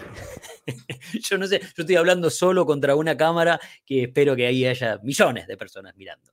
yo 1.12 1.38
no 1.38 1.46
sé, 1.46 1.60
yo 1.60 1.82
estoy 1.82 1.96
hablando 1.96 2.30
solo 2.30 2.66
contra 2.66 2.94
una 2.94 3.16
cámara 3.16 3.60
que 3.84 4.04
espero 4.04 4.36
que 4.36 4.46
ahí 4.46 4.66
haya 4.66 4.98
millones 5.02 5.46
de 5.46 5.56
personas 5.56 5.96
mirando. 5.96 6.32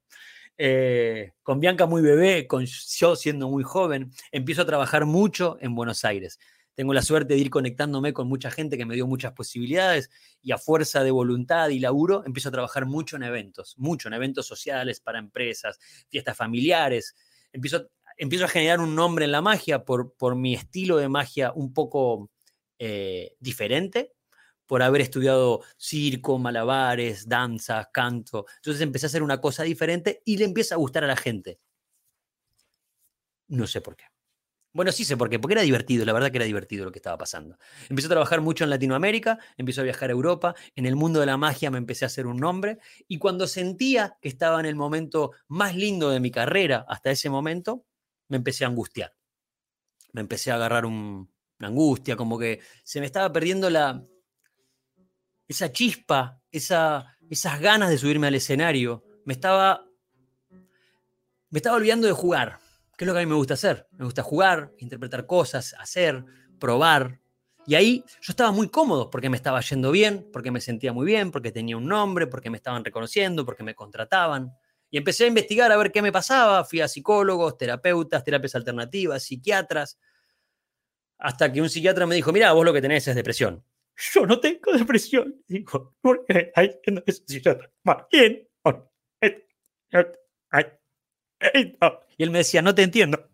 Eh, 0.58 1.32
con 1.42 1.60
Bianca 1.60 1.86
muy 1.86 2.02
bebé, 2.02 2.46
con 2.46 2.66
yo 2.66 3.16
siendo 3.16 3.50
muy 3.50 3.64
joven, 3.64 4.12
empiezo 4.32 4.64
a 4.64 4.66
trabajar 4.66 5.06
mucho 5.06 5.58
en 5.62 5.74
Buenos 5.74 6.04
Aires. 6.06 6.40
Tengo 6.80 6.94
la 6.94 7.02
suerte 7.02 7.34
de 7.34 7.40
ir 7.42 7.50
conectándome 7.50 8.14
con 8.14 8.30
mucha 8.30 8.50
gente 8.50 8.78
que 8.78 8.86
me 8.86 8.96
dio 8.96 9.06
muchas 9.06 9.34
posibilidades 9.34 10.10
y 10.42 10.54
a 10.54 10.58
fuerza 10.58 11.04
de 11.04 11.12
voluntad 11.12 11.68
y 11.68 11.80
laburo 11.80 12.24
empiezo 12.26 12.48
a 12.48 12.54
trabajar 12.54 12.86
mucho 12.86 13.18
en 13.18 13.24
eventos, 13.24 13.78
mucho 13.78 14.08
en 14.08 14.14
eventos 14.14 14.48
sociales 14.48 15.02
para 15.02 15.20
empresas, 15.20 15.78
fiestas 16.08 16.38
familiares. 16.38 17.18
Empiezo, 17.52 17.90
empiezo 18.16 18.46
a 18.46 18.48
generar 18.48 18.80
un 18.80 18.96
nombre 18.96 19.26
en 19.26 19.34
la 19.34 19.42
magia 19.42 19.84
por, 19.84 20.14
por 20.14 20.38
mi 20.38 20.54
estilo 20.54 20.96
de 20.96 21.10
magia 21.10 21.52
un 21.54 21.74
poco 21.74 22.32
eh, 22.78 23.36
diferente, 23.42 24.14
por 24.66 24.82
haber 24.82 25.02
estudiado 25.02 25.60
circo, 25.76 26.40
malabares, 26.40 27.28
danza, 27.28 27.90
canto. 27.92 28.46
Entonces 28.56 28.82
empecé 28.82 29.06
a 29.06 29.08
hacer 29.08 29.22
una 29.22 29.42
cosa 29.42 29.64
diferente 29.64 30.22
y 30.24 30.38
le 30.38 30.46
empieza 30.46 30.76
a 30.76 30.78
gustar 30.78 31.04
a 31.04 31.08
la 31.08 31.18
gente. 31.18 31.60
No 33.50 33.68
sé 33.68 33.82
por 33.82 33.98
qué. 33.98 34.09
Bueno, 34.80 34.94
sí 34.94 35.04
sé 35.04 35.18
por 35.18 35.30
qué, 35.30 35.40
porque 35.40 35.56
era 35.56 35.62
divertido, 35.62 36.06
la 36.06 36.14
verdad 36.14 36.32
que 36.32 36.38
era 36.38 36.46
divertido 36.46 36.86
lo 36.86 36.92
que 36.94 37.00
estaba 37.00 37.18
pasando. 37.18 37.58
Empecé 37.90 38.06
a 38.06 38.12
trabajar 38.12 38.40
mucho 38.40 38.64
en 38.64 38.70
Latinoamérica, 38.70 39.38
empecé 39.58 39.82
a 39.82 39.84
viajar 39.84 40.10
a 40.10 40.14
Europa, 40.14 40.56
en 40.74 40.86
el 40.86 40.96
mundo 40.96 41.20
de 41.20 41.26
la 41.26 41.36
magia 41.36 41.70
me 41.70 41.80
empecé 41.80 42.06
a 42.06 42.08
hacer 42.08 42.26
un 42.26 42.38
nombre 42.38 42.78
y 43.06 43.18
cuando 43.18 43.46
sentía 43.46 44.16
que 44.22 44.30
estaba 44.30 44.58
en 44.58 44.66
el 44.66 44.78
momento 44.78 45.32
más 45.50 45.76
lindo 45.76 46.10
de 46.12 46.22
mi 46.22 46.32
carrera 46.32 46.86
hasta 46.88 47.12
ese 47.12 47.30
momento, 47.30 47.84
me 48.30 48.38
empecé 48.38 48.64
a 48.64 48.70
angustiar. 48.70 49.14
Me 50.14 50.22
empecé 50.22 50.50
a 50.50 50.56
agarrar 50.56 50.86
una 50.86 51.28
angustia, 51.60 52.16
como 52.16 52.40
que 52.40 52.62
se 52.86 53.02
me 53.02 53.06
estaba 53.06 53.34
perdiendo 53.34 53.70
la, 53.70 54.02
esa 55.46 55.74
chispa, 55.74 56.42
esa, 56.54 57.18
esas 57.30 57.60
ganas 57.60 57.90
de 57.90 57.98
subirme 57.98 58.28
al 58.28 58.36
escenario. 58.36 59.04
Me 59.26 59.34
estaba, 59.34 59.86
me 61.50 61.58
estaba 61.58 61.76
olvidando 61.76 62.08
de 62.08 62.14
jugar, 62.14 62.62
que 63.00 63.06
es 63.06 63.08
lo 63.08 63.14
que 63.14 63.22
a 63.22 63.24
mí 63.24 63.30
me 63.30 63.36
gusta 63.36 63.54
hacer. 63.54 63.88
Me 63.94 64.04
gusta 64.04 64.24
jugar, 64.24 64.74
interpretar 64.80 65.26
cosas, 65.26 65.74
hacer, 65.80 66.22
probar. 66.60 67.22
Y 67.66 67.76
ahí 67.76 68.04
yo 68.20 68.34
estaba 68.34 68.52
muy 68.52 68.68
cómodo 68.68 69.10
porque 69.10 69.30
me 69.30 69.38
estaba 69.38 69.62
yendo 69.62 69.90
bien, 69.92 70.28
porque 70.34 70.52
me 70.52 70.60
sentía 70.60 70.92
muy 70.92 71.06
bien, 71.06 71.32
porque 71.32 71.54
tenía 71.54 71.78
un 71.78 71.88
nombre, 71.88 72.28
porque 72.28 72.50
me 72.50 72.58
estaban 72.58 72.84
reconociendo, 72.84 73.46
porque 73.46 73.64
me 73.64 73.74
contrataban. 73.74 74.52
Y 74.92 74.98
empecé 74.98 75.24
a 75.24 75.28
investigar 75.28 75.72
a 75.72 75.78
ver 75.78 75.94
qué 75.94 76.02
me 76.02 76.12
pasaba. 76.12 76.66
Fui 76.66 76.82
a 76.82 76.90
psicólogos, 76.90 77.58
terapeutas, 77.58 78.22
terapias 78.22 78.56
alternativas, 78.56 79.24
psiquiatras. 79.24 79.98
Hasta 81.20 81.54
que 81.54 81.62
un 81.62 81.70
psiquiatra 81.70 82.06
me 82.06 82.16
dijo, 82.16 82.34
mira, 82.34 82.52
vos 82.52 82.66
lo 82.66 82.74
que 82.74 82.82
tenés 82.82 83.08
es 83.08 83.16
depresión 83.16 83.64
yo 84.14 84.26
no 84.26 84.40
tengo 84.40 84.72
depresión. 84.72 85.44
Digo, 85.48 85.96
¿por 86.02 86.26
qué 86.26 86.52
hay 86.56 86.80
que 86.82 86.92
no 86.92 87.02
bien? 88.12 88.48
Y 92.18 92.24
él 92.24 92.32
me 92.32 92.40
decía, 92.40 92.62
no 92.62 92.76
te 92.76 92.84
entiendo. 92.84 93.30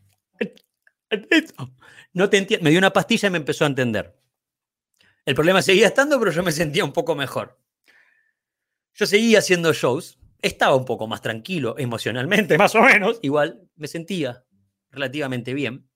No 2.14 2.30
te 2.30 2.38
entiendo. 2.38 2.64
Me 2.64 2.70
dio 2.70 2.80
una 2.80 2.94
pastilla 2.94 3.28
y 3.28 3.32
me 3.32 3.38
empezó 3.38 3.64
a 3.64 3.68
entender. 3.68 4.16
El 5.26 5.36
problema 5.36 5.62
seguía 5.62 5.88
estando, 5.88 6.20
pero 6.20 6.32
yo 6.32 6.44
me 6.44 6.52
sentía 6.52 6.86
un 6.86 6.94
poco 6.94 7.16
mejor. 7.16 7.60
Yo 8.94 9.06
seguía 9.06 9.40
haciendo 9.40 9.74
shows, 9.74 10.20
estaba 10.42 10.76
un 10.76 10.86
poco 10.86 11.08
más 11.08 11.22
tranquilo 11.22 11.76
emocionalmente, 11.78 12.58
más 12.60 12.76
o 12.76 12.82
menos. 12.82 13.20
Igual 13.22 13.68
me 13.76 13.88
sentía 13.88 14.46
relativamente 14.92 15.54
bien. 15.54 15.90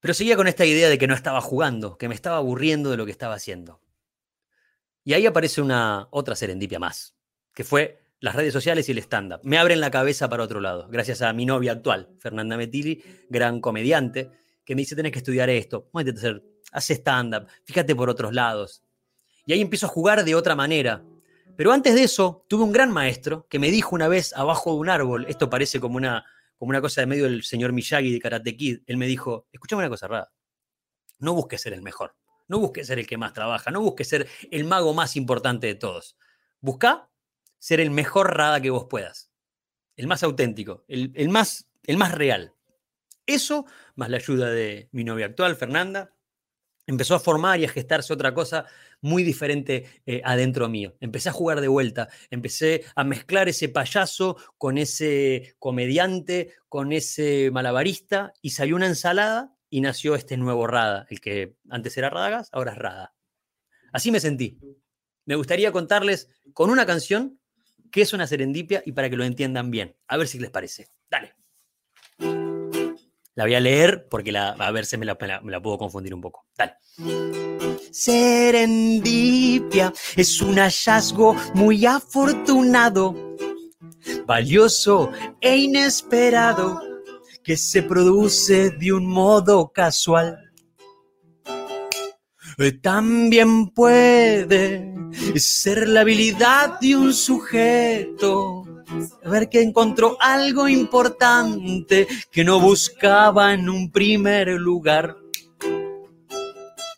Pero 0.00 0.14
seguía 0.14 0.36
con 0.36 0.46
esta 0.46 0.64
idea 0.64 0.88
de 0.88 0.98
que 0.98 1.06
no 1.06 1.14
estaba 1.14 1.40
jugando, 1.40 1.98
que 1.98 2.08
me 2.08 2.14
estaba 2.14 2.36
aburriendo 2.36 2.90
de 2.90 2.96
lo 2.96 3.04
que 3.04 3.12
estaba 3.12 3.34
haciendo. 3.34 3.82
Y 5.04 5.14
ahí 5.14 5.26
aparece 5.26 5.60
una 5.60 6.08
otra 6.10 6.34
serendipia 6.34 6.78
más, 6.78 7.16
que 7.52 7.64
fue 7.64 8.05
las 8.20 8.34
redes 8.34 8.52
sociales 8.52 8.88
y 8.88 8.92
el 8.92 8.98
stand-up. 8.98 9.40
Me 9.42 9.58
abren 9.58 9.80
la 9.80 9.90
cabeza 9.90 10.28
para 10.28 10.42
otro 10.42 10.60
lado, 10.60 10.88
gracias 10.90 11.22
a 11.22 11.32
mi 11.32 11.46
novia 11.46 11.72
actual, 11.72 12.08
Fernanda 12.18 12.56
Metili, 12.56 13.02
gran 13.28 13.60
comediante, 13.60 14.30
que 14.64 14.74
me 14.74 14.82
dice, 14.82 14.96
tenés 14.96 15.12
que 15.12 15.18
estudiar 15.18 15.50
esto, 15.50 15.90
hacer, 15.94 16.42
haz 16.72 16.90
stand-up, 16.90 17.46
fíjate 17.64 17.94
por 17.94 18.10
otros 18.10 18.32
lados. 18.32 18.82
Y 19.44 19.52
ahí 19.52 19.60
empiezo 19.60 19.86
a 19.86 19.90
jugar 19.90 20.24
de 20.24 20.34
otra 20.34 20.56
manera. 20.56 21.04
Pero 21.56 21.72
antes 21.72 21.94
de 21.94 22.02
eso, 22.02 22.44
tuve 22.48 22.64
un 22.64 22.72
gran 22.72 22.90
maestro 22.92 23.46
que 23.48 23.58
me 23.58 23.70
dijo 23.70 23.94
una 23.94 24.08
vez 24.08 24.32
abajo 24.34 24.72
de 24.72 24.78
un 24.78 24.88
árbol, 24.88 25.26
esto 25.28 25.48
parece 25.48 25.80
como 25.80 25.96
una 25.96 26.24
como 26.58 26.70
una 26.70 26.80
cosa 26.80 27.02
de 27.02 27.06
medio 27.06 27.24
del 27.24 27.42
señor 27.42 27.72
Miyagi 27.72 28.12
de 28.12 28.20
Karate 28.20 28.56
Kid, 28.56 28.80
él 28.86 28.96
me 28.96 29.06
dijo, 29.06 29.46
escúchame 29.52 29.80
una 29.82 29.90
cosa 29.90 30.08
rara, 30.08 30.32
no 31.18 31.34
busques 31.34 31.60
ser 31.60 31.72
el 31.72 31.82
mejor, 31.82 32.16
no 32.48 32.58
busques 32.58 32.86
ser 32.86 32.98
el 32.98 33.06
que 33.06 33.18
más 33.18 33.32
trabaja, 33.32 33.70
no 33.70 33.80
busques 33.80 34.08
ser 34.08 34.26
el 34.50 34.64
mago 34.64 34.94
más 34.94 35.16
importante 35.16 35.66
de 35.66 35.74
todos. 35.74 36.16
Busca 36.60 37.10
ser 37.58 37.80
el 37.80 37.90
mejor 37.90 38.36
rada 38.36 38.60
que 38.60 38.70
vos 38.70 38.86
puedas, 38.88 39.30
el 39.96 40.06
más 40.06 40.22
auténtico, 40.22 40.84
el, 40.88 41.28
más, 41.28 41.68
el 41.84 41.96
más 41.96 42.12
real. 42.12 42.54
Eso, 43.26 43.66
más 43.94 44.10
la 44.10 44.18
ayuda 44.18 44.50
de 44.50 44.88
mi 44.92 45.04
novia 45.04 45.26
actual, 45.26 45.56
Fernanda, 45.56 46.14
empezó 46.86 47.16
a 47.16 47.20
formar 47.20 47.58
y 47.58 47.64
a 47.64 47.68
gestarse 47.68 48.12
otra 48.12 48.32
cosa 48.32 48.66
muy 49.00 49.24
diferente 49.24 49.86
eh, 50.06 50.22
adentro 50.24 50.68
mío. 50.68 50.96
Empecé 51.00 51.28
a 51.28 51.32
jugar 51.32 51.60
de 51.60 51.68
vuelta, 51.68 52.08
empecé 52.30 52.84
a 52.94 53.04
mezclar 53.04 53.48
ese 53.48 53.68
payaso 53.68 54.36
con 54.58 54.78
ese 54.78 55.56
comediante, 55.58 56.54
con 56.68 56.92
ese 56.92 57.50
malabarista, 57.52 58.32
y 58.42 58.50
salió 58.50 58.76
una 58.76 58.86
ensalada 58.86 59.56
y 59.68 59.80
nació 59.80 60.14
este 60.14 60.36
nuevo 60.36 60.66
Rada, 60.66 61.06
el 61.10 61.20
que 61.20 61.56
antes 61.68 61.96
era 61.96 62.10
Radagas, 62.10 62.48
ahora 62.52 62.72
es 62.72 62.78
Rada. 62.78 63.14
Así 63.92 64.10
me 64.10 64.20
sentí. 64.20 64.58
Me 65.24 65.34
gustaría 65.34 65.72
contarles 65.72 66.28
con 66.52 66.70
una 66.70 66.86
canción 66.86 67.40
qué 67.90 68.02
es 68.02 68.12
una 68.12 68.26
serendipia 68.26 68.82
y 68.84 68.92
para 68.92 69.10
que 69.10 69.16
lo 69.16 69.24
entiendan 69.24 69.70
bien. 69.70 69.96
A 70.08 70.16
ver 70.16 70.28
si 70.28 70.38
les 70.38 70.50
parece. 70.50 70.88
Dale. 71.10 71.34
La 73.34 73.44
voy 73.44 73.54
a 73.54 73.60
leer 73.60 74.08
porque 74.08 74.32
la, 74.32 74.50
a 74.50 74.70
ver 74.70 74.86
si 74.86 74.96
me 74.96 75.04
la, 75.04 75.18
me 75.42 75.52
la 75.52 75.60
puedo 75.60 75.76
confundir 75.76 76.14
un 76.14 76.22
poco. 76.22 76.46
Dale. 76.56 76.74
Serendipia 77.90 79.92
es 80.16 80.40
un 80.40 80.56
hallazgo 80.56 81.36
muy 81.54 81.84
afortunado, 81.84 83.14
valioso 84.26 85.10
e 85.40 85.56
inesperado 85.56 86.80
que 87.44 87.56
se 87.56 87.82
produce 87.82 88.70
de 88.70 88.92
un 88.92 89.06
modo 89.06 89.70
casual. 89.72 90.45
También 92.80 93.68
puede 93.68 94.94
ser 95.36 95.88
la 95.88 96.00
habilidad 96.00 96.80
de 96.80 96.96
un 96.96 97.12
sujeto 97.12 98.64
ver 99.24 99.50
que 99.50 99.60
encontró 99.60 100.16
algo 100.20 100.66
importante 100.66 102.06
que 102.30 102.44
no 102.44 102.58
buscaba 102.58 103.52
en 103.52 103.68
un 103.68 103.90
primer 103.90 104.48
lugar. 104.48 105.16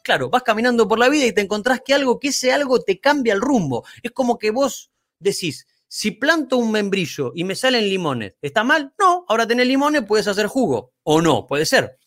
Claro, 0.04 0.30
vas 0.30 0.42
caminando 0.44 0.86
por 0.86 0.98
la 0.98 1.08
vida 1.08 1.26
y 1.26 1.32
te 1.32 1.40
encontrás 1.40 1.80
que 1.84 1.92
algo, 1.92 2.20
que 2.20 2.28
ese 2.28 2.52
algo 2.52 2.80
te 2.80 3.00
cambia 3.00 3.34
el 3.34 3.40
rumbo. 3.40 3.84
Es 4.02 4.12
como 4.12 4.38
que 4.38 4.52
vos 4.52 4.90
decís, 5.18 5.66
si 5.88 6.12
planto 6.12 6.56
un 6.56 6.70
membrillo 6.70 7.32
y 7.34 7.44
me 7.44 7.56
salen 7.56 7.88
limones, 7.88 8.34
¿está 8.40 8.62
mal? 8.62 8.92
No, 8.98 9.24
ahora 9.28 9.46
tenés 9.46 9.66
limones, 9.66 10.04
puedes 10.06 10.28
hacer 10.28 10.46
jugo. 10.46 10.92
O 11.02 11.20
no, 11.20 11.46
puede 11.46 11.66
ser. 11.66 11.98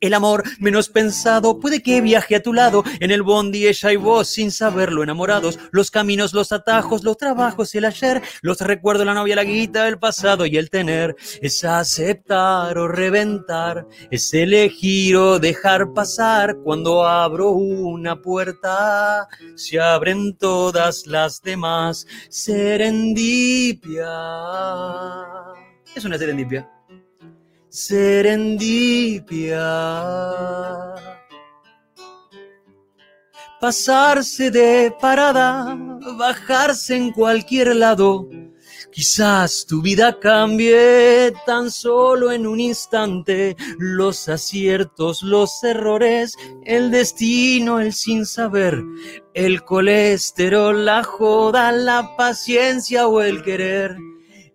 El 0.00 0.14
amor 0.14 0.44
menos 0.60 0.88
pensado 0.88 1.58
puede 1.58 1.82
que 1.82 2.00
viaje 2.00 2.36
a 2.36 2.42
tu 2.42 2.52
lado 2.52 2.84
en 3.00 3.10
el 3.10 3.22
bondi, 3.22 3.66
ella 3.66 3.92
y 3.92 3.96
vos 3.96 4.28
sin 4.28 4.52
saberlo 4.52 5.02
enamorados. 5.02 5.58
Los 5.72 5.90
caminos, 5.90 6.32
los 6.32 6.52
atajos, 6.52 7.02
los 7.02 7.16
trabajos, 7.16 7.74
el 7.74 7.84
ayer, 7.84 8.22
los 8.40 8.60
recuerdos, 8.60 9.04
la 9.04 9.14
novia, 9.14 9.34
la 9.34 9.42
guita, 9.42 9.88
el 9.88 9.98
pasado 9.98 10.46
y 10.46 10.56
el 10.56 10.70
tener. 10.70 11.16
Es 11.42 11.64
aceptar 11.64 12.78
o 12.78 12.86
reventar, 12.86 13.88
es 14.10 14.32
elegir 14.32 15.16
o 15.16 15.40
dejar 15.40 15.92
pasar. 15.92 16.58
Cuando 16.62 17.04
abro 17.04 17.50
una 17.50 18.22
puerta, 18.22 19.26
se 19.56 19.80
abren 19.80 20.36
todas 20.36 21.06
las 21.06 21.42
demás. 21.42 22.06
Serendipia. 22.28 24.06
Es 25.96 26.04
una 26.04 26.16
serendipia 26.18 26.77
serendipia. 27.68 29.64
Pasarse 33.60 34.50
de 34.50 34.94
parada, 35.00 35.76
bajarse 36.16 36.96
en 36.96 37.10
cualquier 37.12 37.74
lado. 37.76 38.28
Quizás 38.92 39.66
tu 39.66 39.82
vida 39.82 40.18
cambie 40.18 41.32
tan 41.44 41.70
solo 41.70 42.32
en 42.32 42.46
un 42.46 42.60
instante. 42.60 43.56
Los 43.78 44.28
aciertos, 44.28 45.22
los 45.22 45.62
errores, 45.62 46.34
el 46.64 46.90
destino, 46.90 47.80
el 47.80 47.92
sin 47.92 48.24
saber, 48.26 48.82
el 49.34 49.64
colesterol, 49.64 50.84
la 50.84 51.02
joda, 51.02 51.72
la 51.72 52.16
paciencia 52.16 53.08
o 53.08 53.20
el 53.20 53.42
querer 53.42 53.96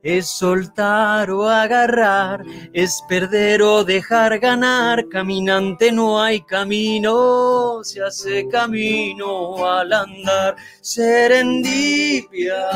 es 0.04 0.28
soltar 0.28 1.32
o 1.32 1.50
agarrar, 1.50 2.44
es 2.74 3.02
perder 3.08 3.62
o 3.62 3.84
dejar 3.86 4.38
ganar. 4.39 5.08
Caminante 5.08 5.92
no 5.92 6.22
hay 6.22 6.42
camino, 6.42 7.80
se 7.84 8.04
hace 8.04 8.48
camino 8.50 9.66
al 9.66 9.94
andar. 9.94 10.58
Serendipia. 10.82 12.70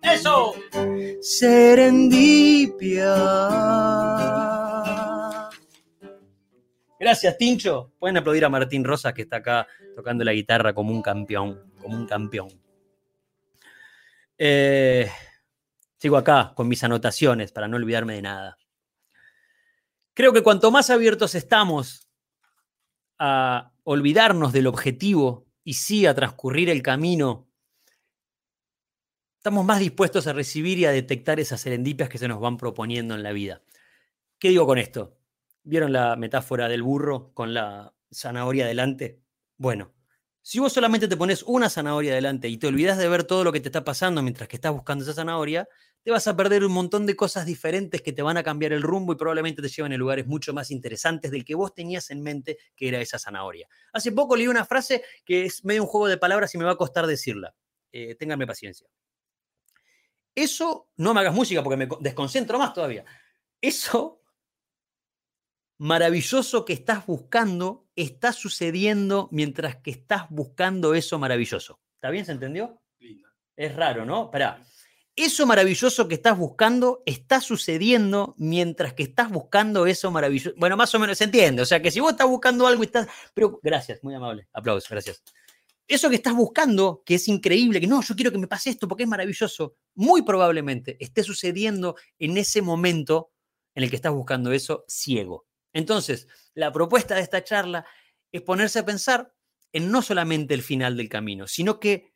Eso. 0.00 0.54
Serendipia. 1.20 3.14
Gracias, 6.98 7.36
Tincho. 7.36 7.92
Pueden 7.98 8.18
aplaudir 8.18 8.44
a 8.44 8.48
Martín 8.48 8.84
Rosas, 8.84 9.12
que 9.12 9.22
está 9.22 9.38
acá 9.38 9.66
tocando 9.96 10.22
la 10.22 10.32
guitarra 10.32 10.72
como 10.72 10.92
un 10.92 11.02
campeón, 11.02 11.60
como 11.80 11.96
un 11.96 12.06
campeón. 12.06 12.61
Eh, 14.44 15.08
sigo 15.98 16.16
acá 16.16 16.52
con 16.56 16.66
mis 16.66 16.82
anotaciones 16.82 17.52
para 17.52 17.68
no 17.68 17.76
olvidarme 17.76 18.14
de 18.14 18.22
nada. 18.22 18.58
Creo 20.14 20.32
que 20.32 20.42
cuanto 20.42 20.72
más 20.72 20.90
abiertos 20.90 21.36
estamos 21.36 22.08
a 23.20 23.72
olvidarnos 23.84 24.52
del 24.52 24.66
objetivo 24.66 25.46
y 25.62 25.74
sí 25.74 26.06
a 26.06 26.14
transcurrir 26.16 26.70
el 26.70 26.82
camino, 26.82 27.48
estamos 29.36 29.64
más 29.64 29.78
dispuestos 29.78 30.26
a 30.26 30.32
recibir 30.32 30.76
y 30.80 30.86
a 30.86 30.90
detectar 30.90 31.38
esas 31.38 31.60
serendipias 31.60 32.08
que 32.08 32.18
se 32.18 32.26
nos 32.26 32.40
van 32.40 32.56
proponiendo 32.56 33.14
en 33.14 33.22
la 33.22 33.30
vida. 33.30 33.62
¿Qué 34.40 34.48
digo 34.48 34.66
con 34.66 34.78
esto? 34.78 35.20
¿Vieron 35.62 35.92
la 35.92 36.16
metáfora 36.16 36.66
del 36.68 36.82
burro 36.82 37.32
con 37.32 37.54
la 37.54 37.94
zanahoria 38.10 38.66
delante? 38.66 39.22
Bueno, 39.56 39.92
si 40.42 40.58
vos 40.58 40.72
solamente 40.72 41.06
te 41.06 41.16
pones 41.16 41.44
una 41.44 41.70
zanahoria 41.70 42.14
delante 42.14 42.48
y 42.48 42.58
te 42.58 42.66
olvidas 42.66 42.98
de 42.98 43.08
ver 43.08 43.24
todo 43.24 43.44
lo 43.44 43.52
que 43.52 43.60
te 43.60 43.68
está 43.68 43.84
pasando 43.84 44.22
mientras 44.22 44.48
que 44.48 44.56
estás 44.56 44.72
buscando 44.72 45.04
esa 45.04 45.14
zanahoria, 45.14 45.68
te 46.02 46.10
vas 46.10 46.26
a 46.26 46.36
perder 46.36 46.64
un 46.64 46.72
montón 46.72 47.06
de 47.06 47.14
cosas 47.14 47.46
diferentes 47.46 48.02
que 48.02 48.12
te 48.12 48.22
van 48.22 48.36
a 48.36 48.42
cambiar 48.42 48.72
el 48.72 48.82
rumbo 48.82 49.12
y 49.12 49.16
probablemente 49.16 49.62
te 49.62 49.68
lleven 49.68 49.92
a 49.92 49.96
lugares 49.96 50.26
mucho 50.26 50.52
más 50.52 50.72
interesantes 50.72 51.30
del 51.30 51.44
que 51.44 51.54
vos 51.54 51.72
tenías 51.72 52.10
en 52.10 52.22
mente 52.22 52.58
que 52.74 52.88
era 52.88 53.00
esa 53.00 53.20
zanahoria. 53.20 53.68
Hace 53.92 54.10
poco 54.10 54.34
leí 54.34 54.48
una 54.48 54.64
frase 54.64 55.04
que 55.24 55.44
es 55.44 55.64
medio 55.64 55.82
un 55.82 55.88
juego 55.88 56.08
de 56.08 56.18
palabras 56.18 56.52
y 56.54 56.58
me 56.58 56.64
va 56.64 56.72
a 56.72 56.76
costar 56.76 57.06
decirla. 57.06 57.54
Eh, 57.92 58.16
ténganme 58.16 58.46
paciencia. 58.46 58.88
Eso, 60.34 60.88
no 60.96 61.14
me 61.14 61.20
hagas 61.20 61.34
música 61.34 61.62
porque 61.62 61.76
me 61.76 61.88
desconcentro 62.00 62.58
más 62.58 62.72
todavía. 62.72 63.04
Eso 63.60 64.22
maravilloso 65.78 66.64
que 66.64 66.72
estás 66.72 67.06
buscando 67.06 67.81
está 67.96 68.32
sucediendo 68.32 69.28
mientras 69.30 69.76
que 69.76 69.90
estás 69.90 70.28
buscando 70.30 70.94
eso 70.94 71.18
maravilloso. 71.18 71.80
¿Está 71.94 72.10
bien? 72.10 72.24
¿Se 72.24 72.32
entendió? 72.32 72.80
Es 73.56 73.74
raro, 73.74 74.04
¿no? 74.04 74.30
Pará. 74.30 74.64
Eso 75.14 75.46
maravilloso 75.46 76.08
que 76.08 76.14
estás 76.14 76.38
buscando 76.38 77.02
está 77.04 77.42
sucediendo 77.42 78.34
mientras 78.38 78.94
que 78.94 79.02
estás 79.02 79.30
buscando 79.30 79.86
eso 79.86 80.10
maravilloso. 80.10 80.56
Bueno, 80.56 80.76
más 80.76 80.94
o 80.94 80.98
menos 80.98 81.18
se 81.18 81.24
entiende. 81.24 81.60
O 81.60 81.66
sea 81.66 81.82
que 81.82 81.90
si 81.90 82.00
vos 82.00 82.12
estás 82.12 82.26
buscando 82.26 82.66
algo 82.66 82.82
y 82.82 82.86
estás. 82.86 83.08
Pero 83.34 83.60
gracias, 83.62 84.02
muy 84.02 84.14
amable. 84.14 84.48
Aplausos, 84.54 84.88
gracias. 84.88 85.22
Eso 85.86 86.08
que 86.08 86.16
estás 86.16 86.34
buscando, 86.34 87.02
que 87.04 87.16
es 87.16 87.28
increíble, 87.28 87.78
que 87.78 87.86
no, 87.86 88.00
yo 88.02 88.14
quiero 88.14 88.32
que 88.32 88.38
me 88.38 88.46
pase 88.46 88.70
esto 88.70 88.88
porque 88.88 89.02
es 89.02 89.08
maravilloso, 89.08 89.76
muy 89.94 90.22
probablemente 90.22 90.96
esté 90.98 91.22
sucediendo 91.22 91.96
en 92.18 92.38
ese 92.38 92.62
momento 92.62 93.32
en 93.74 93.84
el 93.84 93.90
que 93.90 93.96
estás 93.96 94.12
buscando 94.12 94.52
eso 94.52 94.84
ciego. 94.88 95.46
Entonces, 95.72 96.28
la 96.54 96.72
propuesta 96.72 97.14
de 97.14 97.22
esta 97.22 97.44
charla 97.44 97.86
es 98.30 98.42
ponerse 98.42 98.78
a 98.78 98.84
pensar 98.84 99.34
en 99.72 99.90
no 99.90 100.02
solamente 100.02 100.54
el 100.54 100.62
final 100.62 100.96
del 100.96 101.08
camino, 101.08 101.46
sino 101.46 101.80
que 101.80 102.12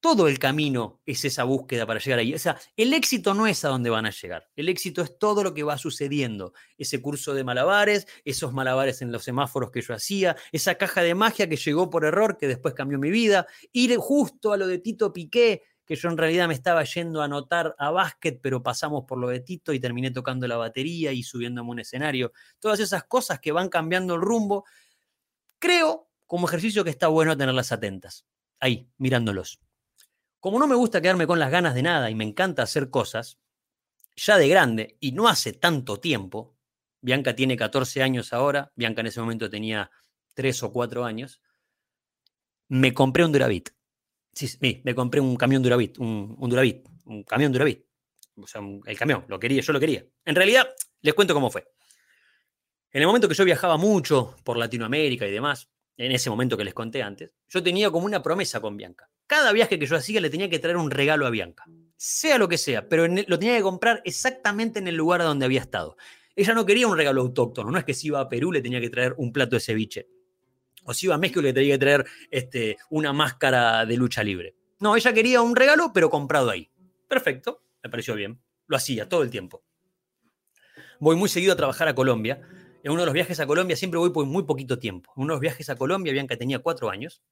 todo 0.00 0.28
el 0.28 0.38
camino 0.38 1.00
es 1.04 1.24
esa 1.24 1.44
búsqueda 1.44 1.86
para 1.86 1.98
llegar 1.98 2.20
ahí. 2.20 2.34
O 2.34 2.38
sea, 2.38 2.58
el 2.76 2.92
éxito 2.92 3.34
no 3.34 3.46
es 3.46 3.64
a 3.64 3.68
dónde 3.68 3.90
van 3.90 4.06
a 4.06 4.10
llegar. 4.10 4.48
El 4.54 4.68
éxito 4.68 5.02
es 5.02 5.18
todo 5.18 5.42
lo 5.42 5.54
que 5.54 5.62
va 5.62 5.78
sucediendo. 5.78 6.52
Ese 6.78 7.00
curso 7.00 7.34
de 7.34 7.44
malabares, 7.44 8.06
esos 8.24 8.52
malabares 8.52 9.02
en 9.02 9.10
los 9.10 9.24
semáforos 9.24 9.70
que 9.70 9.80
yo 9.80 9.94
hacía, 9.94 10.36
esa 10.52 10.76
caja 10.76 11.02
de 11.02 11.14
magia 11.14 11.48
que 11.48 11.56
llegó 11.56 11.90
por 11.90 12.04
error, 12.04 12.36
que 12.38 12.46
después 12.46 12.74
cambió 12.74 12.98
mi 12.98 13.10
vida, 13.10 13.46
ir 13.72 13.96
justo 13.96 14.52
a 14.52 14.56
lo 14.56 14.66
de 14.66 14.78
Tito 14.78 15.12
Piqué, 15.12 15.62
que 15.86 15.94
yo 15.94 16.08
en 16.08 16.18
realidad 16.18 16.48
me 16.48 16.54
estaba 16.54 16.82
yendo 16.82 17.22
a 17.22 17.26
anotar 17.26 17.76
a 17.78 17.90
básquet, 17.90 18.40
pero 18.42 18.62
pasamos 18.62 19.04
por 19.04 19.18
lo 19.18 19.28
de 19.28 19.40
Tito 19.40 19.72
y 19.72 19.78
terminé 19.78 20.10
tocando 20.10 20.48
la 20.48 20.56
batería 20.56 21.12
y 21.12 21.22
subiéndome 21.22 21.70
un 21.70 21.78
escenario. 21.78 22.32
Todas 22.58 22.80
esas 22.80 23.04
cosas 23.04 23.38
que 23.38 23.52
van 23.52 23.68
cambiando 23.68 24.14
el 24.16 24.20
rumbo, 24.20 24.64
creo 25.60 26.10
como 26.26 26.48
ejercicio 26.48 26.82
que 26.82 26.90
está 26.90 27.06
bueno 27.06 27.36
tenerlas 27.36 27.70
atentas, 27.70 28.26
ahí, 28.58 28.90
mirándolos. 28.98 29.60
Como 30.40 30.58
no 30.58 30.66
me 30.66 30.74
gusta 30.74 31.00
quedarme 31.00 31.26
con 31.26 31.38
las 31.38 31.52
ganas 31.52 31.74
de 31.74 31.82
nada 31.82 32.10
y 32.10 32.16
me 32.16 32.24
encanta 32.24 32.62
hacer 32.62 32.90
cosas, 32.90 33.38
ya 34.16 34.38
de 34.38 34.48
grande 34.48 34.96
y 34.98 35.12
no 35.12 35.28
hace 35.28 35.52
tanto 35.52 36.00
tiempo, 36.00 36.56
Bianca 37.00 37.36
tiene 37.36 37.56
14 37.56 38.02
años 38.02 38.32
ahora, 38.32 38.72
Bianca 38.74 39.02
en 39.02 39.06
ese 39.06 39.20
momento 39.20 39.48
tenía 39.48 39.90
3 40.34 40.64
o 40.64 40.72
4 40.72 41.04
años, 41.04 41.40
me 42.68 42.92
compré 42.92 43.24
un 43.24 43.30
Duravit. 43.30 43.75
Sí, 44.36 44.82
me 44.84 44.94
compré 44.94 45.18
un 45.18 45.34
camión 45.34 45.62
Duravit, 45.62 45.96
un, 45.98 46.36
un 46.38 46.50
Duravit, 46.50 46.86
un 47.06 47.24
camión 47.24 47.50
Duravit. 47.50 47.82
O 48.36 48.46
sea, 48.46 48.60
el 48.84 48.98
camión, 48.98 49.24
lo 49.28 49.40
quería, 49.40 49.62
yo 49.62 49.72
lo 49.72 49.80
quería. 49.80 50.04
En 50.26 50.34
realidad, 50.34 50.68
les 51.00 51.14
cuento 51.14 51.32
cómo 51.32 51.50
fue. 51.50 51.66
En 52.90 53.00
el 53.00 53.06
momento 53.06 53.28
que 53.28 53.34
yo 53.34 53.46
viajaba 53.46 53.78
mucho 53.78 54.36
por 54.44 54.58
Latinoamérica 54.58 55.26
y 55.26 55.30
demás, 55.30 55.70
en 55.96 56.12
ese 56.12 56.28
momento 56.28 56.54
que 56.54 56.64
les 56.64 56.74
conté 56.74 57.02
antes, 57.02 57.32
yo 57.48 57.62
tenía 57.62 57.90
como 57.90 58.04
una 58.04 58.22
promesa 58.22 58.60
con 58.60 58.76
Bianca. 58.76 59.08
Cada 59.26 59.52
viaje 59.52 59.78
que 59.78 59.86
yo 59.86 59.96
hacía 59.96 60.20
le 60.20 60.28
tenía 60.28 60.50
que 60.50 60.58
traer 60.58 60.76
un 60.76 60.90
regalo 60.90 61.26
a 61.26 61.30
Bianca, 61.30 61.64
sea 61.96 62.36
lo 62.36 62.46
que 62.46 62.58
sea, 62.58 62.90
pero 62.90 63.06
lo 63.08 63.38
tenía 63.38 63.56
que 63.56 63.62
comprar 63.62 64.02
exactamente 64.04 64.80
en 64.80 64.88
el 64.88 64.96
lugar 64.96 65.22
donde 65.22 65.46
había 65.46 65.60
estado. 65.60 65.96
Ella 66.34 66.52
no 66.52 66.66
quería 66.66 66.86
un 66.86 66.98
regalo 66.98 67.22
autóctono, 67.22 67.70
no 67.70 67.78
es 67.78 67.84
que 67.84 67.94
si 67.94 68.08
iba 68.08 68.20
a 68.20 68.28
Perú 68.28 68.52
le 68.52 68.60
tenía 68.60 68.82
que 68.82 68.90
traer 68.90 69.14
un 69.16 69.32
plato 69.32 69.56
de 69.56 69.60
ceviche 69.60 70.08
o 70.86 70.94
si 70.94 71.06
iba 71.06 71.14
a 71.14 71.18
México 71.18 71.42
le 71.42 71.52
tenía 71.52 71.74
que 71.74 71.78
traer 71.78 72.06
este, 72.30 72.78
una 72.90 73.12
máscara 73.12 73.84
de 73.84 73.96
lucha 73.96 74.22
libre. 74.22 74.56
No, 74.78 74.96
ella 74.96 75.12
quería 75.12 75.42
un 75.42 75.56
regalo, 75.56 75.92
pero 75.92 76.10
comprado 76.10 76.50
ahí. 76.50 76.70
Perfecto, 77.08 77.62
me 77.82 77.90
pareció 77.90 78.14
bien. 78.14 78.40
Lo 78.66 78.76
hacía 78.76 79.08
todo 79.08 79.22
el 79.22 79.30
tiempo. 79.30 79.64
Voy 80.98 81.16
muy 81.16 81.28
seguido 81.28 81.52
a 81.52 81.56
trabajar 81.56 81.88
a 81.88 81.94
Colombia. 81.94 82.40
En 82.82 82.92
uno 82.92 83.02
de 83.02 83.06
los 83.06 83.14
viajes 83.14 83.40
a 83.40 83.46
Colombia 83.46 83.76
siempre 83.76 83.98
voy 83.98 84.10
por 84.10 84.26
muy 84.26 84.44
poquito 84.44 84.78
tiempo. 84.78 85.12
En 85.16 85.24
uno 85.24 85.32
de 85.32 85.36
los 85.36 85.40
viajes 85.40 85.68
a 85.70 85.76
Colombia, 85.76 86.12
Bianca 86.12 86.36
tenía 86.36 86.60
cuatro 86.60 86.90
años. 86.90 87.22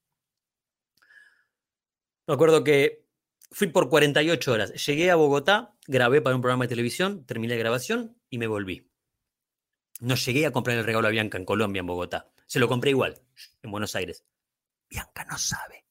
Me 2.27 2.35
acuerdo 2.35 2.65
que 2.65 3.05
fui 3.51 3.69
por 3.69 3.89
48 3.89 4.53
horas. 4.53 4.87
Llegué 4.87 5.11
a 5.11 5.17
Bogotá, 5.17 5.77
grabé 5.87 6.21
para 6.21 6.35
un 6.35 6.43
programa 6.43 6.65
de 6.65 6.69
televisión, 6.69 7.25
terminé 7.25 7.55
la 7.55 7.61
grabación 7.61 8.17
y 8.31 8.39
me 8.39 8.47
volví. 8.47 8.91
No 10.01 10.17
llegué 10.17 10.47
a 10.47 10.51
comprar 10.51 10.77
el 10.77 10.85
regalo 10.85 11.07
a 11.09 11.11
Bianca 11.11 11.39
en 11.39 11.45
Colombia, 11.45 11.81
en 11.81 11.87
Bogotá. 11.87 12.34
Se 12.55 12.61
lo 12.61 12.69
compré 12.69 12.91
igual, 12.91 13.21
en 13.65 13.73
Buenos 13.73 13.97
Aires. 13.97 14.25
Bianca 14.89 15.25
no 15.25 15.37
sabe. 15.39 15.87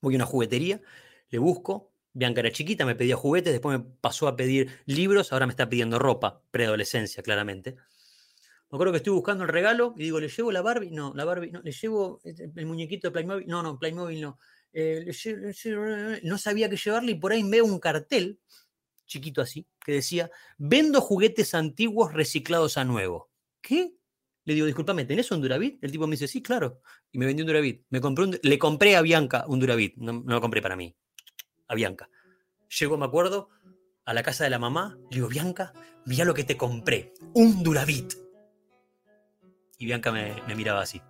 Voy 0.00 0.14
a 0.14 0.16
una 0.16 0.26
juguetería, 0.26 0.80
le 1.28 1.38
busco. 1.38 1.92
Bianca 2.12 2.40
era 2.40 2.50
chiquita, 2.50 2.84
me 2.84 2.96
pedía 2.96 3.14
juguetes, 3.14 3.52
después 3.52 3.78
me 3.78 3.84
pasó 4.00 4.26
a 4.26 4.34
pedir 4.34 4.80
libros, 4.86 5.32
ahora 5.32 5.46
me 5.46 5.52
está 5.52 5.68
pidiendo 5.68 6.00
ropa, 6.00 6.42
preadolescencia, 6.50 7.22
claramente. 7.22 7.76
Me 7.76 8.76
acuerdo 8.76 8.92
que 8.92 8.96
estoy 8.96 9.12
buscando 9.12 9.44
el 9.44 9.50
regalo 9.50 9.94
y 9.96 10.02
digo, 10.02 10.18
¿le 10.18 10.26
llevo 10.26 10.50
la 10.50 10.60
Barbie? 10.60 10.90
No, 10.90 11.12
la 11.14 11.24
Barbie, 11.24 11.52
no, 11.52 11.62
¿le 11.62 11.70
llevo 11.70 12.20
el 12.24 12.66
muñequito 12.66 13.06
de 13.06 13.12
Playmobil? 13.12 13.46
No, 13.46 13.62
no, 13.62 13.78
Playmobil 13.78 14.20
no. 14.20 14.40
Eh, 14.72 15.08
no 16.24 16.36
sabía 16.36 16.68
qué 16.68 16.76
llevarle 16.76 17.12
y 17.12 17.14
por 17.14 17.30
ahí 17.30 17.48
veo 17.48 17.64
un 17.64 17.78
cartel, 17.78 18.40
chiquito 19.06 19.40
así, 19.40 19.68
que 19.78 19.92
decía, 19.92 20.32
vendo 20.58 21.00
juguetes 21.00 21.54
antiguos 21.54 22.12
reciclados 22.12 22.76
a 22.76 22.84
nuevo. 22.84 23.30
¿Qué? 23.60 23.99
Le 24.50 24.54
digo, 24.54 24.66
discúlpame, 24.66 25.04
¿tenés 25.04 25.30
un 25.30 25.40
Duravit? 25.40 25.78
El 25.80 25.92
tipo 25.92 26.08
me 26.08 26.14
dice, 26.14 26.26
sí, 26.26 26.42
claro. 26.42 26.82
Y 27.12 27.18
me 27.18 27.26
vendió 27.26 27.44
un 27.44 27.46
Duravit. 27.46 27.86
Me 27.88 28.00
compré 28.00 28.40
le 28.42 28.58
compré 28.58 28.96
a 28.96 29.00
Bianca 29.00 29.44
un 29.46 29.60
Duravit. 29.60 29.94
No, 29.98 30.12
no, 30.12 30.22
lo 30.24 30.40
compré 30.40 30.60
para 30.60 30.74
mí. 30.74 30.92
A 31.68 31.76
Bianca. 31.76 32.10
Llego, 32.80 32.98
me 32.98 33.06
acuerdo, 33.06 33.48
a 34.04 34.12
la 34.12 34.24
casa 34.24 34.42
de 34.42 34.50
la 34.50 34.58
mamá. 34.58 34.98
Le 35.08 35.18
digo, 35.18 35.28
Bianca, 35.28 35.72
mira 36.04 36.24
lo 36.24 36.34
que 36.34 36.42
te 36.42 36.56
compré. 36.56 37.12
Un 37.32 37.62
Duravit. 37.62 38.12
Y 39.78 39.86
Bianca 39.86 40.10
me, 40.10 40.34
me 40.48 40.56
miraba 40.56 40.80
así. 40.80 41.00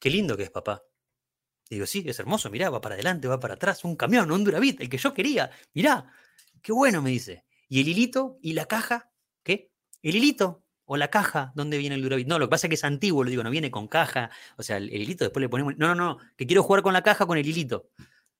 Qué 0.00 0.10
lindo 0.10 0.36
que 0.36 0.42
es, 0.42 0.50
papá. 0.50 0.82
Le 1.70 1.76
digo, 1.76 1.86
sí, 1.86 2.02
es 2.04 2.18
hermoso, 2.18 2.50
mirá, 2.50 2.68
va 2.68 2.80
para 2.80 2.96
adelante, 2.96 3.28
va 3.28 3.38
para 3.38 3.54
atrás, 3.54 3.84
un 3.84 3.94
camión, 3.94 4.32
un 4.32 4.42
Duravit, 4.42 4.80
el 4.80 4.88
que 4.88 4.98
yo 4.98 5.14
quería. 5.14 5.52
Mirá, 5.72 6.12
qué 6.60 6.72
bueno, 6.72 7.00
me 7.00 7.10
dice. 7.10 7.44
¿Y 7.68 7.80
el 7.80 7.86
hilito? 7.86 8.40
¿Y 8.42 8.54
la 8.54 8.66
caja? 8.66 9.12
¿Qué? 9.44 9.70
El 10.02 10.16
hilito, 10.16 10.64
o 10.90 10.96
la 10.96 11.08
caja, 11.08 11.52
¿dónde 11.54 11.76
viene 11.76 11.96
el 11.96 12.02
Duravit? 12.02 12.26
No, 12.26 12.38
lo 12.38 12.46
que 12.46 12.50
pasa 12.50 12.66
es 12.66 12.70
que 12.70 12.74
es 12.76 12.84
antiguo, 12.84 13.22
le 13.22 13.30
digo, 13.30 13.42
no 13.42 13.50
viene 13.50 13.70
con 13.70 13.88
caja. 13.88 14.30
O 14.56 14.62
sea, 14.62 14.78
el, 14.78 14.90
hilito 14.90 15.22
después 15.22 15.42
le 15.42 15.48
ponemos. 15.50 15.76
No, 15.76 15.88
no, 15.88 15.94
no, 15.94 16.18
que 16.34 16.46
quiero 16.46 16.62
jugar 16.62 16.82
con 16.82 16.94
la 16.94 17.02
caja 17.02 17.26
con 17.26 17.36
el 17.36 17.46
hilito. 17.46 17.90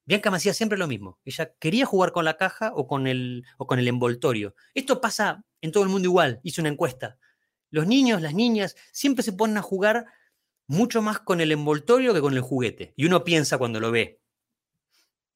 Bianca 0.07 0.31
me 0.31 0.39
hacía 0.39 0.55
siempre 0.55 0.79
lo 0.79 0.89
mismo. 0.89 1.19
Ella 1.27 1.53
quería 1.61 1.85
jugar 1.85 2.11
con 2.13 2.25
la 2.25 2.39
caja 2.39 2.73
o 2.75 2.87
con 2.87 3.07
el, 3.07 3.45
o 3.59 3.67
con 3.67 3.79
el 3.79 3.87
envoltorio. 3.87 4.55
Esto 4.73 5.03
pasa 5.03 5.45
en 5.61 5.73
todo 5.73 5.83
el 5.83 5.91
mundo 5.91 6.09
igual. 6.09 6.41
Hice 6.43 6.63
una 6.63 6.71
encuesta. 6.71 7.19
Los 7.71 7.87
niños, 7.87 8.23
las 8.23 8.33
niñas, 8.33 8.77
siempre 8.93 9.23
se 9.23 9.35
ponen 9.35 9.59
a 9.59 9.63
jugar 9.63 10.07
mucho 10.67 11.03
más 11.03 11.19
con 11.21 11.43
el 11.43 11.53
envoltorio 11.53 12.15
que 12.15 12.23
con 12.23 12.33
el 12.33 12.41
juguete. 12.41 12.95
Y 12.97 13.05
uno 13.05 13.25
piensa 13.25 13.59
cuando 13.59 13.79
lo 13.79 13.91
ve. 13.91 14.23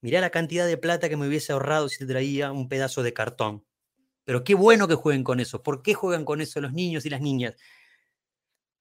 mirá 0.00 0.22
la 0.22 0.30
cantidad 0.30 0.66
de 0.66 0.78
plata 0.78 1.10
que 1.10 1.18
me 1.18 1.28
hubiese 1.28 1.52
ahorrado 1.52 1.90
si 1.90 1.98
te 1.98 2.06
traía 2.06 2.52
un 2.52 2.70
pedazo 2.70 3.02
de 3.02 3.12
cartón. 3.12 3.66
Pero 4.24 4.44
qué 4.44 4.54
bueno 4.54 4.88
que 4.88 4.94
jueguen 4.94 5.24
con 5.24 5.40
eso. 5.40 5.62
¿Por 5.62 5.82
qué 5.82 5.94
juegan 5.94 6.24
con 6.24 6.40
eso 6.40 6.60
los 6.60 6.72
niños 6.72 7.04
y 7.06 7.10
las 7.10 7.20
niñas? 7.20 7.56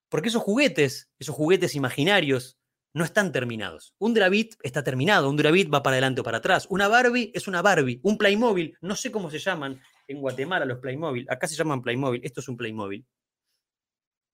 Porque 0.09 0.29
esos 0.29 0.43
juguetes, 0.43 1.09
esos 1.19 1.35
juguetes 1.35 1.75
imaginarios, 1.75 2.59
no 2.93 3.05
están 3.05 3.31
terminados. 3.31 3.95
Un 3.97 4.13
Dravit 4.13 4.55
está 4.63 4.83
terminado, 4.83 5.29
un 5.29 5.37
Dravit 5.37 5.73
va 5.73 5.81
para 5.81 5.95
adelante 5.95 6.21
o 6.21 6.23
para 6.23 6.39
atrás. 6.39 6.67
Una 6.69 6.87
Barbie 6.87 7.31
es 7.33 7.47
una 7.47 7.61
Barbie. 7.61 8.01
Un 8.03 8.17
Playmobil, 8.17 8.77
no 8.81 8.95
sé 8.95 9.11
cómo 9.11 9.29
se 9.29 9.39
llaman 9.39 9.81
en 10.07 10.19
Guatemala 10.19 10.65
los 10.65 10.79
Playmobil. 10.79 11.25
Acá 11.29 11.47
se 11.47 11.55
llaman 11.55 11.81
Playmobil. 11.81 12.21
Esto 12.23 12.41
es 12.41 12.49
un 12.49 12.57
Playmobil. 12.57 13.05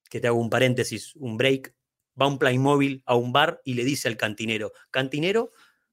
Que 0.09 0.19
te 0.19 0.27
hago 0.27 0.39
un 0.39 0.49
paréntesis, 0.49 1.15
un 1.15 1.37
break. 1.37 1.75
Va 2.19 2.25
un 2.25 2.39
Playmobil 2.39 3.03
a 3.05 3.15
un 3.15 3.31
bar 3.31 3.61
y 3.63 3.75
le 3.75 3.83
dice 3.83 4.07
al 4.07 4.17
cantinero, 4.17 4.71
cantinero, 4.89 5.51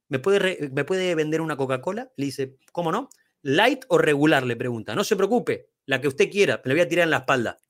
¿me 0.08 0.18
puede, 0.18 0.70
¿me 0.72 0.84
puede 0.84 1.14
vender 1.14 1.42
una 1.42 1.58
Coca-Cola? 1.58 2.10
Le 2.16 2.24
dice, 2.24 2.56
¿cómo 2.72 2.90
no? 2.90 3.10
¿Light 3.44 3.84
o 3.88 3.98
regular? 3.98 4.46
Le 4.46 4.56
pregunta. 4.56 4.94
No 4.94 5.04
se 5.04 5.16
preocupe, 5.16 5.68
la 5.84 6.00
que 6.00 6.08
usted 6.08 6.30
quiera, 6.30 6.62
le 6.64 6.72
voy 6.72 6.80
a 6.80 6.88
tirar 6.88 7.04
en 7.04 7.10
la 7.10 7.18
espalda. 7.18 7.60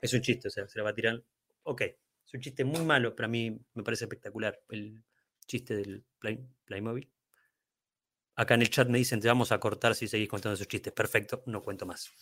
Es 0.00 0.14
un 0.14 0.20
chiste, 0.20 0.46
o 0.46 0.50
sea, 0.52 0.68
se 0.68 0.78
la 0.78 0.84
va 0.84 0.90
a 0.90 0.94
tirar. 0.94 1.20
Ok, 1.64 1.82
es 1.82 2.32
un 2.32 2.40
chiste 2.40 2.64
muy 2.64 2.84
malo, 2.84 3.16
pero 3.16 3.26
a 3.26 3.28
mí 3.28 3.58
me 3.74 3.82
parece 3.82 4.04
espectacular 4.04 4.62
el 4.68 5.02
chiste 5.48 5.74
del 5.74 6.04
Playmobil. 6.64 7.10
Acá 8.36 8.54
en 8.54 8.62
el 8.62 8.70
chat 8.70 8.88
me 8.88 8.98
dicen, 8.98 9.18
te 9.18 9.26
vamos 9.26 9.50
a 9.50 9.58
cortar 9.58 9.96
si 9.96 10.06
seguís 10.06 10.28
contando 10.28 10.54
esos 10.54 10.68
chistes. 10.68 10.92
Perfecto, 10.92 11.42
no 11.46 11.60
cuento 11.60 11.84
más. 11.84 12.12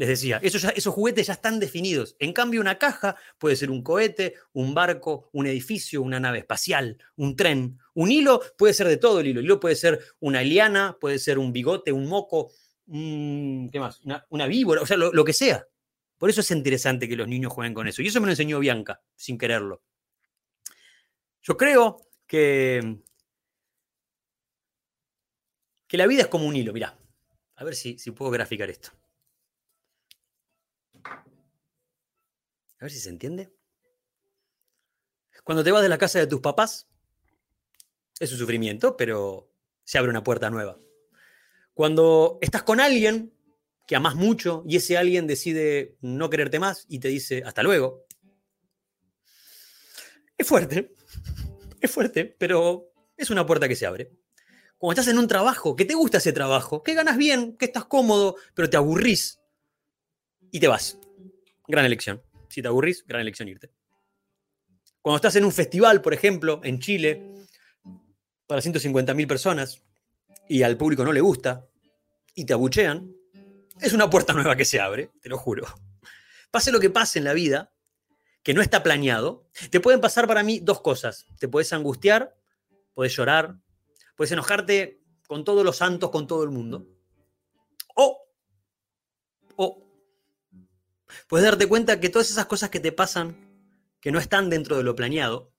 Les 0.00 0.08
decía, 0.08 0.40
esos, 0.42 0.64
esos 0.64 0.94
juguetes 0.94 1.26
ya 1.26 1.34
están 1.34 1.60
definidos. 1.60 2.16
En 2.20 2.32
cambio, 2.32 2.62
una 2.62 2.78
caja 2.78 3.16
puede 3.36 3.54
ser 3.54 3.70
un 3.70 3.82
cohete, 3.82 4.32
un 4.54 4.72
barco, 4.72 5.28
un 5.32 5.46
edificio, 5.46 6.00
una 6.00 6.18
nave 6.18 6.38
espacial, 6.38 6.96
un 7.16 7.36
tren. 7.36 7.78
Un 7.92 8.10
hilo 8.10 8.40
puede 8.56 8.72
ser 8.72 8.88
de 8.88 8.96
todo 8.96 9.20
el 9.20 9.26
hilo. 9.26 9.40
El 9.40 9.44
hilo 9.44 9.60
puede 9.60 9.76
ser 9.76 10.02
una 10.20 10.40
liana, 10.40 10.96
puede 10.98 11.18
ser 11.18 11.38
un 11.38 11.52
bigote, 11.52 11.92
un 11.92 12.06
moco, 12.06 12.50
¿qué 12.86 13.78
más? 13.78 14.00
Una, 14.30 14.46
víbora, 14.46 14.80
o 14.80 14.86
sea, 14.86 14.96
lo 14.96 15.22
que 15.22 15.34
sea. 15.34 15.66
Por 16.16 16.30
eso 16.30 16.40
es 16.40 16.50
interesante 16.50 17.06
que 17.06 17.14
los 17.14 17.28
niños 17.28 17.52
jueguen 17.52 17.74
con 17.74 17.86
eso. 17.86 18.00
Y 18.00 18.06
eso 18.06 18.22
me 18.22 18.26
lo 18.26 18.32
enseñó 18.32 18.58
Bianca, 18.58 19.02
sin 19.14 19.36
quererlo. 19.36 19.82
Yo 21.42 21.58
creo 21.58 22.08
que, 22.26 23.00
que 25.86 25.96
la 25.98 26.06
vida 26.06 26.22
es 26.22 26.28
como 26.28 26.46
un 26.46 26.56
hilo. 26.56 26.72
Mirá, 26.72 26.98
a 27.56 27.64
ver 27.64 27.74
si, 27.74 27.98
si 27.98 28.12
puedo 28.12 28.30
graficar 28.30 28.70
esto. 28.70 28.92
Ver 32.84 32.92
si 32.92 33.00
se 33.00 33.10
entiende. 33.10 33.52
Cuando 35.44 35.64
te 35.64 35.70
vas 35.70 35.82
de 35.82 35.88
la 35.88 35.98
casa 35.98 36.18
de 36.18 36.26
tus 36.26 36.40
papás, 36.40 36.88
es 38.18 38.32
un 38.32 38.38
sufrimiento, 38.38 38.96
pero 38.96 39.50
se 39.84 39.98
abre 39.98 40.10
una 40.10 40.22
puerta 40.22 40.50
nueva. 40.50 40.78
Cuando 41.74 42.38
estás 42.40 42.62
con 42.62 42.80
alguien 42.80 43.32
que 43.86 43.96
amas 43.96 44.14
mucho 44.14 44.62
y 44.68 44.76
ese 44.76 44.96
alguien 44.96 45.26
decide 45.26 45.96
no 46.00 46.30
quererte 46.30 46.60
más 46.60 46.86
y 46.88 47.00
te 47.00 47.08
dice 47.08 47.42
hasta 47.44 47.62
luego. 47.62 48.06
Es 50.38 50.46
fuerte, 50.46 50.94
es 51.80 51.90
fuerte, 51.90 52.24
pero 52.24 52.92
es 53.16 53.30
una 53.30 53.44
puerta 53.44 53.66
que 53.66 53.76
se 53.76 53.86
abre. 53.86 54.12
Cuando 54.78 55.00
estás 55.00 55.12
en 55.12 55.18
un 55.18 55.26
trabajo, 55.26 55.74
que 55.74 55.84
te 55.84 55.94
gusta 55.94 56.18
ese 56.18 56.32
trabajo, 56.32 56.82
que 56.82 56.94
ganas 56.94 57.16
bien, 57.16 57.56
que 57.56 57.66
estás 57.66 57.84
cómodo, 57.84 58.36
pero 58.54 58.70
te 58.70 58.76
aburrís 58.76 59.40
y 60.50 60.60
te 60.60 60.68
vas. 60.68 60.98
Gran 61.66 61.84
elección. 61.84 62.22
Si 62.50 62.60
te 62.60 62.68
aburrís, 62.68 63.06
gran 63.06 63.20
elección 63.20 63.48
irte. 63.48 63.70
Cuando 65.00 65.16
estás 65.16 65.36
en 65.36 65.44
un 65.44 65.52
festival, 65.52 66.02
por 66.02 66.12
ejemplo, 66.12 66.60
en 66.64 66.80
Chile, 66.80 67.46
para 68.46 68.60
150.000 68.60 69.26
personas, 69.26 69.82
y 70.48 70.62
al 70.62 70.76
público 70.76 71.04
no 71.04 71.12
le 71.12 71.20
gusta, 71.20 71.66
y 72.34 72.44
te 72.44 72.52
abuchean, 72.52 73.14
es 73.80 73.92
una 73.92 74.10
puerta 74.10 74.32
nueva 74.32 74.56
que 74.56 74.64
se 74.64 74.80
abre, 74.80 75.10
te 75.22 75.28
lo 75.28 75.38
juro. 75.38 75.64
Pase 76.50 76.72
lo 76.72 76.80
que 76.80 76.90
pase 76.90 77.20
en 77.20 77.24
la 77.24 77.32
vida, 77.32 77.72
que 78.42 78.52
no 78.52 78.62
está 78.62 78.82
planeado, 78.82 79.46
te 79.70 79.80
pueden 79.80 80.00
pasar 80.00 80.26
para 80.26 80.42
mí 80.42 80.58
dos 80.60 80.80
cosas. 80.80 81.26
Te 81.38 81.48
puedes 81.48 81.72
angustiar, 81.72 82.36
puedes 82.94 83.14
llorar, 83.14 83.56
puedes 84.16 84.32
enojarte 84.32 85.00
con 85.28 85.44
todos 85.44 85.64
los 85.64 85.76
santos, 85.76 86.10
con 86.10 86.26
todo 86.26 86.42
el 86.42 86.50
mundo. 86.50 86.88
O, 87.94 88.29
puedes 91.28 91.44
darte 91.44 91.66
cuenta 91.66 92.00
que 92.00 92.08
todas 92.08 92.30
esas 92.30 92.46
cosas 92.46 92.70
que 92.70 92.80
te 92.80 92.92
pasan, 92.92 93.36
que 94.00 94.12
no 94.12 94.18
están 94.18 94.50
dentro 94.50 94.76
de 94.76 94.82
lo 94.82 94.94
planeado, 94.94 95.52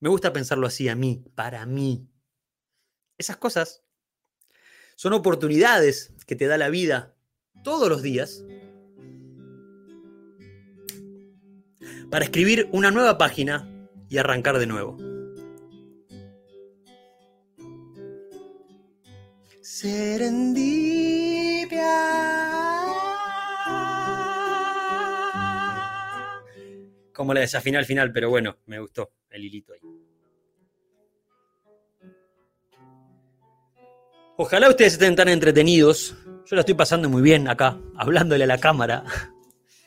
me 0.00 0.08
gusta 0.08 0.32
pensarlo 0.32 0.66
así 0.66 0.88
a 0.88 0.94
mí, 0.94 1.24
para 1.34 1.64
mí. 1.66 2.08
Esas 3.18 3.36
cosas 3.36 3.82
son 4.94 5.12
oportunidades 5.12 6.12
que 6.26 6.36
te 6.36 6.46
da 6.46 6.58
la 6.58 6.68
vida 6.68 7.14
todos 7.62 7.88
los 7.88 8.02
días 8.02 8.44
para 12.10 12.24
escribir 12.24 12.68
una 12.72 12.90
nueva 12.90 13.18
página 13.18 13.68
y 14.08 14.18
arrancar 14.18 14.58
de 14.58 14.66
nuevo. 14.66 14.96
Serendipia. 19.60 20.96
Como 27.16 27.32
la 27.32 27.40
desafiné 27.40 27.78
al 27.78 27.86
final, 27.86 28.12
pero 28.12 28.28
bueno, 28.28 28.58
me 28.66 28.78
gustó 28.78 29.12
el 29.30 29.42
hilito 29.42 29.72
ahí. 29.72 29.80
Ojalá 34.36 34.68
ustedes 34.68 34.92
estén 34.92 35.16
tan 35.16 35.30
entretenidos. 35.30 36.14
Yo 36.44 36.56
la 36.56 36.60
estoy 36.60 36.74
pasando 36.74 37.08
muy 37.08 37.22
bien 37.22 37.48
acá, 37.48 37.80
hablándole 37.96 38.44
a 38.44 38.46
la 38.46 38.58
cámara. 38.58 39.02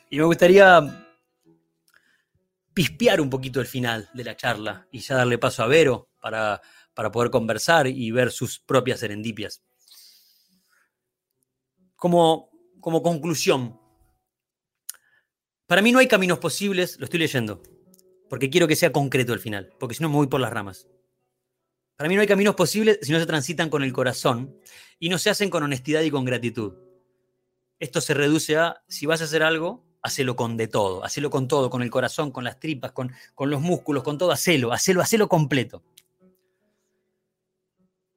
Y 0.09 0.17
me 0.17 0.23
gustaría 0.23 0.82
pispear 2.73 3.21
un 3.21 3.30
poquito 3.30 3.59
el 3.59 3.67
final 3.67 4.09
de 4.15 4.23
la 4.23 4.36
charla 4.36 4.88
y 4.91 4.97
ya 5.01 5.13
darle 5.13 5.38
paso 5.38 5.61
a 5.61 5.67
Vero 5.67 6.09
para, 6.19 6.59
para 6.95 7.11
poder 7.11 7.30
conversar 7.30 7.86
y 7.86 8.09
ver 8.09 8.32
sus 8.32 8.57
propias 8.57 9.01
serendipias. 9.01 9.61
Como, 11.95 12.49
como 12.80 13.03
conclusión, 13.03 13.78
para 15.70 15.84
mí 15.84 15.91
no 15.91 15.99
hay 15.99 16.07
caminos 16.07 16.39
posibles, 16.39 16.97
lo 16.97 17.05
estoy 17.05 17.20
leyendo, 17.20 17.61
porque 18.28 18.49
quiero 18.49 18.67
que 18.67 18.76
sea 18.76 18.91
concreto 18.91 19.36
el 19.36 19.39
final, 19.39 19.72
porque 19.80 19.93
si 19.93 20.01
no 20.01 20.09
me 20.09 20.15
voy 20.15 20.26
por 20.26 20.41
las 20.41 20.51
ramas. 20.51 20.88
Para 21.95 22.09
mí 22.09 22.15
no 22.15 22.22
hay 22.22 22.28
caminos 22.28 22.55
posibles 22.55 22.97
si 23.03 23.11
no 23.11 23.20
se 23.20 23.28
transitan 23.28 23.70
con 23.70 23.84
el 23.84 23.93
corazón 23.93 24.57
y 24.97 25.09
no 25.09 25.20
se 25.20 25.30
hacen 25.30 25.51
con 25.51 25.61
honestidad 25.61 26.01
y 26.01 26.09
con 26.09 26.26
gratitud. 26.26 26.74
Esto 27.78 28.01
se 28.01 28.15
reduce 28.15 28.57
a, 28.57 28.82
si 28.88 29.05
vas 29.05 29.22
a 29.22 29.26
hacer 29.26 29.43
algo, 29.43 29.86
hacelo 30.01 30.36
con 30.36 30.57
de 30.57 30.67
todo, 30.67 31.05
hacelo 31.05 31.30
con 31.30 31.47
todo, 31.47 31.70
con 31.70 31.84
el 31.84 31.91
corazón, 31.91 32.32
con 32.32 32.43
las 32.43 32.59
tripas, 32.59 32.91
con, 32.93 33.11
con 33.36 33.51
los 33.51 33.61
músculos, 33.61 34.01
con 34.01 34.17
todo, 34.17 34.32
hacelo, 34.32 34.74
hacelo, 34.74 35.01
hacelo 35.01 35.30
completo. 35.30 35.84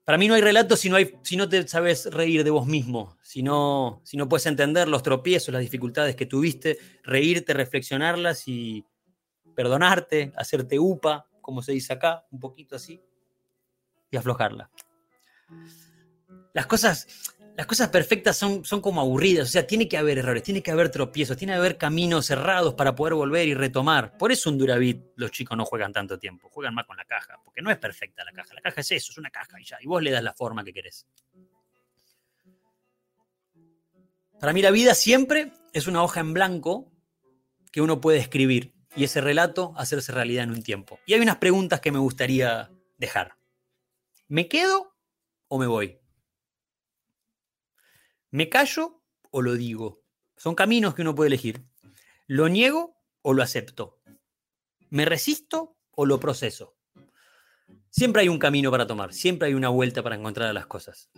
Para 0.05 0.19
mí 0.19 0.27
no 0.27 0.35
hay 0.35 0.41
relato 0.41 0.77
si 0.77 0.89
no, 0.89 0.97
hay, 0.97 1.17
si 1.23 1.37
no 1.37 1.49
te 1.49 1.67
sabes 1.69 2.07
reír 2.07 2.43
de 2.43 2.51
vos 2.51 2.67
mismo, 2.67 3.17
si 3.23 3.43
no, 3.43 4.01
si 4.05 4.17
no 4.17 4.29
puedes 4.29 4.47
entender 4.47 4.89
los 4.89 5.03
tropiezos, 5.03 5.53
las 5.53 5.63
dificultades 5.63 6.17
que 6.17 6.27
tuviste, 6.27 6.79
reírte, 7.05 7.55
reflexionarlas 7.55 8.49
y 8.49 8.85
perdonarte, 9.55 10.33
hacerte 10.37 10.79
upa, 10.79 11.29
como 11.41 11.63
se 11.63 11.73
dice 11.73 11.93
acá, 11.93 12.27
un 12.31 12.41
poquito 12.41 12.75
así 12.75 13.01
y 14.11 14.17
aflojarla. 14.17 14.71
Las 16.53 16.67
cosas, 16.67 17.07
las 17.57 17.67
cosas 17.67 17.91
perfectas 17.91 18.37
son, 18.37 18.65
son 18.65 18.81
como 18.81 19.01
aburridas, 19.01 19.49
o 19.49 19.53
sea, 19.53 19.67
tiene 19.67 19.87
que 19.87 19.99
haber 19.99 20.19
errores, 20.19 20.43
tiene 20.43 20.63
que 20.63 20.71
haber 20.71 20.91
tropiezos, 20.91 21.37
tiene 21.37 21.53
que 21.53 21.59
haber 21.59 21.77
caminos 21.77 22.27
cerrados 22.27 22.75
para 22.75 22.95
poder 22.95 23.15
volver 23.15 23.47
y 23.47 23.55
retomar. 23.55 24.17
Por 24.17 24.33
eso 24.33 24.49
un 24.49 24.57
Duravit 24.57 25.03
los 25.17 25.31
chicos 25.31 25.57
no 25.57 25.65
juegan 25.65 25.93
tanto 25.93 26.19
tiempo, 26.19 26.49
juegan 26.49 26.75
más 26.75 26.87
con 26.87 26.97
la 26.97 27.05
caja, 27.05 27.39
porque 27.45 27.61
no 27.61 27.71
es 27.71 27.77
perfecta 27.77 28.25
la 28.25 28.33
caja, 28.33 28.55
la 28.55 28.63
caja 28.63 28.81
es 28.81 28.93
eso, 28.93 29.13
es 29.13 29.19
una 29.19 29.31
caja 29.31 29.61
y 29.61 29.65
ya, 29.65 29.77
y 29.81 29.87
vos 29.87 30.03
le 30.03 30.11
das 30.11 30.23
la 30.23 30.33
forma 30.33 30.65
que 30.65 30.73
querés. 30.73 31.07
Para 34.41 34.53
mí 34.53 34.63
la 34.63 34.71
vida 34.71 34.95
siempre 34.95 35.53
es 35.73 35.87
una 35.87 36.03
hoja 36.03 36.21
en 36.21 36.33
blanco 36.33 36.91
que 37.71 37.81
uno 37.81 38.01
puede 38.01 38.19
escribir 38.19 38.75
y 38.97 39.05
ese 39.05 39.21
relato 39.21 39.73
hacerse 39.77 40.11
realidad 40.13 40.45
en 40.45 40.51
un 40.51 40.63
tiempo. 40.63 40.99
Y 41.07 41.15
hay 41.15 41.21
unas 41.21 41.37
preguntas 41.37 41.81
que 41.81 41.93
me 41.93 41.99
gustaría 41.99 42.71
dejar. 42.99 43.37
¿Me 44.29 44.49
quedo 44.49 44.97
o 45.49 45.59
me 45.59 45.67
voy? 45.67 46.02
¿Me 48.33 48.49
callo 48.49 49.03
o 49.31 49.43
lo 49.43 49.57
digo? 49.57 50.03
Son 50.39 50.55
caminos 50.55 50.95
que 50.95 51.03
uno 51.03 51.15
puede 51.15 51.29
elegir. 51.29 51.67
¿Lo 52.27 52.49
niego 52.49 52.97
o 53.21 53.35
lo 53.35 53.43
acepto? 53.43 54.01
¿Me 54.89 55.05
resisto 55.05 55.77
o 55.91 56.07
lo 56.07 56.19
proceso? 56.19 56.75
Siempre 57.91 58.23
hay 58.23 58.31
un 58.31 58.39
camino 58.39 58.71
para 58.71 58.87
tomar, 58.87 59.13
siempre 59.13 59.49
hay 59.49 59.55
una 59.55 59.69
vuelta 59.69 60.03
para 60.03 60.17
encontrar 60.17 60.49
a 60.49 60.55
las 60.55 60.67
cosas. 60.67 61.11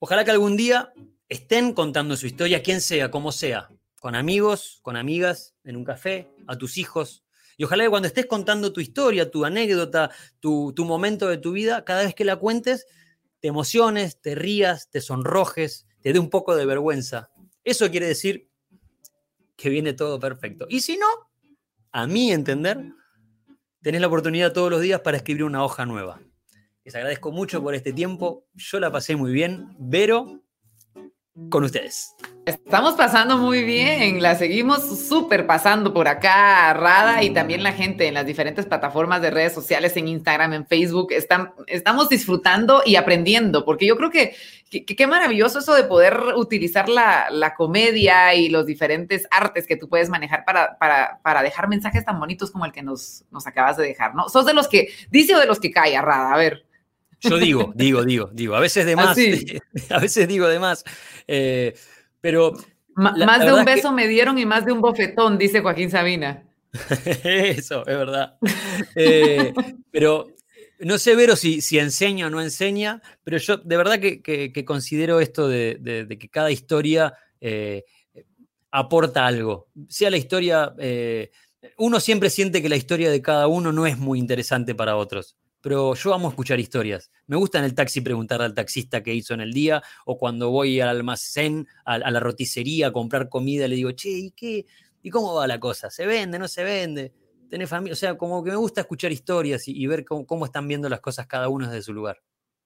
Ojalá 0.00 0.24
que 0.24 0.32
algún 0.32 0.56
día 0.56 0.92
estén 1.28 1.74
contando 1.74 2.16
su 2.16 2.26
historia, 2.26 2.60
quien 2.60 2.80
sea, 2.80 3.12
como 3.12 3.30
sea, 3.30 3.68
con 4.00 4.16
amigos, 4.16 4.80
con 4.82 4.96
amigas, 4.96 5.54
en 5.62 5.76
un 5.76 5.84
café, 5.84 6.28
a 6.48 6.58
tus 6.58 6.76
hijos, 6.76 7.24
Y 7.56 7.64
ojalá 7.64 7.84
que 7.84 7.90
cuando 7.90 8.08
estés 8.08 8.26
contando 8.26 8.72
tu 8.72 8.80
historia, 8.80 9.30
tu 9.30 9.44
anécdota, 9.44 10.10
tu, 10.40 10.72
tu 10.74 10.84
momento 10.86 11.28
de 11.28 11.36
tu 11.36 11.52
vida, 11.52 11.84
cada 11.84 12.02
vez 12.02 12.14
que 12.14 12.24
la 12.24 12.36
cuentes, 12.36 12.86
te 13.40 13.48
emociones, 13.48 14.20
te 14.20 14.34
rías, 14.34 14.90
te 14.90 15.00
sonrojes, 15.00 15.86
te 16.00 16.12
dé 16.12 16.18
un 16.18 16.30
poco 16.30 16.54
de 16.54 16.66
vergüenza. 16.66 17.30
Eso 17.64 17.90
quiere 17.90 18.06
decir 18.06 18.50
que 19.56 19.68
viene 19.68 19.92
todo 19.92 20.18
perfecto. 20.18 20.66
Y 20.68 20.80
si 20.80 20.96
no, 20.96 21.06
a 21.92 22.06
mi 22.06 22.32
entender, 22.32 22.92
tenés 23.82 24.00
la 24.00 24.06
oportunidad 24.06 24.52
todos 24.52 24.70
los 24.70 24.80
días 24.80 25.00
para 25.00 25.16
escribir 25.16 25.44
una 25.44 25.64
hoja 25.64 25.84
nueva. 25.86 26.20
Les 26.84 26.94
agradezco 26.94 27.30
mucho 27.30 27.62
por 27.62 27.74
este 27.74 27.92
tiempo. 27.92 28.46
Yo 28.54 28.80
la 28.80 28.90
pasé 28.90 29.16
muy 29.16 29.32
bien. 29.32 29.76
Vero, 29.78 30.42
con 31.48 31.64
ustedes. 31.64 32.14
Estamos 32.46 32.94
pasando 32.94 33.38
muy 33.38 33.62
bien, 33.64 34.20
la 34.20 34.34
seguimos 34.34 34.98
súper 35.06 35.46
pasando 35.46 35.92
por 35.92 36.08
acá, 36.08 36.72
Rada, 36.72 37.22
y 37.22 37.30
también 37.30 37.62
la 37.62 37.72
gente 37.72 38.08
en 38.08 38.14
las 38.14 38.26
diferentes 38.26 38.66
plataformas 38.66 39.22
de 39.22 39.30
redes 39.30 39.52
sociales, 39.52 39.96
en 39.96 40.08
Instagram, 40.08 40.54
en 40.54 40.66
Facebook, 40.66 41.12
están, 41.12 41.52
estamos 41.66 42.08
disfrutando 42.08 42.82
y 42.84 42.96
aprendiendo, 42.96 43.64
porque 43.64 43.86
yo 43.86 43.96
creo 43.96 44.10
que 44.10 44.34
qué 44.70 45.06
maravilloso 45.06 45.58
eso 45.58 45.74
de 45.74 45.84
poder 45.84 46.20
utilizar 46.36 46.88
la, 46.88 47.28
la, 47.30 47.54
comedia 47.54 48.34
y 48.34 48.48
los 48.48 48.66
diferentes 48.66 49.26
artes 49.30 49.66
que 49.66 49.76
tú 49.76 49.88
puedes 49.88 50.08
manejar 50.08 50.44
para, 50.44 50.78
para, 50.78 51.20
para, 51.22 51.42
dejar 51.42 51.68
mensajes 51.68 52.04
tan 52.04 52.20
bonitos 52.20 52.52
como 52.52 52.64
el 52.64 52.72
que 52.72 52.82
nos, 52.82 53.24
nos 53.32 53.46
acabas 53.48 53.76
de 53.76 53.84
dejar, 53.84 54.14
¿no? 54.14 54.28
¿Sos 54.28 54.46
de 54.46 54.54
los 54.54 54.68
que 54.68 54.88
dice 55.10 55.34
o 55.34 55.40
de 55.40 55.46
los 55.46 55.58
que 55.58 55.72
calla, 55.72 56.02
Rada? 56.02 56.32
A 56.32 56.36
ver. 56.36 56.69
Yo 57.20 57.38
digo, 57.38 57.72
digo, 57.74 58.04
digo, 58.04 58.30
digo. 58.32 58.56
A 58.56 58.60
veces 58.60 58.86
de 58.86 58.96
más. 58.96 59.16
a 59.90 59.98
veces 59.98 60.26
digo 60.26 60.48
de 60.48 60.58
más. 60.58 60.84
Eh, 61.26 61.74
pero. 62.20 62.54
más 62.94 63.44
de 63.44 63.52
un 63.52 63.64
beso 63.64 63.92
me 63.92 64.08
dieron 64.08 64.38
y 64.38 64.46
más 64.46 64.64
de 64.64 64.72
un 64.72 64.80
bofetón, 64.80 65.38
dice 65.38 65.60
Joaquín 65.60 65.90
Sabina. 65.90 66.42
Eso, 67.24 67.86
es 67.86 67.96
verdad. 67.96 68.38
Eh, 68.94 69.52
pero 69.90 70.28
no 70.78 70.98
sé, 70.98 71.14
Vero, 71.14 71.36
si, 71.36 71.60
si 71.60 71.78
enseña 71.78 72.28
o 72.28 72.30
no 72.30 72.40
enseña, 72.40 73.02
pero 73.22 73.36
yo 73.36 73.58
de 73.58 73.76
verdad 73.76 73.98
que, 74.00 74.64
considero 74.64 75.20
esto 75.20 75.48
de, 75.48 76.06
que 76.18 76.28
cada 76.28 76.50
historia 76.50 77.12
eh, 77.40 77.84
aporta 78.70 79.26
algo. 79.26 79.68
Sea 79.88 80.10
la 80.10 80.16
historia. 80.16 80.74
uno 81.76 82.00
siempre 82.00 82.30
siente 82.30 82.62
que 82.62 82.70
la 82.70 82.76
historia 82.76 83.10
de 83.10 83.20
cada 83.20 83.46
uno 83.46 83.72
no 83.72 83.86
es 83.86 83.98
muy 83.98 84.18
interesante 84.18 84.74
para 84.74 84.96
otros 84.96 85.36
pero 85.60 85.94
yo 85.94 86.14
amo 86.14 86.28
escuchar 86.28 86.58
historias. 86.60 87.10
Me 87.26 87.36
gusta 87.36 87.58
en 87.58 87.64
el 87.64 87.74
taxi 87.74 88.00
preguntar 88.00 88.42
al 88.42 88.54
taxista 88.54 89.02
qué 89.02 89.14
hizo 89.14 89.34
en 89.34 89.40
el 89.40 89.52
día, 89.52 89.82
o 90.06 90.18
cuando 90.18 90.50
voy 90.50 90.80
al 90.80 90.88
almacén, 90.88 91.66
a, 91.84 91.98
la 91.98 92.20
roticería 92.20 92.88
a 92.88 92.92
comprar 92.92 93.28
comida, 93.28 93.68
le 93.68 93.76
digo, 93.76 93.92
che, 93.92 94.10
¿y 94.10 94.30
qué? 94.32 94.66
¿Y 95.02 95.10
cómo 95.10 95.34
va 95.34 95.46
la 95.46 95.60
cosa? 95.60 95.90
¿Se 95.90 96.06
vende? 96.06 96.38
¿No 96.38 96.48
se 96.48 96.64
vende? 96.64 97.12
¿Tenés 97.48 97.68
familia? 97.68 97.92
O 97.92 97.96
sea, 97.96 98.16
como 98.16 98.44
que 98.44 98.50
me 98.50 98.56
gusta 98.56 98.82
escuchar 98.82 99.12
historias 99.12 99.66
y, 99.66 99.86
ver 99.86 100.04
cómo, 100.04 100.44
están 100.44 100.68
viendo 100.68 100.88
las 100.88 101.00
cosas 101.00 101.26
cada 101.26 101.48
uno 101.48 101.66
desde 101.66 101.82
su 101.82 101.92
lugar. 101.92 102.22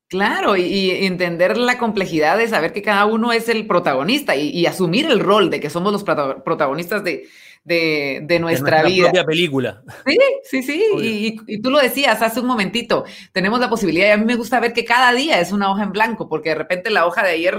Claro, 0.08 0.56
y, 0.56 0.90
entender 0.90 1.56
la 1.56 1.78
complejidad 1.78 2.38
de 2.38 2.48
saber 2.48 2.72
que 2.72 2.82
cada 2.82 3.06
uno 3.06 3.32
es 3.32 3.48
el 3.48 3.66
protagonista 3.66 4.36
y, 4.36 4.66
asumir 4.66 5.06
el 5.06 5.20
rol 5.20 5.50
de 5.50 5.60
que 5.60 5.70
somos 5.70 5.92
los 5.92 6.04
protagonistas 6.04 7.02
de, 7.02 7.28
de, 7.64 8.38
nuestra, 8.40 8.82
de 8.82 8.90
vida. 8.90 9.04
propia 9.06 9.24
película. 9.24 9.82
Sí, 10.06 10.18
sí, 10.44 10.62
sí. 10.62 10.84
Y, 11.00 11.40
y, 11.46 11.62
tú 11.62 11.70
lo 11.70 11.78
decías 11.78 12.20
hace 12.20 12.40
un 12.40 12.46
momentito. 12.46 13.04
Tenemos 13.32 13.58
la 13.58 13.70
posibilidad, 13.70 14.08
y 14.08 14.10
a 14.10 14.16
mí 14.16 14.24
me 14.24 14.36
gusta 14.36 14.60
ver 14.60 14.72
que 14.72 14.84
cada 14.84 15.12
día 15.12 15.40
es 15.40 15.50
una 15.52 15.70
hoja 15.70 15.84
en 15.84 15.92
blanco, 15.92 16.28
porque 16.28 16.50
de 16.50 16.56
repente 16.56 16.90
la 16.90 17.06
hoja 17.06 17.22
de 17.22 17.30
ayer 17.30 17.56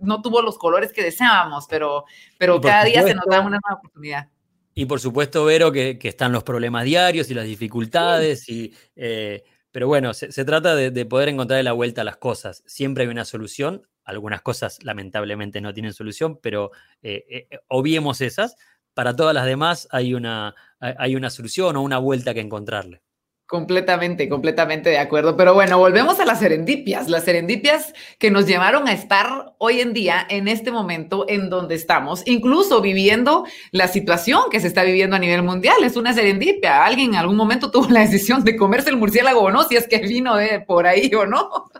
no 0.00 0.22
tuvo 0.22 0.42
los 0.42 0.58
colores 0.58 0.92
que 0.92 1.02
deseábamos, 1.02 1.66
pero, 1.68 2.04
pero 2.38 2.60
cada 2.60 2.84
día 2.84 3.02
se 3.02 3.14
nos 3.14 3.24
da 3.26 3.40
una 3.40 3.58
nueva 3.62 3.78
oportunidad. 3.78 4.28
Y 4.74 4.86
por 4.86 5.00
supuesto, 5.00 5.44
Vero, 5.44 5.72
que, 5.72 5.98
que 5.98 6.08
están 6.08 6.30
los 6.30 6.44
problemas 6.44 6.84
diarios 6.84 7.30
y 7.30 7.34
las 7.34 7.46
dificultades. 7.46 8.48
y 8.48 8.72
eh, 8.94 9.42
Pero 9.72 9.88
bueno, 9.88 10.14
se, 10.14 10.30
se 10.30 10.44
trata 10.44 10.76
de, 10.76 10.92
de 10.92 11.04
poder 11.04 11.28
encontrar 11.30 11.64
la 11.64 11.72
vuelta 11.72 12.02
a 12.02 12.04
las 12.04 12.16
cosas. 12.16 12.62
Siempre 12.64 13.02
hay 13.02 13.10
una 13.10 13.24
solución. 13.24 13.82
Algunas 14.04 14.40
cosas 14.40 14.78
lamentablemente 14.84 15.60
no 15.60 15.74
tienen 15.74 15.92
solución, 15.92 16.38
pero 16.40 16.70
eh, 17.02 17.46
eh, 17.50 17.58
obviemos 17.66 18.20
esas 18.20 18.54
para 18.98 19.14
todas 19.14 19.32
las 19.32 19.46
demás 19.46 19.86
hay 19.92 20.12
una, 20.12 20.56
hay 20.80 21.14
una 21.14 21.30
solución 21.30 21.76
o 21.76 21.82
una 21.82 21.98
vuelta 21.98 22.34
que 22.34 22.40
encontrarle. 22.40 23.00
Completamente, 23.46 24.28
completamente 24.28 24.90
de 24.90 24.98
acuerdo. 24.98 25.36
Pero 25.36 25.54
bueno, 25.54 25.78
volvemos 25.78 26.18
a 26.18 26.24
las 26.24 26.40
serendipias, 26.40 27.08
las 27.08 27.22
serendipias 27.22 27.94
que 28.18 28.32
nos 28.32 28.48
llevaron 28.48 28.88
a 28.88 28.92
estar 28.92 29.54
hoy 29.58 29.82
en 29.82 29.92
día 29.92 30.26
en 30.28 30.48
este 30.48 30.72
momento 30.72 31.26
en 31.28 31.48
donde 31.48 31.76
estamos, 31.76 32.24
incluso 32.26 32.80
viviendo 32.80 33.44
la 33.70 33.86
situación 33.86 34.40
que 34.50 34.58
se 34.58 34.66
está 34.66 34.82
viviendo 34.82 35.14
a 35.14 35.20
nivel 35.20 35.44
mundial. 35.44 35.76
Es 35.84 35.94
una 35.94 36.12
serendipia. 36.12 36.84
Alguien 36.84 37.10
en 37.10 37.20
algún 37.20 37.36
momento 37.36 37.70
tuvo 37.70 37.88
la 37.90 38.00
decisión 38.00 38.42
de 38.42 38.56
comerse 38.56 38.90
el 38.90 38.96
murciélago 38.96 39.42
o 39.42 39.52
no, 39.52 39.62
si 39.62 39.76
es 39.76 39.86
que 39.86 39.98
vino 39.98 40.34
de 40.34 40.58
por 40.58 40.88
ahí 40.88 41.08
o 41.14 41.24
no. 41.24 41.70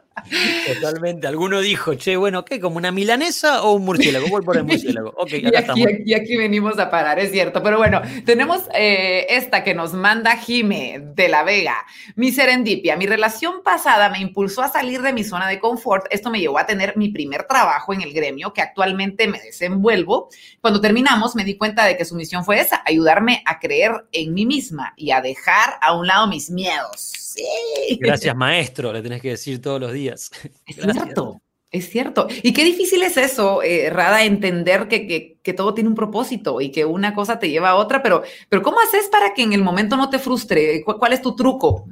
Totalmente. 0.75 1.27
Alguno 1.27 1.61
dijo, 1.61 1.95
che, 1.95 2.17
bueno, 2.17 2.45
¿qué? 2.45 2.61
¿Como 2.61 2.77
una 2.77 2.93
milanesa 2.93 3.63
o 3.63 3.73
un 3.73 3.85
murciélago? 3.85 4.29
Voy 4.29 4.43
por 4.43 4.57
el 4.57 4.65
murciélago. 4.65 5.15
Ok, 5.17 5.33
acá 5.47 5.73
y, 5.75 5.83
aquí, 5.83 6.03
y 6.05 6.15
aquí 6.15 6.37
venimos 6.37 6.79
a 6.79 6.91
parar, 6.91 7.19
es 7.19 7.31
cierto. 7.31 7.63
Pero 7.63 7.79
bueno, 7.79 8.03
tenemos 8.25 8.63
eh, 8.75 9.27
esta 9.31 9.65
que 9.65 9.75
nos 9.75 9.93
manda 9.93 10.37
Jime 10.37 11.01
de 11.15 11.29
la 11.29 11.43
Vega. 11.43 11.77
Mi 12.17 12.33
serendipia, 12.33 12.97
mi 12.97 13.07
relación 13.07 13.63
pasada 13.63 14.09
me 14.09 14.21
impulsó 14.21 14.63
a 14.63 14.69
salir 14.69 15.03
de 15.03 15.13
mi 15.13 15.25
zona 15.25 15.49
de 15.49 15.59
confort. 15.59 16.07
Esto 16.11 16.31
me 16.31 16.41
llevó 16.41 16.59
a 16.59 16.67
tener 16.67 16.97
mi 16.97 17.09
primer 17.09 17.45
trabajo 17.45 17.93
en 17.93 18.03
el 18.03 18.13
gremio 18.13 18.53
que 18.53 18.63
actualmente 18.63 19.29
me 19.29 19.41
desenvuelvo. 19.41 20.29
Cuando 20.61 20.81
terminamos 20.81 21.35
me 21.35 21.45
di 21.45 21.57
cuenta 21.57 21.85
de 21.85 21.97
que 21.97 22.05
su 22.05 22.15
misión 22.15 22.45
fue 22.45 22.61
esa, 22.61 22.83
ayudarme 22.85 23.43
a 23.45 23.59
creer 23.59 24.07
en 24.13 24.35
mí 24.35 24.47
misma 24.47 24.95
y 24.97 25.11
a 25.11 25.21
dejar 25.21 25.75
a 25.81 25.95
un 25.95 26.07
lado 26.07 26.27
mis 26.27 26.51
miedos. 26.51 27.28
Sí. 27.39 27.99
Gracias, 28.01 28.35
maestro, 28.37 28.93
le 28.93 29.03
tenés 29.03 29.23
que 29.23 29.31
decir 29.31 29.61
todos 29.61 29.81
los 29.81 29.93
días. 29.93 30.31
Es 30.67 30.77
cierto. 30.77 31.41
Es 31.71 31.91
cierto. 31.91 32.29
Y 32.43 32.55
qué 32.55 32.65
difícil 32.65 33.03
es 33.03 33.19
eso, 33.19 33.63
eh, 33.63 33.91
Rada, 33.91 34.25
entender 34.25 34.89
que, 34.89 35.37
que, 35.43 35.53
todo 35.53 35.75
tiene 35.75 35.91
un 35.91 35.95
propósito 35.95 36.63
y 36.63 36.71
que 36.71 36.87
una 36.87 37.15
cosa 37.15 37.39
te 37.39 37.51
lleva 37.51 37.71
a 37.71 37.75
otra, 37.75 38.03
pero, 38.03 38.23
pero 38.49 38.63
¿cómo 38.63 38.81
haces 38.81 39.09
para 39.09 39.35
que 39.35 39.43
en 39.43 39.53
el 39.53 39.63
momento 39.63 39.97
no 39.97 40.09
te 40.09 40.19
frustre? 40.19 40.83
¿Cuál, 40.83 41.13
es 41.13 41.21
tu 41.21 41.37
truco? 41.37 41.87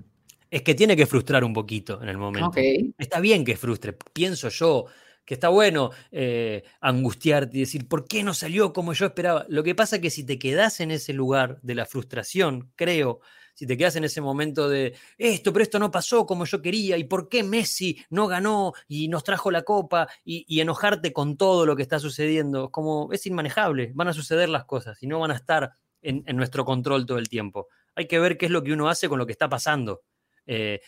Es 0.51 0.63
que 0.63 0.75
tiene 0.75 0.97
que 0.97 1.05
frustrar 1.05 1.45
un 1.45 1.53
poquito 1.53 2.01
en 2.03 2.09
el 2.09 2.17
momento. 2.17 2.53
Está 2.97 3.21
bien 3.21 3.45
que 3.45 3.57
frustre, 3.57 3.95
pienso 4.15 4.49
yo, 4.49 4.87
que 5.27 5.35
está 5.35 5.51
bueno 5.51 5.91
eh, 6.11 6.63
angustiarte 6.81 7.59
y 7.59 7.61
decir, 7.61 7.87
¿por 7.87 8.07
qué 8.07 8.23
no 8.23 8.33
salió 8.33 8.73
como 8.73 8.95
yo 8.95 9.05
esperaba? 9.05 9.45
Lo 9.49 9.63
que 9.63 9.75
pasa 9.75 9.97
es 9.97 10.03
que 10.03 10.11
si 10.11 10.25
te 10.25 10.39
quedas 10.39 10.81
en 10.81 10.91
ese 10.91 11.13
lugar 11.13 11.59
de 11.61 11.75
la 11.75 11.85
frustración, 11.85 12.71
creo, 12.77 13.21
si 13.57 13.67
te 13.67 13.79
quedas 13.79 13.97
en 13.97 14.05
ese 14.05 14.21
momento 14.21 14.69
de 14.69 14.95
esto, 15.17 15.51
pero 15.51 15.63
esto 15.63 15.79
no 15.79 15.91
pasó 15.91 16.27
como 16.27 16.45
yo 16.45 16.61
quería, 16.61 16.99
y 16.99 17.05
por 17.05 17.31
qué 17.31 17.43
Messi 17.43 18.05
no 18.11 18.27
ganó 18.27 18.75
y 18.87 19.09
nos 19.09 19.25
trajo 19.25 19.51
la 19.51 19.63
copa, 19.63 20.09
y, 20.25 20.61
enojarte 20.61 21.15
con 21.15 21.39
todo 21.39 21.65
lo 21.65 21.75
que 21.75 21.83
está 21.83 21.99
sucediendo, 21.99 22.71
como 22.71 23.11
es 23.13 23.25
inmanejable, 23.25 23.93
van 23.95 24.09
a 24.09 24.13
suceder 24.13 24.51
las 24.51 24.67
cosas 24.67 25.03
y 25.03 25.07
no 25.07 25.21
van 25.21 25.31
a 25.31 25.37
estar 25.37 25.73
en, 26.03 26.23
nuestro 26.37 26.67
control 26.67 27.07
todo 27.07 27.17
el 27.17 27.31
tiempo. 27.31 27.69
Hay 27.95 28.07
que 28.07 28.19
ver 28.19 28.37
qué 28.37 28.45
es 28.45 28.53
lo 28.53 28.63
que 28.63 28.75
uno 28.75 28.91
hace 28.91 29.09
con 29.09 29.19
lo 29.19 29.25
que 29.25 29.33
está 29.33 29.49
pasando. 29.49 30.03
Eh, 30.45 30.83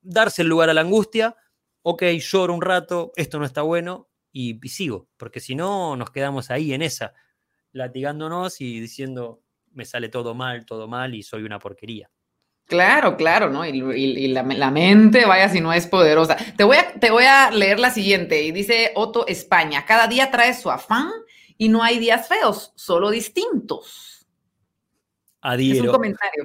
darse 0.00 0.42
el 0.42 0.48
lugar 0.48 0.70
a 0.70 0.74
la 0.74 0.80
angustia, 0.80 1.36
ok, 1.82 2.02
lloro 2.18 2.52
un 2.52 2.62
rato, 2.62 3.12
esto 3.14 3.38
no 3.38 3.44
está 3.44 3.62
bueno, 3.62 4.08
y, 4.32 4.58
y 4.60 4.68
sigo, 4.70 5.08
porque 5.16 5.38
si 5.38 5.54
no 5.54 5.96
nos 5.96 6.10
quedamos 6.10 6.50
ahí 6.50 6.72
en 6.72 6.82
esa, 6.82 7.14
latigándonos 7.70 8.60
y 8.60 8.80
diciendo, 8.80 9.44
me 9.78 9.84
sale 9.84 10.08
todo 10.08 10.34
mal, 10.34 10.66
todo 10.66 10.88
mal 10.88 11.14
y 11.14 11.22
soy 11.22 11.44
una 11.44 11.60
porquería. 11.60 12.10
Claro, 12.66 13.16
claro, 13.16 13.48
¿no? 13.48 13.64
Y, 13.64 14.28
la, 14.28 14.70
mente, 14.70 15.24
vaya 15.24 15.48
si 15.48 15.60
no 15.60 15.72
es 15.72 15.86
poderosa. 15.86 16.36
Te 16.56 16.64
voy, 16.64 16.76
a, 16.76 16.92
te 17.00 17.10
voy 17.10 17.24
a 17.24 17.50
leer 17.50 17.78
la 17.80 17.90
siguiente 17.90 18.42
y 18.42 18.52
dice 18.52 18.92
Otto 18.94 19.26
España, 19.26 19.86
cada 19.86 20.06
día 20.06 20.30
trae 20.30 20.52
su 20.52 20.68
afán 20.70 21.10
y 21.56 21.70
no 21.70 21.82
hay 21.82 21.98
días 21.98 22.28
feos, 22.28 22.72
solo 22.74 23.08
distintos. 23.08 24.26
Adhiero. 25.40 25.76
Es 25.76 25.80
un 25.82 25.92
comentario. 25.92 26.44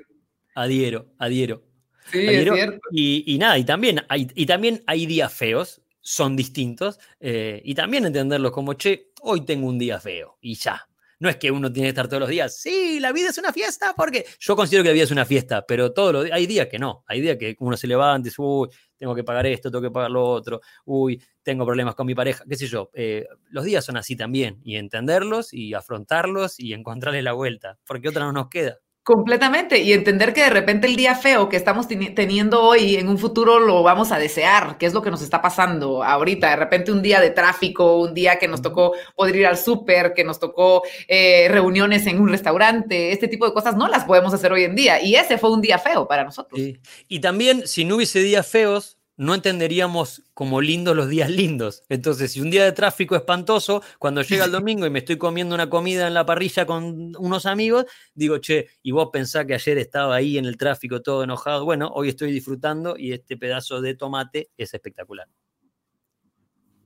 Adhiero, 0.55 1.07
adhiero. 1.17 1.63
Sí, 2.11 2.25
es 2.25 2.53
cierto. 2.53 2.79
Y, 2.91 3.37
nada, 3.39 3.57
y 3.57 3.65
también, 3.65 4.05
hay, 4.07 4.27
y 4.35 4.45
también 4.45 4.83
hay 4.85 5.05
días 5.07 5.33
feos, 5.33 5.81
son 5.99 6.35
distintos, 6.35 6.99
eh, 7.19 7.61
y 7.65 7.73
también 7.73 8.05
entenderlos 8.05 8.51
como, 8.51 8.75
che, 8.75 9.11
hoy 9.21 9.41
tengo 9.41 9.67
un 9.67 9.79
día 9.79 9.99
feo, 9.99 10.37
y 10.39 10.55
ya, 10.55 10.87
no 11.23 11.29
es 11.29 11.37
que 11.37 11.49
uno 11.51 11.71
tiene 11.71 11.85
que 11.85 11.91
estar 11.91 12.09
todos 12.09 12.19
los 12.19 12.29
días, 12.29 12.59
sí, 12.59 12.99
la 12.99 13.13
vida 13.13 13.29
es 13.29 13.37
una 13.37 13.53
fiesta, 13.53 13.93
porque 13.95 14.25
yo 14.39 14.57
considero 14.57 14.83
que 14.83 14.89
la 14.89 14.93
vida 14.93 15.05
es 15.05 15.11
una 15.11 15.25
fiesta, 15.25 15.65
pero 15.65 15.93
todos 15.93 16.11
los 16.11 16.31
hay 16.31 16.45
días 16.45 16.67
que 16.67 16.77
no. 16.77 17.05
Hay 17.07 17.21
días 17.21 17.37
que 17.37 17.55
uno 17.59 17.77
se 17.77 17.87
levanta 17.87 18.27
y 18.27 18.29
dice, 18.29 18.41
uy, 18.41 18.67
tengo 18.97 19.15
que 19.15 19.23
pagar 19.23 19.45
esto, 19.45 19.71
tengo 19.71 19.81
que 19.81 19.89
pagar 19.89 20.11
lo 20.11 20.21
otro, 20.25 20.59
uy, 20.83 21.23
tengo 21.41 21.65
problemas 21.65 21.95
con 21.95 22.07
mi 22.07 22.13
pareja, 22.13 22.43
qué 22.47 22.57
sé 22.57 22.67
yo. 22.67 22.89
Eh, 22.93 23.25
los 23.51 23.63
días 23.63 23.85
son 23.85 23.95
así 23.95 24.17
también, 24.17 24.59
y 24.65 24.75
entenderlos 24.75 25.53
y 25.53 25.73
afrontarlos 25.73 26.59
y 26.59 26.73
encontrarles 26.73 27.23
la 27.23 27.31
vuelta, 27.31 27.79
porque 27.87 28.09
otra 28.09 28.25
no 28.25 28.33
nos 28.33 28.49
queda. 28.49 28.79
Completamente. 29.03 29.79
Y 29.79 29.91
entender 29.91 30.33
que 30.33 30.43
de 30.43 30.49
repente 30.49 30.87
el 30.87 30.95
día 30.95 31.13
feo 31.13 31.49
que 31.49 31.57
estamos 31.57 31.89
teniendo 31.89 32.61
hoy, 32.61 32.95
en 32.95 33.09
un 33.09 33.17
futuro 33.17 33.59
lo 33.59 33.83
vamos 33.83 34.13
a 34.13 34.17
desear, 34.17 34.77
que 34.77 34.85
es 34.85 34.93
lo 34.93 35.01
que 35.01 35.11
nos 35.11 35.21
está 35.21 35.41
pasando 35.41 36.01
ahorita. 36.01 36.49
De 36.49 36.55
repente 36.55 36.89
un 36.89 37.01
día 37.01 37.19
de 37.19 37.29
tráfico, 37.29 37.97
un 37.97 38.13
día 38.13 38.39
que 38.39 38.47
nos 38.47 38.61
tocó 38.61 38.93
poder 39.13 39.35
ir 39.35 39.45
al 39.45 39.57
súper, 39.57 40.13
que 40.13 40.23
nos 40.23 40.39
tocó 40.39 40.83
eh, 41.09 41.47
reuniones 41.49 42.07
en 42.07 42.21
un 42.21 42.29
restaurante, 42.29 43.11
este 43.11 43.27
tipo 43.27 43.45
de 43.45 43.53
cosas 43.53 43.75
no 43.75 43.89
las 43.89 44.05
podemos 44.05 44.33
hacer 44.33 44.53
hoy 44.53 44.63
en 44.63 44.75
día. 44.75 45.01
Y 45.01 45.15
ese 45.15 45.37
fue 45.37 45.51
un 45.51 45.59
día 45.59 45.77
feo 45.79 46.07
para 46.07 46.23
nosotros. 46.23 46.61
Y 47.09 47.19
también, 47.19 47.67
si 47.67 47.83
no 47.83 47.97
hubiese 47.97 48.19
días 48.19 48.47
feos, 48.47 48.97
no 49.15 49.35
entenderíamos 49.35 50.23
como 50.33 50.61
lindos 50.61 50.95
los 50.95 51.09
días 51.09 51.29
lindos. 51.29 51.83
Entonces, 51.89 52.31
si 52.31 52.41
un 52.41 52.49
día 52.49 52.63
de 52.63 52.71
tráfico 52.71 53.15
espantoso, 53.15 53.83
cuando 53.99 54.21
llega 54.21 54.45
el 54.45 54.51
domingo 54.51 54.85
y 54.85 54.89
me 54.89 54.99
estoy 54.99 55.17
comiendo 55.17 55.53
una 55.53 55.69
comida 55.69 56.07
en 56.07 56.13
la 56.13 56.25
parrilla 56.25 56.65
con 56.65 57.15
unos 57.17 57.45
amigos, 57.45 57.85
digo, 58.15 58.39
che, 58.39 58.69
y 58.81 58.91
vos 58.91 59.09
pensás 59.11 59.45
que 59.45 59.53
ayer 59.53 59.77
estaba 59.77 60.15
ahí 60.15 60.37
en 60.37 60.45
el 60.45 60.57
tráfico 60.57 61.01
todo 61.01 61.23
enojado. 61.23 61.65
Bueno, 61.65 61.91
hoy 61.93 62.09
estoy 62.09 62.31
disfrutando 62.31 62.95
y 62.97 63.13
este 63.13 63.37
pedazo 63.37 63.81
de 63.81 63.95
tomate 63.95 64.49
es 64.57 64.73
espectacular. 64.73 65.27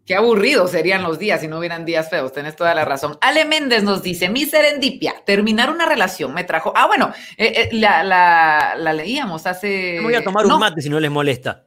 Qué 0.06 0.16
aburridos 0.16 0.72
serían 0.72 1.04
los 1.04 1.20
días 1.20 1.42
si 1.42 1.50
no 1.50 1.60
hubieran 1.60 1.84
días 1.84 2.10
feos, 2.10 2.32
tenés 2.32 2.56
toda 2.56 2.74
la 2.74 2.86
razón. 2.86 3.18
Ale 3.20 3.44
Méndez 3.44 3.84
nos 3.84 4.02
dice, 4.02 4.30
mi 4.30 4.46
serendipia, 4.46 5.16
terminar 5.26 5.70
una 5.70 5.86
relación 5.86 6.34
me 6.34 6.46
trajo... 6.46 6.72
Ah, 6.74 6.88
bueno, 6.88 7.12
eh, 7.36 7.70
eh, 7.70 7.70
la, 7.74 8.94
leíamos 8.94 9.46
hace... 9.46 9.96
Me 9.98 10.04
voy 10.04 10.16
a 10.16 10.24
tomar 10.24 10.46
un 10.46 10.60
mate 10.60 10.82
si 10.82 10.90
no 10.90 11.02
les 11.02 11.12
molesta. 11.12 11.66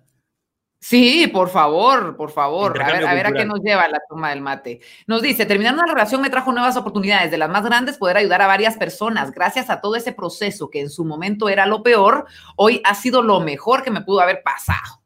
Sí, 0.82 1.26
por 1.26 1.50
favor, 1.50 2.16
por 2.16 2.30
favor. 2.30 2.82
A 2.82 2.86
ver, 2.90 3.06
a 3.06 3.14
ver 3.14 3.26
a 3.26 3.32
qué 3.32 3.44
nos 3.44 3.60
lleva 3.60 3.86
la 3.86 4.00
toma 4.08 4.30
del 4.30 4.40
mate. 4.40 4.80
Nos 5.06 5.20
dice, 5.20 5.44
terminar 5.44 5.74
una 5.74 5.86
relación 5.86 6.22
me 6.22 6.30
trajo 6.30 6.52
nuevas 6.52 6.76
oportunidades, 6.76 7.30
de 7.30 7.36
las 7.36 7.50
más 7.50 7.64
grandes, 7.64 7.98
poder 7.98 8.16
ayudar 8.16 8.40
a 8.40 8.46
varias 8.46 8.78
personas. 8.78 9.30
Gracias 9.30 9.68
a 9.68 9.82
todo 9.82 9.94
ese 9.94 10.12
proceso 10.12 10.70
que 10.70 10.80
en 10.80 10.88
su 10.88 11.04
momento 11.04 11.50
era 11.50 11.66
lo 11.66 11.82
peor, 11.82 12.24
hoy 12.56 12.80
ha 12.84 12.94
sido 12.94 13.22
lo 13.22 13.40
mejor 13.40 13.82
que 13.82 13.90
me 13.90 14.00
pudo 14.00 14.20
haber 14.20 14.42
pasado. 14.42 15.02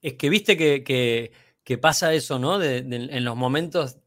Es 0.00 0.14
que 0.14 0.30
viste 0.30 0.56
que, 0.56 1.78
pasa 1.80 2.14
eso, 2.14 2.38
¿no? 2.38 2.62
en 2.62 3.24
los 3.24 3.36
momentos 3.36 3.98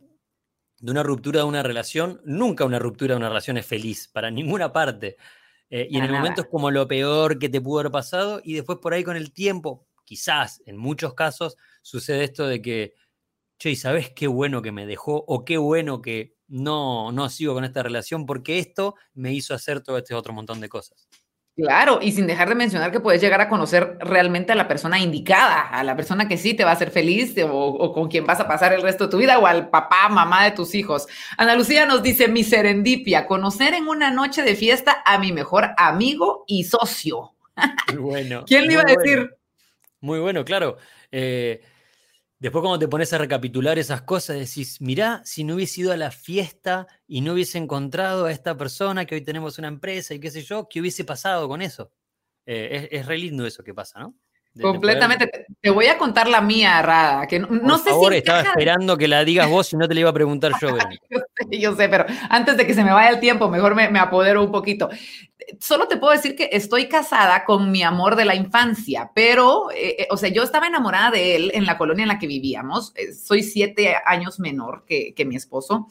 de 0.79 0.91
una 0.91 1.03
ruptura 1.03 1.39
de 1.39 1.45
una 1.45 1.63
relación, 1.63 2.21
nunca 2.23 2.63
una 2.63 2.79
ruptura 2.79 3.13
de 3.13 3.17
una 3.17 3.29
relación 3.29 3.57
es 3.57 3.65
feliz, 3.65 4.07
para 4.07 4.31
ninguna 4.31 4.71
parte. 4.71 5.17
Eh, 5.69 5.87
y 5.89 5.97
en 5.97 6.05
el 6.05 6.11
momento 6.11 6.41
es 6.41 6.47
como 6.47 6.71
lo 6.71 6.87
peor 6.87 7.39
que 7.39 7.49
te 7.49 7.59
pudo 7.59 7.79
haber 7.79 7.91
pasado, 7.91 8.41
y 8.43 8.53
después 8.53 8.77
por 8.79 8.93
ahí 8.93 9.03
con 9.03 9.17
el 9.17 9.33
tiempo, 9.33 9.85
quizás 10.07 10.61
en 10.65 10.77
muchos 10.77 11.13
casos 11.13 11.57
sucede 11.81 12.23
esto 12.23 12.47
de 12.47 12.61
que, 12.61 12.93
che, 13.59 13.75
¿sabes 13.75 14.09
qué 14.11 14.27
bueno 14.27 14.61
que 14.61 14.71
me 14.71 14.85
dejó? 14.85 15.23
O 15.27 15.43
qué 15.43 15.57
bueno 15.57 16.01
que 16.01 16.33
no, 16.47 17.11
no 17.11 17.29
sigo 17.29 17.53
con 17.53 17.65
esta 17.65 17.83
relación 17.83 18.25
porque 18.25 18.57
esto 18.57 18.95
me 19.13 19.33
hizo 19.33 19.53
hacer 19.53 19.81
todo 19.81 19.97
este 19.97 20.15
otro 20.15 20.33
montón 20.33 20.61
de 20.61 20.69
cosas. 20.69 21.09
Claro, 21.57 21.99
y 22.01 22.11
sin 22.11 22.27
dejar 22.27 22.49
de 22.49 22.55
mencionar 22.55 22.91
que 22.91 22.99
puedes 22.99 23.19
llegar 23.19 23.41
a 23.41 23.49
conocer 23.49 23.97
realmente 23.99 24.51
a 24.51 24.55
la 24.55 24.67
persona 24.67 24.99
indicada, 24.99 25.61
a 25.61 25.83
la 25.83 25.95
persona 25.95 26.27
que 26.27 26.37
sí 26.37 26.53
te 26.53 26.63
va 26.63 26.69
a 26.69 26.73
hacer 26.73 26.91
feliz 26.91 27.35
o, 27.49 27.91
con 27.93 28.09
quien 28.09 28.27
vas 28.27 28.39
a 28.39 28.47
pasar 28.47 28.73
el 28.73 28.83
resto 28.83 29.05
de 29.05 29.09
tu 29.09 29.17
vida 29.17 29.39
o 29.39 29.47
al 29.47 29.69
papá, 29.69 30.07
mamá 30.07 30.45
de 30.45 30.51
tus 30.51 30.75
hijos. 30.75 31.07
Ana 31.35 31.55
Lucía 31.55 31.87
nos 31.87 32.03
dice, 32.03 32.27
mi 32.27 32.43
serendipia, 32.43 33.25
conocer 33.25 33.73
en 33.73 33.87
una 33.87 34.11
noche 34.11 34.43
de 34.43 34.55
fiesta 34.55 35.01
a 35.03 35.17
mi 35.17 35.33
mejor 35.33 35.71
amigo 35.77 36.45
y 36.47 36.63
socio. 36.63 37.33
Bueno. 37.99 38.45
¿Quién 38.47 38.67
le 38.67 38.73
iba 38.73 38.83
a 38.83 38.95
decir? 38.95 39.36
Muy 40.01 40.19
bueno, 40.19 40.45
claro. 40.45 40.77
Eh, 41.11 41.61
después 42.39 42.61
cuando 42.61 42.79
te 42.79 42.87
pones 42.87 43.13
a 43.13 43.17
recapitular 43.19 43.79
esas 43.79 44.03
cosas, 44.03 44.37
decís, 44.39 44.81
mirá, 44.81 45.21
si 45.25 45.43
no 45.43 45.55
hubiese 45.55 45.81
ido 45.81 45.93
a 45.93 45.97
la 45.97 46.11
fiesta 46.11 46.87
y 47.07 47.21
no 47.21 47.33
hubiese 47.33 47.57
encontrado 47.59 48.25
a 48.25 48.31
esta 48.31 48.57
persona, 48.57 49.05
que 49.05 49.15
hoy 49.15 49.21
tenemos 49.23 49.59
una 49.59 49.69
empresa 49.69 50.13
y 50.13 50.19
qué 50.19 50.31
sé 50.31 50.43
yo, 50.43 50.67
¿qué 50.69 50.81
hubiese 50.81 51.05
pasado 51.05 51.47
con 51.49 51.61
eso? 51.61 51.93
Eh, 52.45 52.89
es, 52.91 53.01
es 53.01 53.05
re 53.07 53.17
lindo 53.19 53.45
eso 53.47 53.63
que 53.63 53.73
pasa, 53.73 53.99
¿no? 53.99 54.15
Completamente. 54.61 55.45
Te 55.61 55.69
voy 55.69 55.87
a 55.87 55.97
contar 55.97 56.27
la 56.27 56.41
mía, 56.41 56.81
Rada. 56.81 57.27
Que 57.27 57.39
no, 57.39 57.77
sé 57.77 57.89
favor, 57.89 58.13
estaba 58.13 58.41
esperando 58.41 58.97
que 58.97 59.07
la 59.07 59.23
digas 59.23 59.49
vos 59.49 59.71
y 59.73 59.77
no 59.77 59.87
te 59.87 59.93
la 59.93 60.01
iba 60.01 60.09
a 60.09 60.13
preguntar 60.13 60.53
yo, 60.61 60.69
yo, 61.09 61.19
sé, 61.19 61.59
yo 61.59 61.75
sé, 61.75 61.89
pero 61.89 62.05
antes 62.29 62.57
de 62.57 62.65
que 62.65 62.73
se 62.73 62.83
me 62.83 62.91
vaya 62.91 63.09
el 63.09 63.19
tiempo, 63.19 63.49
mejor 63.49 63.75
me, 63.75 63.89
me, 63.89 63.99
apodero 63.99 64.43
un 64.43 64.51
poquito. 64.51 64.89
Solo 65.59 65.87
te 65.87 65.97
puedo 65.97 66.13
decir 66.13 66.35
que 66.35 66.49
estoy 66.51 66.87
casada 66.87 67.45
con 67.45 67.71
mi 67.71 67.83
amor 67.83 68.15
de 68.15 68.25
la 68.25 68.35
infancia, 68.35 69.11
pero, 69.13 69.71
eh, 69.71 69.95
eh, 69.99 70.07
o 70.09 70.17
sea, 70.17 70.29
yo 70.29 70.43
estaba 70.43 70.67
enamorada 70.67 71.11
de 71.11 71.35
él 71.35 71.51
en 71.53 71.65
la 71.65 71.77
colonia 71.77 72.03
en 72.03 72.09
la 72.09 72.19
que 72.19 72.27
vivíamos. 72.27 72.91
Eh, 72.95 73.13
soy 73.13 73.43
siete 73.43 73.95
años 74.05 74.39
menor 74.39 74.83
que, 74.85 75.13
que 75.13 75.25
mi 75.25 75.35
esposo. 75.35 75.87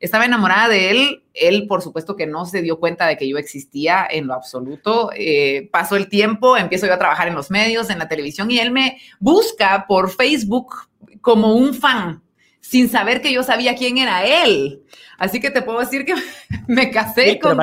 Estaba 0.00 0.24
enamorada 0.24 0.68
de 0.68 0.90
él. 0.90 1.24
Él, 1.34 1.66
por 1.66 1.82
supuesto, 1.82 2.14
que 2.16 2.26
no 2.26 2.46
se 2.46 2.62
dio 2.62 2.78
cuenta 2.78 3.06
de 3.06 3.16
que 3.16 3.28
yo 3.28 3.36
existía 3.36 4.06
en 4.08 4.26
lo 4.26 4.34
absoluto. 4.34 5.10
Eh, 5.14 5.68
pasó 5.72 5.96
el 5.96 6.08
tiempo, 6.08 6.56
empiezo 6.56 6.86
yo 6.86 6.94
a 6.94 6.98
trabajar 6.98 7.28
en 7.28 7.34
los 7.34 7.50
medios, 7.50 7.90
en 7.90 7.98
la 7.98 8.08
televisión, 8.08 8.50
y 8.50 8.58
él 8.58 8.70
me 8.70 8.98
busca 9.18 9.86
por 9.88 10.10
Facebook 10.10 10.74
como 11.20 11.54
un 11.54 11.74
fan, 11.74 12.22
sin 12.60 12.88
saber 12.88 13.20
que 13.20 13.32
yo 13.32 13.42
sabía 13.42 13.74
quién 13.74 13.98
era 13.98 14.24
él. 14.24 14.82
Así 15.18 15.40
que 15.40 15.50
te 15.50 15.62
puedo 15.62 15.80
decir 15.80 16.04
que 16.04 16.14
me 16.68 16.90
casé 16.90 17.38
con... 17.38 17.58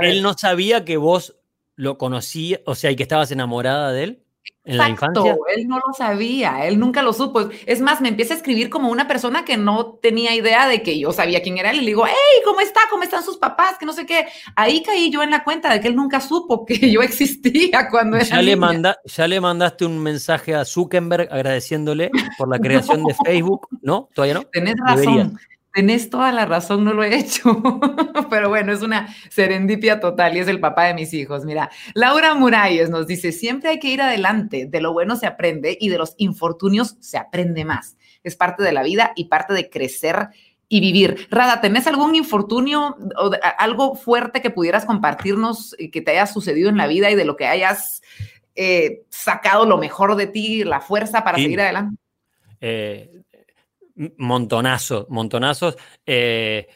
él 0.00 0.22
no 0.22 0.34
sabía 0.34 0.84
que 0.84 0.96
vos 0.96 1.36
lo 1.76 1.98
conocías, 1.98 2.60
o 2.66 2.74
sea, 2.74 2.90
y 2.90 2.96
que 2.96 3.02
estabas 3.02 3.30
enamorada 3.30 3.92
de 3.92 4.04
él. 4.04 4.23
¿En 4.66 4.78
la 4.78 4.88
infancia? 4.88 5.36
él 5.54 5.68
no 5.68 5.76
lo 5.76 5.92
sabía, 5.92 6.66
él 6.66 6.78
nunca 6.78 7.02
lo 7.02 7.12
supo. 7.12 7.48
Es 7.66 7.80
más, 7.82 8.00
me 8.00 8.08
empieza 8.08 8.32
a 8.32 8.36
escribir 8.38 8.70
como 8.70 8.90
una 8.90 9.06
persona 9.06 9.44
que 9.44 9.58
no 9.58 9.98
tenía 10.00 10.34
idea 10.34 10.66
de 10.66 10.82
que 10.82 10.98
yo 10.98 11.12
sabía 11.12 11.42
quién 11.42 11.58
era 11.58 11.70
él. 11.70 11.78
Y 11.78 11.80
le 11.80 11.86
digo, 11.88 12.06
hey, 12.06 12.42
¿cómo 12.44 12.60
está? 12.60 12.80
¿Cómo 12.90 13.02
están 13.02 13.22
sus 13.22 13.36
papás? 13.36 13.76
Que 13.78 13.84
no 13.84 13.92
sé 13.92 14.06
qué. 14.06 14.26
Ahí 14.56 14.82
caí 14.82 15.10
yo 15.10 15.22
en 15.22 15.30
la 15.30 15.44
cuenta 15.44 15.70
de 15.72 15.80
que 15.80 15.88
él 15.88 15.96
nunca 15.96 16.20
supo 16.20 16.64
que 16.64 16.74
yo 16.90 17.02
existía 17.02 17.88
cuando 17.90 18.16
era 18.16 18.24
ya 18.24 18.42
Le 18.42 18.56
manda, 18.56 18.98
ya 19.04 19.28
le 19.28 19.40
mandaste 19.40 19.84
un 19.84 19.98
mensaje 19.98 20.54
a 20.54 20.64
Zuckerberg 20.64 21.28
agradeciéndole 21.30 22.10
por 22.38 22.48
la 22.48 22.58
creación 22.58 23.04
de 23.04 23.14
Facebook, 23.24 23.68
¿no? 23.82 24.08
¿Todavía 24.14 24.34
no? 24.34 24.42
Tenés 24.44 24.76
razón. 24.82 25.38
Tenés 25.74 26.08
toda 26.08 26.30
la 26.30 26.46
razón, 26.46 26.84
no 26.84 26.94
lo 26.94 27.02
he 27.02 27.16
hecho. 27.16 27.60
Pero 28.30 28.48
bueno, 28.48 28.72
es 28.72 28.80
una 28.80 29.12
serendipia 29.28 29.98
total 29.98 30.36
y 30.36 30.38
es 30.38 30.46
el 30.46 30.60
papá 30.60 30.84
de 30.84 30.94
mis 30.94 31.12
hijos. 31.12 31.44
Mira, 31.44 31.68
Laura 31.94 32.32
Muralles 32.36 32.90
nos 32.90 33.08
dice, 33.08 33.32
siempre 33.32 33.70
hay 33.70 33.80
que 33.80 33.88
ir 33.88 34.00
adelante, 34.00 34.66
de 34.66 34.80
lo 34.80 34.92
bueno 34.92 35.16
se 35.16 35.26
aprende 35.26 35.76
y 35.80 35.88
de 35.88 35.98
los 35.98 36.14
infortunios 36.18 36.96
se 37.00 37.18
aprende 37.18 37.64
más. 37.64 37.96
Es 38.22 38.36
parte 38.36 38.62
de 38.62 38.70
la 38.70 38.84
vida 38.84 39.12
y 39.16 39.24
parte 39.24 39.52
de 39.52 39.68
crecer 39.68 40.28
y 40.68 40.80
vivir. 40.80 41.26
Rada, 41.28 41.60
¿tenés 41.60 41.88
algún 41.88 42.14
infortunio 42.14 42.96
o 43.16 43.30
algo 43.58 43.96
fuerte 43.96 44.42
que 44.42 44.50
pudieras 44.50 44.84
compartirnos 44.84 45.74
que 45.92 46.00
te 46.00 46.12
haya 46.12 46.28
sucedido 46.28 46.70
en 46.70 46.76
la 46.76 46.86
vida 46.86 47.10
y 47.10 47.16
de 47.16 47.24
lo 47.24 47.34
que 47.34 47.46
hayas 47.46 48.00
eh, 48.54 49.02
sacado 49.08 49.66
lo 49.66 49.76
mejor 49.76 50.14
de 50.14 50.28
ti, 50.28 50.62
la 50.62 50.80
fuerza 50.80 51.24
para 51.24 51.36
seguir 51.36 51.60
adelante? 51.60 51.96
Eh, 52.60 53.23
montonazos, 53.94 55.08
montonazos. 55.08 55.76
Eh, 56.06 56.68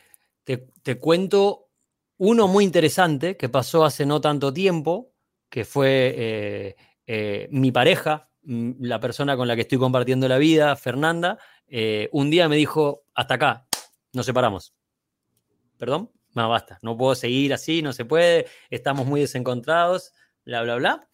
te, 0.44 0.98
cuento 0.98 1.68
uno 2.16 2.48
muy 2.48 2.64
interesante 2.64 3.36
que 3.36 3.48
pasó 3.48 3.84
hace 3.84 4.06
no 4.06 4.20
tanto 4.20 4.52
tiempo, 4.52 5.12
que 5.48 5.64
fue 5.64 6.14
eh, 6.16 6.76
eh, 7.06 7.48
mi 7.50 7.70
pareja, 7.70 8.30
la 8.42 8.98
persona 8.98 9.36
con 9.36 9.46
la 9.46 9.56
que 9.56 9.62
estoy 9.62 9.78
compartiendo 9.78 10.26
la 10.26 10.38
vida, 10.38 10.74
Fernanda, 10.76 11.38
un 12.12 12.30
día 12.30 12.48
me 12.48 12.56
dijo, 12.56 13.04
hasta 13.14 13.34
acá, 13.34 13.66
nos 14.14 14.24
separamos. 14.24 14.72
¿Perdón? 15.76 16.10
No, 16.34 16.48
basta, 16.48 16.78
no 16.82 16.96
puedo 16.96 17.14
seguir 17.14 17.52
así, 17.52 17.82
no 17.82 17.92
se 17.92 18.06
puede, 18.06 18.46
estamos 18.70 19.06
muy 19.06 19.20
desencontrados, 19.20 20.14
bla, 20.46 20.62
bla, 20.62 20.76
bla. 20.76 21.08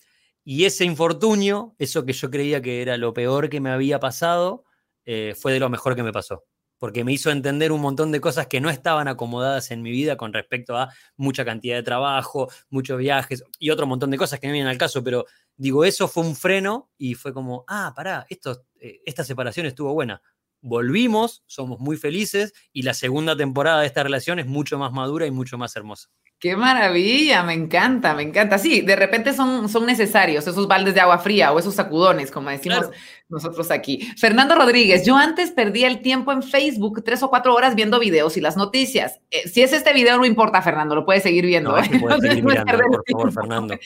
Y 0.44 0.64
ese 0.64 0.84
infortunio, 0.84 1.74
eso 1.78 2.04
que 2.04 2.12
yo 2.12 2.30
creía 2.30 2.62
que 2.62 2.82
era 2.82 2.96
lo 2.96 3.12
peor 3.14 3.48
que 3.48 3.60
me 3.60 3.70
había 3.70 3.98
pasado, 3.98 4.64
eh, 5.04 5.34
fue 5.38 5.52
de 5.52 5.60
lo 5.60 5.68
mejor 5.68 5.94
que 5.96 6.02
me 6.02 6.12
pasó, 6.12 6.44
porque 6.78 7.04
me 7.04 7.12
hizo 7.12 7.30
entender 7.30 7.72
un 7.72 7.80
montón 7.80 8.12
de 8.12 8.20
cosas 8.20 8.46
que 8.46 8.60
no 8.60 8.70
estaban 8.70 9.08
acomodadas 9.08 9.70
en 9.70 9.82
mi 9.82 9.90
vida 9.90 10.16
con 10.16 10.32
respecto 10.32 10.76
a 10.76 10.92
mucha 11.16 11.44
cantidad 11.44 11.76
de 11.76 11.82
trabajo, 11.82 12.50
muchos 12.70 12.98
viajes 12.98 13.44
y 13.58 13.70
otro 13.70 13.86
montón 13.86 14.10
de 14.10 14.18
cosas 14.18 14.40
que 14.40 14.46
no 14.46 14.52
vienen 14.52 14.70
al 14.70 14.78
caso, 14.78 15.02
pero 15.02 15.24
digo, 15.56 15.84
eso 15.84 16.08
fue 16.08 16.24
un 16.24 16.36
freno 16.36 16.90
y 16.98 17.14
fue 17.14 17.32
como, 17.32 17.64
ah, 17.68 17.92
pará, 17.94 18.26
esto, 18.28 18.64
eh, 18.80 19.00
esta 19.06 19.24
separación 19.24 19.66
estuvo 19.66 19.92
buena. 19.94 20.20
Volvimos, 20.66 21.42
somos 21.46 21.78
muy 21.78 21.98
felices 21.98 22.54
y 22.72 22.82
la 22.82 22.94
segunda 22.94 23.36
temporada 23.36 23.82
de 23.82 23.86
esta 23.86 24.02
relación 24.02 24.38
es 24.38 24.46
mucho 24.46 24.78
más 24.78 24.92
madura 24.92 25.26
y 25.26 25.30
mucho 25.30 25.58
más 25.58 25.76
hermosa. 25.76 26.08
Qué 26.38 26.56
maravilla, 26.56 27.42
me 27.42 27.54
encanta, 27.54 28.12
me 28.14 28.22
encanta. 28.22 28.58
Sí, 28.58 28.82
de 28.82 28.96
repente 28.96 29.32
son, 29.32 29.68
son 29.68 29.86
necesarios 29.86 30.46
esos 30.46 30.68
baldes 30.68 30.94
de 30.94 31.00
agua 31.00 31.18
fría 31.18 31.52
o 31.52 31.58
esos 31.58 31.74
sacudones, 31.74 32.30
como 32.30 32.50
decimos 32.50 32.90
nosotros 33.30 33.70
aquí. 33.70 34.00
Fernando 34.18 34.54
Rodríguez, 34.54 35.06
yo 35.06 35.16
antes 35.16 35.50
perdía 35.50 35.88
el 35.88 36.02
tiempo 36.02 36.32
en 36.32 36.42
Facebook 36.42 37.02
tres 37.02 37.22
o 37.22 37.30
cuatro 37.30 37.54
horas 37.54 37.74
viendo 37.74 37.98
videos 37.98 38.36
y 38.36 38.42
las 38.42 38.58
noticias. 38.58 39.20
Eh, 39.30 39.48
si 39.48 39.62
es 39.62 39.72
este 39.72 39.94
video, 39.94 40.18
no 40.18 40.26
importa, 40.26 40.60
Fernando, 40.60 40.94
lo 40.94 41.06
puedes 41.06 41.22
seguir 41.22 41.46
viendo. 41.46 41.78
¿eh? 41.78 41.84
por 42.00 42.20
favor, 42.20 43.32
Fernando. 43.32 43.78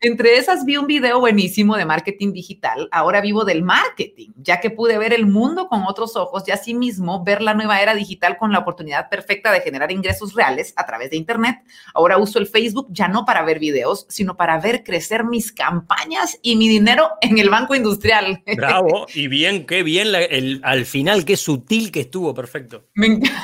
Entre 0.00 0.36
esas 0.36 0.64
vi 0.64 0.76
un 0.76 0.86
video 0.86 1.18
buenísimo 1.18 1.76
de 1.76 1.84
marketing 1.84 2.32
digital. 2.32 2.88
Ahora 2.92 3.20
vivo 3.20 3.44
del 3.44 3.62
marketing, 3.64 4.30
ya 4.36 4.60
que 4.60 4.70
pude 4.70 4.98
ver 4.98 5.12
el 5.12 5.26
mundo 5.26 5.66
con 5.66 5.82
otros 5.82 6.14
ojos 6.14 6.23
y 6.46 6.50
asimismo 6.50 7.24
ver 7.24 7.42
la 7.42 7.54
nueva 7.54 7.80
era 7.80 7.94
digital 7.94 8.36
con 8.36 8.52
la 8.52 8.60
oportunidad 8.60 9.08
perfecta 9.08 9.52
de 9.52 9.60
generar 9.60 9.90
ingresos 9.92 10.34
reales 10.34 10.72
a 10.76 10.86
través 10.86 11.10
de 11.10 11.16
Internet 11.16 11.34
Ahora 11.94 12.18
uso 12.18 12.38
el 12.38 12.46
Facebook 12.46 12.88
ya 12.90 13.08
no 13.08 13.24
para 13.24 13.42
ver 13.42 13.58
videos, 13.58 14.06
sino 14.08 14.36
para 14.36 14.58
ver 14.58 14.82
crecer 14.84 15.24
mis 15.24 15.52
campañas 15.52 16.38
y 16.42 16.56
mi 16.56 16.68
dinero 16.68 17.10
en 17.20 17.38
el 17.38 17.50
Banco 17.50 17.74
Industrial. 17.74 18.42
Bravo, 18.56 19.06
y 19.14 19.28
bien, 19.28 19.66
qué 19.66 19.82
bien, 19.82 20.08
el, 20.14 20.60
al 20.64 20.86
final, 20.86 21.24
qué 21.24 21.36
sutil 21.36 21.90
que 21.90 22.00
estuvo, 22.00 22.34
perfecto. 22.34 22.86
Me 22.94 23.06
encanta. 23.06 23.34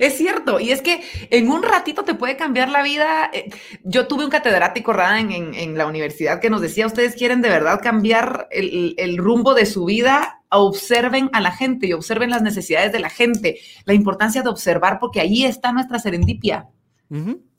Es 0.00 0.18
cierto, 0.18 0.58
y 0.58 0.70
es 0.70 0.82
que 0.82 1.02
en 1.30 1.48
un 1.48 1.62
ratito 1.62 2.02
te 2.04 2.14
puede 2.14 2.36
cambiar 2.36 2.68
la 2.68 2.82
vida. 2.82 3.30
Eh, 3.32 3.50
yo 3.84 4.06
tuve 4.06 4.24
un 4.24 4.30
catedrático 4.30 4.92
en, 5.00 5.54
en, 5.54 5.78
la 5.78 5.86
universidad 5.86 6.40
que 6.40 6.50
nos 6.50 6.60
decía, 6.60 6.86
ustedes 6.86 7.14
quieren 7.14 7.42
de 7.42 7.48
verdad 7.48 7.80
cambiar 7.82 8.48
el, 8.50 9.16
rumbo 9.18 9.54
de 9.54 9.66
su 9.66 9.84
vida, 9.84 10.35
observen 10.50 11.30
a 11.32 11.40
la 11.40 11.52
gente 11.52 11.86
y 11.86 11.92
observen 11.92 12.30
las 12.30 12.42
necesidades 12.42 12.92
de 12.92 13.00
la 13.00 13.10
gente, 13.10 13.58
la 13.84 13.94
importancia 13.94 14.42
de 14.42 14.48
observar 14.48 14.98
porque 15.00 15.20
ahí 15.20 15.44
está 15.44 15.72
nuestra 15.72 15.98
serendipia. 15.98 16.68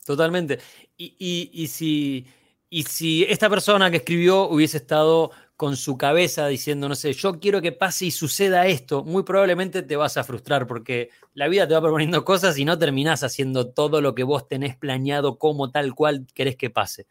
totalmente. 0.05 0.59
Y, 0.97 1.51
y, 1.53 1.67
si, 1.67 2.25
y 2.69 2.83
si 2.83 3.23
esta 3.23 3.49
persona 3.49 3.91
que 3.91 3.97
escribió 3.97 4.49
hubiese 4.49 4.77
estado 4.77 5.31
con 5.57 5.75
su 5.75 5.97
cabeza 5.97 6.47
diciendo, 6.47 6.87
no 6.87 6.95
sé, 6.95 7.13
yo 7.13 7.39
quiero 7.39 7.61
que 7.61 7.71
pase 7.71 8.05
y 8.05 8.11
suceda 8.11 8.67
esto, 8.67 9.03
muy 9.03 9.23
probablemente 9.23 9.81
te 9.81 9.95
vas 9.95 10.15
a 10.17 10.23
frustrar 10.23 10.67
porque 10.67 11.09
la 11.33 11.47
vida 11.47 11.67
te 11.67 11.73
va 11.73 11.81
proponiendo 11.81 12.23
cosas 12.23 12.57
y 12.59 12.65
no 12.65 12.77
terminás 12.77 13.23
haciendo 13.23 13.67
todo 13.69 13.99
lo 13.99 14.13
que 14.13 14.23
vos 14.23 14.47
tenés 14.47 14.75
planeado 14.75 15.39
como 15.39 15.71
tal 15.71 15.95
cual 15.95 16.27
querés 16.33 16.55
que 16.55 16.69
pase. 16.69 17.07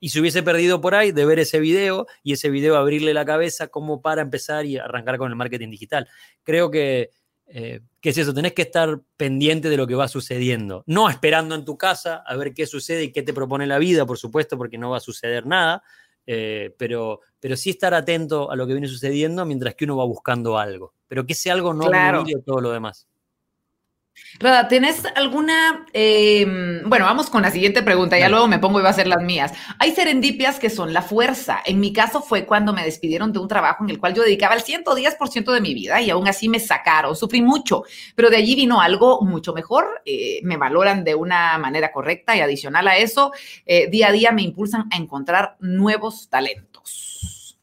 Y 0.00 0.10
si 0.10 0.20
hubiese 0.20 0.42
perdido 0.42 0.80
por 0.80 0.94
ahí 0.94 1.12
de 1.12 1.24
ver 1.24 1.38
ese 1.38 1.60
video 1.60 2.06
y 2.22 2.32
ese 2.32 2.50
video 2.50 2.76
abrirle 2.76 3.14
la 3.14 3.24
cabeza 3.24 3.68
como 3.68 4.00
para 4.00 4.22
empezar 4.22 4.64
y 4.66 4.78
arrancar 4.78 5.18
con 5.18 5.30
el 5.30 5.36
marketing 5.36 5.70
digital. 5.70 6.08
Creo 6.44 6.70
que, 6.70 7.10
eh, 7.46 7.80
que 8.00 8.10
es 8.10 8.18
eso, 8.18 8.34
tenés 8.34 8.52
que 8.52 8.62
estar 8.62 9.00
pendiente 9.16 9.68
de 9.68 9.76
lo 9.76 9.86
que 9.86 9.94
va 9.94 10.06
sucediendo, 10.06 10.84
no 10.86 11.08
esperando 11.08 11.54
en 11.54 11.64
tu 11.64 11.76
casa 11.76 12.22
a 12.26 12.36
ver 12.36 12.54
qué 12.54 12.66
sucede 12.66 13.04
y 13.04 13.12
qué 13.12 13.22
te 13.22 13.32
propone 13.32 13.66
la 13.66 13.78
vida, 13.78 14.06
por 14.06 14.18
supuesto, 14.18 14.56
porque 14.56 14.78
no 14.78 14.90
va 14.90 14.98
a 14.98 15.00
suceder 15.00 15.46
nada, 15.46 15.82
eh, 16.26 16.74
pero, 16.78 17.20
pero 17.40 17.56
sí 17.56 17.70
estar 17.70 17.94
atento 17.94 18.50
a 18.50 18.56
lo 18.56 18.66
que 18.66 18.74
viene 18.74 18.86
sucediendo 18.86 19.46
mientras 19.46 19.74
que 19.74 19.84
uno 19.84 19.96
va 19.96 20.04
buscando 20.04 20.58
algo. 20.58 20.92
Pero 21.08 21.24
que 21.24 21.32
ese 21.32 21.50
algo 21.50 21.72
no 21.72 21.86
claro. 21.86 22.24
todo 22.44 22.60
lo 22.60 22.70
demás. 22.70 23.08
Rada, 24.40 24.68
¿tenés 24.68 25.02
alguna? 25.16 25.84
Em, 25.92 26.88
bueno, 26.88 27.06
vamos 27.06 27.28
con 27.28 27.42
la 27.42 27.50
siguiente 27.50 27.82
pregunta, 27.82 28.16
ya 28.16 28.28
luego 28.28 28.46
me 28.46 28.60
pongo 28.60 28.78
y 28.78 28.84
va 28.84 28.90
a 28.90 28.92
ser 28.92 29.08
las 29.08 29.20
mías. 29.20 29.52
Hay 29.80 29.92
serendipias 29.92 30.60
que 30.60 30.70
son 30.70 30.92
la 30.92 31.02
fuerza. 31.02 31.60
En 31.64 31.80
mi 31.80 31.92
caso 31.92 32.22
fue 32.22 32.46
cuando 32.46 32.72
me 32.72 32.84
despidieron 32.84 33.32
de 33.32 33.40
un 33.40 33.48
trabajo 33.48 33.82
en 33.82 33.90
el 33.90 33.98
cual 33.98 34.14
yo 34.14 34.22
dedicaba 34.22 34.54
el 34.54 34.62
110% 34.62 35.52
de 35.52 35.60
mi 35.60 35.74
vida 35.74 36.00
y 36.00 36.10
aún 36.10 36.28
así 36.28 36.48
me 36.48 36.60
sacaron, 36.60 37.16
sufrí 37.16 37.42
mucho, 37.42 37.82
pero 38.14 38.30
de 38.30 38.36
allí 38.36 38.54
vino 38.54 38.80
algo 38.80 39.22
mucho 39.22 39.52
mejor. 39.52 40.02
Eh, 40.04 40.38
me 40.44 40.56
valoran 40.56 41.02
de 41.02 41.16
una 41.16 41.58
manera 41.58 41.90
correcta 41.90 42.36
y 42.36 42.40
adicional 42.40 42.86
a 42.86 42.96
eso, 42.96 43.32
eh, 43.66 43.88
día 43.90 44.08
a 44.08 44.12
día 44.12 44.30
me 44.30 44.42
impulsan 44.42 44.88
a 44.92 44.96
encontrar 44.98 45.56
nuevos 45.58 46.28
talentos. 46.28 47.58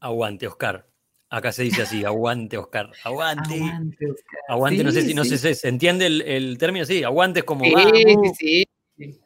Aguante, 0.00 0.48
Oscar. 0.48 0.87
Acá 1.30 1.52
se 1.52 1.62
dice 1.62 1.82
así, 1.82 2.04
aguante, 2.04 2.56
Oscar. 2.56 2.90
Aguante. 3.04 3.60
Aguante, 4.48 4.82
no 4.82 4.92
sé 4.92 5.02
si 5.02 5.14
no 5.14 5.24
sé, 5.24 5.36
si 5.36 5.54
se 5.54 5.68
entiende 5.68 6.06
el, 6.06 6.56
término, 6.58 6.86
sí, 6.86 7.04
aguante 7.04 7.40
es 7.40 7.44
como. 7.44 7.64
Sí, 7.64 8.64
sí, 8.96 9.18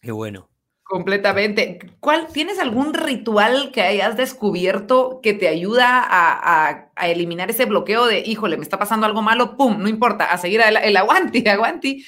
Qué 0.00 0.12
bueno. 0.12 0.48
Completamente. 0.84 1.80
¿Cuál, 2.00 2.28
¿Tienes 2.28 2.58
algún 2.58 2.94
ritual 2.94 3.72
que 3.72 3.82
hayas 3.82 4.16
descubierto 4.16 5.20
que 5.22 5.34
te 5.34 5.48
ayuda 5.48 6.02
a, 6.08 6.90
eliminar 7.08 7.50
ese 7.50 7.66
bloqueo 7.66 8.06
de, 8.06 8.20
híjole, 8.20 8.56
me 8.56 8.62
está 8.62 8.78
pasando 8.78 9.04
algo 9.04 9.20
malo, 9.20 9.56
pum, 9.56 9.76
no 9.78 9.88
importa, 9.88 10.26
a 10.26 10.38
seguir 10.38 10.62
el, 10.62 10.76
el 10.76 10.96
aguante, 10.96 11.44
aguante? 11.50 12.02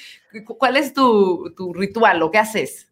¿Cuál 0.45 0.77
es 0.77 0.93
tu, 0.93 1.53
tu 1.55 1.73
ritual? 1.73 2.19
¿Lo 2.19 2.31
que 2.31 2.39
haces? 2.39 2.91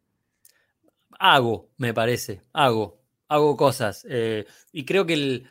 Hago, 1.18 1.70
me 1.78 1.94
parece, 1.94 2.42
hago, 2.54 3.02
hago 3.28 3.58
cosas. 3.58 4.06
Eh, 4.10 4.46
y 4.72 4.86
creo 4.86 5.06
que 5.06 5.14
el, 5.14 5.50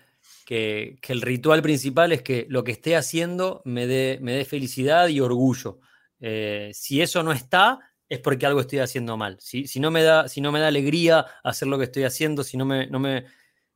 que, 0.48 0.98
el 1.08 1.20
ritual 1.20 1.60
principal 1.60 2.10
es 2.10 2.22
que 2.22 2.46
lo 2.48 2.64
que 2.64 2.72
esté 2.72 2.96
haciendo 2.96 3.60
me 3.66 3.86
dé, 3.86 4.18
me 4.22 4.32
dé 4.32 4.46
felicidad 4.46 5.08
y 5.08 5.20
orgullo. 5.20 5.78
Eh, 6.20 6.70
si 6.72 7.02
eso 7.02 7.22
no 7.22 7.32
está, 7.32 7.80
es 8.08 8.18
porque 8.20 8.46
algo 8.46 8.62
estoy 8.62 8.78
haciendo 8.78 9.18
mal. 9.18 9.36
Si, 9.40 9.66
si, 9.66 9.78
no 9.78 9.90
me 9.90 10.02
da, 10.02 10.26
si 10.26 10.40
no 10.40 10.50
me 10.50 10.58
da 10.58 10.68
alegría 10.68 11.26
hacer 11.44 11.68
lo 11.68 11.76
que 11.76 11.84
estoy 11.84 12.04
haciendo, 12.04 12.44
si 12.44 12.56
no 12.56 12.64
me, 12.64 12.86
no 12.86 12.98
me, 12.98 13.26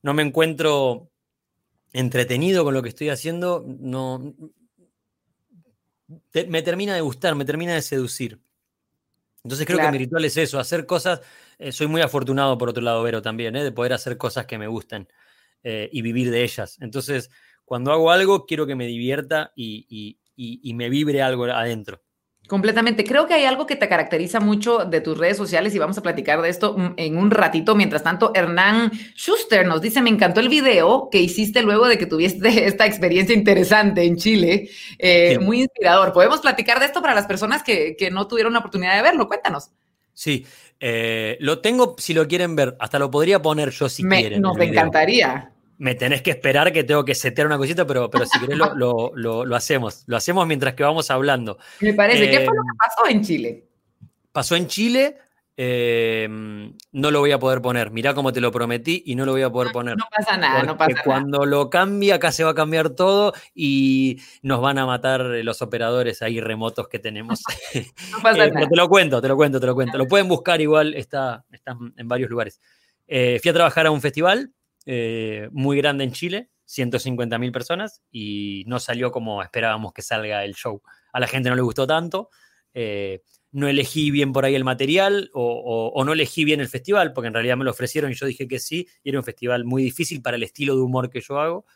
no 0.01 0.15
me 0.15 0.23
encuentro 0.23 1.11
entretenido 1.93 2.65
con 2.65 2.73
lo 2.73 2.83
que 2.83 2.89
estoy 2.89 3.11
haciendo, 3.11 3.67
no, 3.67 4.35
me 6.09 6.63
termina 6.63 6.95
de 6.95 7.03
gustar, 7.03 7.35
me 7.35 7.45
termina 7.45 7.75
de 7.75 7.83
seducir. 7.83 8.41
Entonces 9.45 9.67
creo 9.67 9.79
que 9.79 9.91
mi 9.91 9.99
ritual 9.99 10.25
es 10.25 10.39
eso, 10.39 10.59
hacer 10.59 10.87
cosas. 10.87 11.21
Eh, 11.59 11.71
soy 11.71 11.87
muy 11.87 12.01
afortunado, 12.01 12.57
por 12.57 12.71
otro 12.71 12.83
lado, 12.83 13.03
Vero, 13.03 13.21
también, 13.21 13.57
eh, 13.57 13.63
de 13.63 13.73
poder 13.73 13.93
hacer 13.93 14.17
cosas 14.17 14.47
que 14.47 14.57
me 14.57 14.69
gusten. 14.69 15.07
Eh, 15.65 15.89
y 15.93 16.03
vivir 16.03 16.33
de 16.33 16.43
ellas. 16.43 16.77
Entonces, 16.81 17.31
cuando 17.65 17.93
hago 17.93 18.11
algo, 18.11 18.47
quiero 18.47 18.67
que 18.67 18.75
me 18.75 18.87
divierta 18.87 19.53
y, 19.55 20.19
me 20.75 20.89
vibre 20.89 21.23
algo 21.23 21.45
adentro. 21.45 22.03
Completamente. 22.49 23.05
Creo 23.05 23.29
que 23.29 23.35
hay 23.35 23.45
algo 23.45 23.65
que 23.65 23.77
te 23.77 23.89
caracteriza 23.89 24.41
mucho 24.41 24.79
de 24.79 25.01
tus 25.01 25.17
redes 25.17 25.37
sociales 25.37 25.73
y 25.73 25.79
vamos 25.79 25.97
a 25.99 26.03
platicar 26.03 26.43
de 26.43 26.49
esto 26.49 26.77
en 26.97 27.17
un 27.17 27.31
ratito. 27.31 27.77
Mientras 27.77 28.03
tanto, 28.03 28.33
Hernán 28.35 28.91
Schuster 29.15 29.65
nos 29.65 29.81
dice, 29.81 30.03
me 30.03 30.11
encantó 30.11 30.41
el 30.41 30.49
video 30.49 31.09
que 31.13 31.21
hiciste 31.21 31.63
luego 31.63 31.87
de 31.87 31.97
que 31.97 32.07
tuviste 32.07 32.49
esta 32.67 32.85
experiencia 32.85 33.35
interesante 33.35 34.03
en 34.03 34.17
Chile. 34.17 34.69
Eh, 34.99 35.39
muy 35.39 35.63
inspirador. 35.63 36.13
¿Podemos 36.13 36.41
platicar 36.41 36.81
de 36.81 36.87
esto 36.87 37.01
para 37.01 37.15
las 37.15 37.27
personas 37.27 37.63
que, 37.63 37.95
que 37.97 38.11
no 38.11 38.27
tuvieron 38.27 38.53
la 38.53 38.59
oportunidad 38.59 38.97
de 38.97 39.03
verlo? 39.03 39.29
Cuéntanos. 39.29 39.71
Sí, 40.13 40.45
eh, 40.79 41.37
lo 41.41 41.61
tengo 41.61 41.95
si 41.99 42.13
lo 42.13 42.27
quieren 42.27 42.57
ver. 42.57 42.77
Hasta 42.81 42.99
lo 42.99 43.11
podría 43.11 43.41
poner 43.41 43.71
yo 43.71 43.89
si 43.89 44.03
quieren. 44.03 44.43
Nos 44.43 44.59
encantaría. 44.59 45.52
Me 45.83 45.97
tenés 45.97 46.23
que 46.23 46.31
esperar 46.31 46.73
que 46.73 46.85
tengo 46.85 47.05
que 47.05 47.13
setear 47.13 47.49
una 47.49 47.59
cosita, 47.59 47.85
pero, 47.85 48.09
pero 48.09 48.25
si 48.25 48.39
querés 48.39 48.57
lo, 48.57 49.57
hacemos. 49.57 50.05
Lo 50.07 50.17
hacemos 50.17 50.47
mientras 50.47 50.75
que 50.75 50.85
vamos 50.85 51.11
hablando. 51.11 51.59
Me 51.81 51.93
parece. 51.93 52.31
¿Qué 52.31 52.37
fue 52.37 52.55
lo 52.55 52.63
que 52.63 52.69
eh, 52.69 52.79
pasó 52.79 53.11
en 53.11 53.25
Chile? 53.25 53.67
Pasó 54.31 54.55
en 54.55 54.69
Chile. 54.69 55.17
Em, 55.57 56.73
no 56.93 57.11
lo 57.11 57.19
voy 57.19 57.33
a 57.33 57.41
poder 57.41 57.61
poner. 57.61 57.91
Mirá 57.91 58.15
cómo 58.15 58.33
te 58.33 58.41
lo 58.41 58.53
prometí 58.53 59.03
y 59.07 59.17
no 59.17 59.27
lo 59.27 59.33
voy 59.33 59.43
a 59.43 59.51
poder 59.51 59.73
poner. 59.73 59.97
No 59.97 60.05
pasa 60.09 60.37
nada, 60.37 60.63
no 60.63 60.77
pasa 60.77 61.03
cuando 61.05 61.45
lo 61.47 61.69
cambie, 61.69 62.13
acá 62.13 62.31
se 62.31 62.45
va 62.45 62.51
a 62.51 62.55
cambiar 62.55 62.91
todo 62.91 63.33
y 63.53 64.21
nos 64.41 64.61
van 64.61 64.79
a 64.79 64.87
matar 64.87 65.23
los 65.23 65.63
operadores 65.63 66.23
ahí 66.23 66.41
remotos 66.41 66.87
que 66.87 67.01
tenemos. 67.01 67.43
No 68.13 68.23
pasa 68.23 68.45
eh, 68.47 68.53
nada. 68.53 68.69
te 68.69 68.77
lo 68.77 68.89
cuento, 68.89 69.21
te 69.21 69.27
lo 69.27 69.35
cuento, 69.35 69.59
te 69.59 69.67
lo 69.67 69.75
cuento. 69.75 69.99
Lo 69.99 70.07
pueden 70.07 70.29
buscar 70.29 70.61
igual, 70.61 70.95
está, 70.95 71.45
está 71.51 71.77
en 71.97 72.07
varios 72.07 72.31
lugares. 72.31 72.61
Eh, 73.09 73.41
fui 73.43 73.51
a 73.51 73.55
trabajar 73.55 73.87
a 73.87 73.91
un 73.91 74.01
festival 74.01 74.53
eh, 74.87 75.49
muy 75.53 75.77
grande 75.77 76.05
en 76.05 76.13
Chile, 76.13 76.51
150 76.65 77.39
mil 77.39 77.53
personas, 77.53 78.03
y 78.11 78.65
no 78.67 78.81
salió 78.81 79.11
como 79.13 79.43
esperábamos 79.43 79.93
que 79.93 80.03
salga 80.03 80.45
el 80.45 80.55
show. 80.55 80.83
A 81.13 81.21
la 81.21 81.27
gente 81.27 81.49
no 81.51 81.57
le 81.57 81.63
gustó 81.63 81.87
tanto 81.87 82.31
no 83.53 83.69
elegí 83.69 84.11
bien 84.11 84.33
por 84.33 84.45
ahí 84.45 84.55
el 84.55 84.65
material 84.65 85.31
o, 85.35 86.03
no 86.05 86.13
elegí 86.13 86.45
bien 86.45 86.61
el 86.61 86.69
festival, 86.69 87.13
porque 87.13 87.29
en 87.29 87.35
realidad 87.35 87.57
me 87.57 87.65
lo 87.65 87.71
ofrecieron 87.71 88.11
y 88.11 88.15
yo 88.15 88.27
dije 88.27 88.49
que 88.49 88.59
sí, 88.59 88.89
y 89.05 89.11
era 89.11 89.19
un 89.19 89.25
festival 89.25 89.65
muy 89.65 89.83
difícil 89.83 90.23
para 90.23 90.37
el 90.37 90.43
estilo 90.43 90.75
de 90.75 90.83
humor 90.83 91.11
que 91.11 91.21
yo 91.21 91.39
hago. 91.39 91.67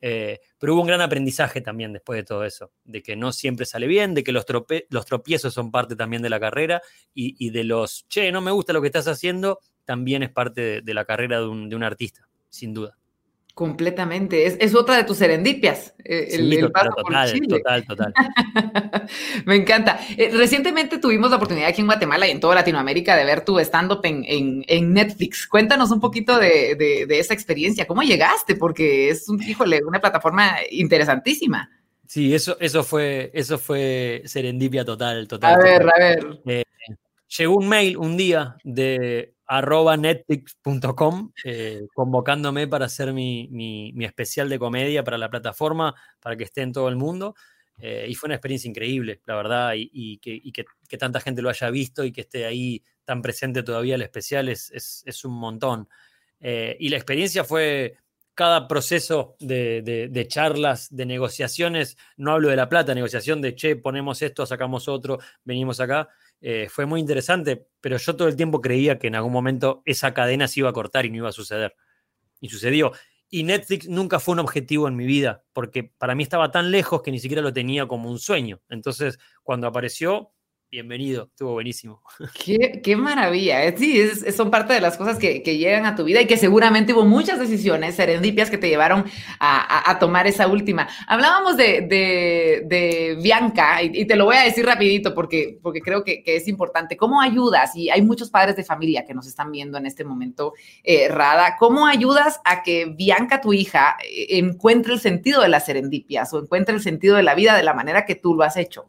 Eh, 0.00 0.40
pero 0.58 0.74
hubo 0.74 0.82
un 0.82 0.86
gran 0.86 1.00
aprendizaje 1.00 1.62
también 1.62 1.92
después 1.92 2.18
de 2.18 2.24
todo 2.24 2.44
eso, 2.44 2.72
de 2.84 3.02
que 3.02 3.16
no 3.16 3.32
siempre 3.32 3.64
sale 3.64 3.86
bien, 3.86 4.14
de 4.14 4.22
que 4.22 4.32
los 4.32 4.44
tropiezos 4.44 5.54
son 5.54 5.70
parte 5.70 5.96
también 5.96 6.22
de 6.22 6.28
la 6.28 6.38
carrera 6.38 6.82
y, 7.14 7.50
de 7.50 7.64
los, 7.64 8.06
che, 8.08 8.30
no 8.30 8.40
me 8.40 8.50
gusta 8.50 8.74
lo 8.74 8.82
que 8.82 8.88
estás 8.88 9.08
haciendo, 9.08 9.60
también 9.84 10.22
es 10.22 10.30
parte 10.30 10.82
de, 10.82 10.94
la 10.94 11.06
carrera 11.06 11.40
de 11.40 11.46
un 11.46 11.82
artista, 11.82 12.28
sin 12.54 12.72
duda. 12.72 12.96
Completamente. 13.54 14.46
Es, 14.46 14.74
otra 14.74 14.96
de 14.96 15.04
tus 15.04 15.18
serendipias. 15.18 15.94
Eh, 16.04 16.26
el, 16.32 16.58
total, 16.58 16.90
total, 17.46 17.86
total, 17.86 18.12
Me 19.46 19.54
encanta. 19.54 20.00
Eh, 20.16 20.30
recientemente 20.32 20.98
tuvimos 20.98 21.30
la 21.30 21.36
oportunidad 21.36 21.68
aquí 21.68 21.80
en 21.80 21.86
Guatemala 21.86 22.26
y 22.26 22.32
en 22.32 22.40
toda 22.40 22.56
Latinoamérica 22.56 23.14
de 23.14 23.24
ver 23.24 23.44
tu 23.44 23.60
stand-up 23.60 24.00
en, 24.02 24.92
Netflix. 24.92 25.46
Cuéntanos 25.46 25.92
un 25.92 26.00
poquito 26.00 26.36
de, 26.36 27.06
esa 27.10 27.32
experiencia. 27.32 27.86
¿Cómo 27.86 28.02
llegaste? 28.02 28.56
Porque 28.56 29.10
es, 29.10 29.28
un, 29.28 29.40
híjole, 29.40 29.84
una 29.84 30.00
plataforma 30.00 30.56
interesantísima. 30.72 31.70
Sí, 32.08 32.34
eso, 32.34 32.56
eso, 32.58 32.82
fue, 32.82 33.30
eso 33.34 33.56
fue 33.58 34.22
serendipia 34.24 34.84
total, 34.84 35.28
total. 35.28 35.54
A 35.54 35.58
ver, 35.58 35.82
a 35.82 35.98
ver. 35.98 36.40
Eh, 36.46 36.64
llegó 37.38 37.56
un 37.56 37.68
mail 37.68 37.96
un 37.96 38.16
día 38.16 38.56
de 38.64 39.33
arroba 39.46 39.96
netflix.com 39.96 41.32
eh, 41.44 41.82
convocándome 41.94 42.66
para 42.66 42.86
hacer 42.86 43.12
mi, 43.12 43.92
especial 44.00 44.48
de 44.48 44.58
comedia 44.58 45.04
para 45.04 45.18
la 45.18 45.30
plataforma, 45.30 45.94
para 46.20 46.36
que 46.36 46.44
esté 46.44 46.62
en 46.62 46.72
todo 46.72 46.88
el 46.88 46.96
mundo. 46.96 47.34
Eh, 47.78 48.06
y 48.08 48.14
fue 48.14 48.28
una 48.28 48.36
experiencia 48.36 48.68
increíble, 48.68 49.20
la 49.26 49.34
verdad, 49.34 49.72
y, 49.76 50.18
que, 50.18 50.96
tanta 50.98 51.20
gente 51.20 51.42
lo 51.42 51.50
haya 51.50 51.70
visto 51.70 52.04
y 52.04 52.12
que 52.12 52.20
esté 52.20 52.46
ahí 52.46 52.82
tan 53.04 53.20
presente 53.20 53.62
todavía 53.62 53.96
el 53.96 54.02
especial 54.02 54.48
es, 54.48 55.24
un 55.24 55.34
montón. 55.34 55.88
Eh, 56.40 56.76
y 56.78 56.88
la 56.88 56.96
experiencia 56.96 57.44
fue 57.44 57.96
cada 58.34 58.66
proceso 58.66 59.36
de, 59.38 60.26
charlas, 60.28 60.94
de 60.94 61.06
negociaciones, 61.06 61.96
no 62.16 62.32
hablo 62.32 62.48
de 62.48 62.56
la 62.56 62.68
plata, 62.68 62.94
negociación 62.94 63.40
de, 63.40 63.54
che, 63.54 63.76
ponemos 63.76 64.22
esto, 64.22 64.46
sacamos 64.46 64.88
otro, 64.88 65.18
venimos 65.44 65.80
acá, 65.80 66.08
eh, 66.46 66.68
fue 66.68 66.84
muy 66.84 67.00
interesante, 67.00 67.68
pero 67.80 67.96
yo 67.96 68.16
todo 68.16 68.28
el 68.28 68.36
tiempo 68.36 68.60
creía 68.60 68.98
que 68.98 69.06
en 69.06 69.14
algún 69.14 69.32
momento 69.32 69.80
esa 69.86 70.12
cadena 70.12 70.46
se 70.46 70.60
iba 70.60 70.68
a 70.68 70.74
cortar 70.74 71.06
y 71.06 71.10
no 71.10 71.16
iba 71.16 71.30
a 71.30 71.32
suceder. 71.32 71.74
Y 72.38 72.50
sucedió. 72.50 72.92
Y 73.30 73.44
Netflix 73.44 73.88
nunca 73.88 74.20
fue 74.20 74.34
un 74.34 74.40
objetivo 74.40 74.86
en 74.86 74.94
mi 74.94 75.06
vida, 75.06 75.42
porque 75.54 75.84
para 75.84 76.14
mí 76.14 76.22
estaba 76.22 76.50
tan 76.50 76.70
lejos 76.70 77.00
que 77.00 77.10
ni 77.10 77.18
siquiera 77.18 77.40
lo 77.40 77.54
tenía 77.54 77.88
como 77.88 78.10
un 78.10 78.18
sueño. 78.18 78.60
Entonces, 78.68 79.18
cuando 79.42 79.66
apareció, 79.66 80.34
bienvenido, 80.74 81.28
estuvo 81.30 81.52
buenísimo. 81.52 82.02
Qué, 82.34 82.96
maravilla. 82.96 83.64
Eh, 83.64 83.74
sí, 83.78 84.32
son 84.32 84.50
parte 84.50 84.72
de 84.72 84.80
las 84.80 84.96
cosas 84.96 85.18
que, 85.18 85.40
llegan 85.40 85.86
a 85.86 85.94
tu 85.94 86.02
vida 86.02 86.20
y 86.20 86.26
que 86.26 86.36
seguramente 86.36 86.92
hubo 86.92 87.04
muchas 87.04 87.38
decisiones 87.38 87.94
serendipias 87.94 88.50
que 88.50 88.58
te 88.58 88.68
llevaron 88.68 89.04
a, 89.38 89.96
tomar 90.00 90.26
esa 90.26 90.48
última. 90.48 90.88
Hablábamos 91.06 91.56
de, 91.56 93.16
Bianca 93.22 93.82
y, 93.82 94.04
te 94.04 94.16
lo 94.16 94.24
voy 94.24 94.36
a 94.36 94.42
decir 94.42 94.66
rapidito 94.66 95.14
porque, 95.14 95.60
porque 95.62 95.80
creo 95.80 96.02
que, 96.02 96.24
es 96.26 96.48
importante. 96.48 96.96
¿Cómo 96.96 97.20
ayudas? 97.20 97.76
Y 97.76 97.90
hay 97.90 98.02
muchos 98.02 98.30
padres 98.30 98.56
de 98.56 98.64
familia 98.64 99.04
que 99.04 99.14
nos 99.14 99.28
están 99.28 99.52
viendo 99.52 99.78
en 99.78 99.86
este 99.86 100.02
momento, 100.02 100.54
eh, 100.82 101.06
Rada. 101.08 101.54
¿Cómo 101.56 101.86
ayudas 101.86 102.40
a 102.44 102.64
que 102.64 102.86
Bianca, 102.86 103.40
tu 103.40 103.52
hija, 103.52 103.96
eh, 104.02 104.38
encuentre 104.38 104.94
el 104.94 104.98
sentido 104.98 105.40
de 105.40 105.48
las 105.48 105.66
serendipias 105.66 106.32
o 106.32 106.40
encuentre 106.40 106.74
el 106.74 106.82
sentido 106.82 107.16
de 107.16 107.22
la 107.22 107.36
vida 107.36 107.56
de 107.56 107.62
la 107.62 107.74
manera 107.74 108.04
que 108.04 108.16
tú 108.16 108.34
lo 108.34 108.42
has 108.42 108.56
hecho? 108.56 108.86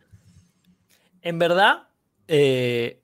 En 1.25 1.39
verdad, 1.39 1.87
eh, 2.27 3.01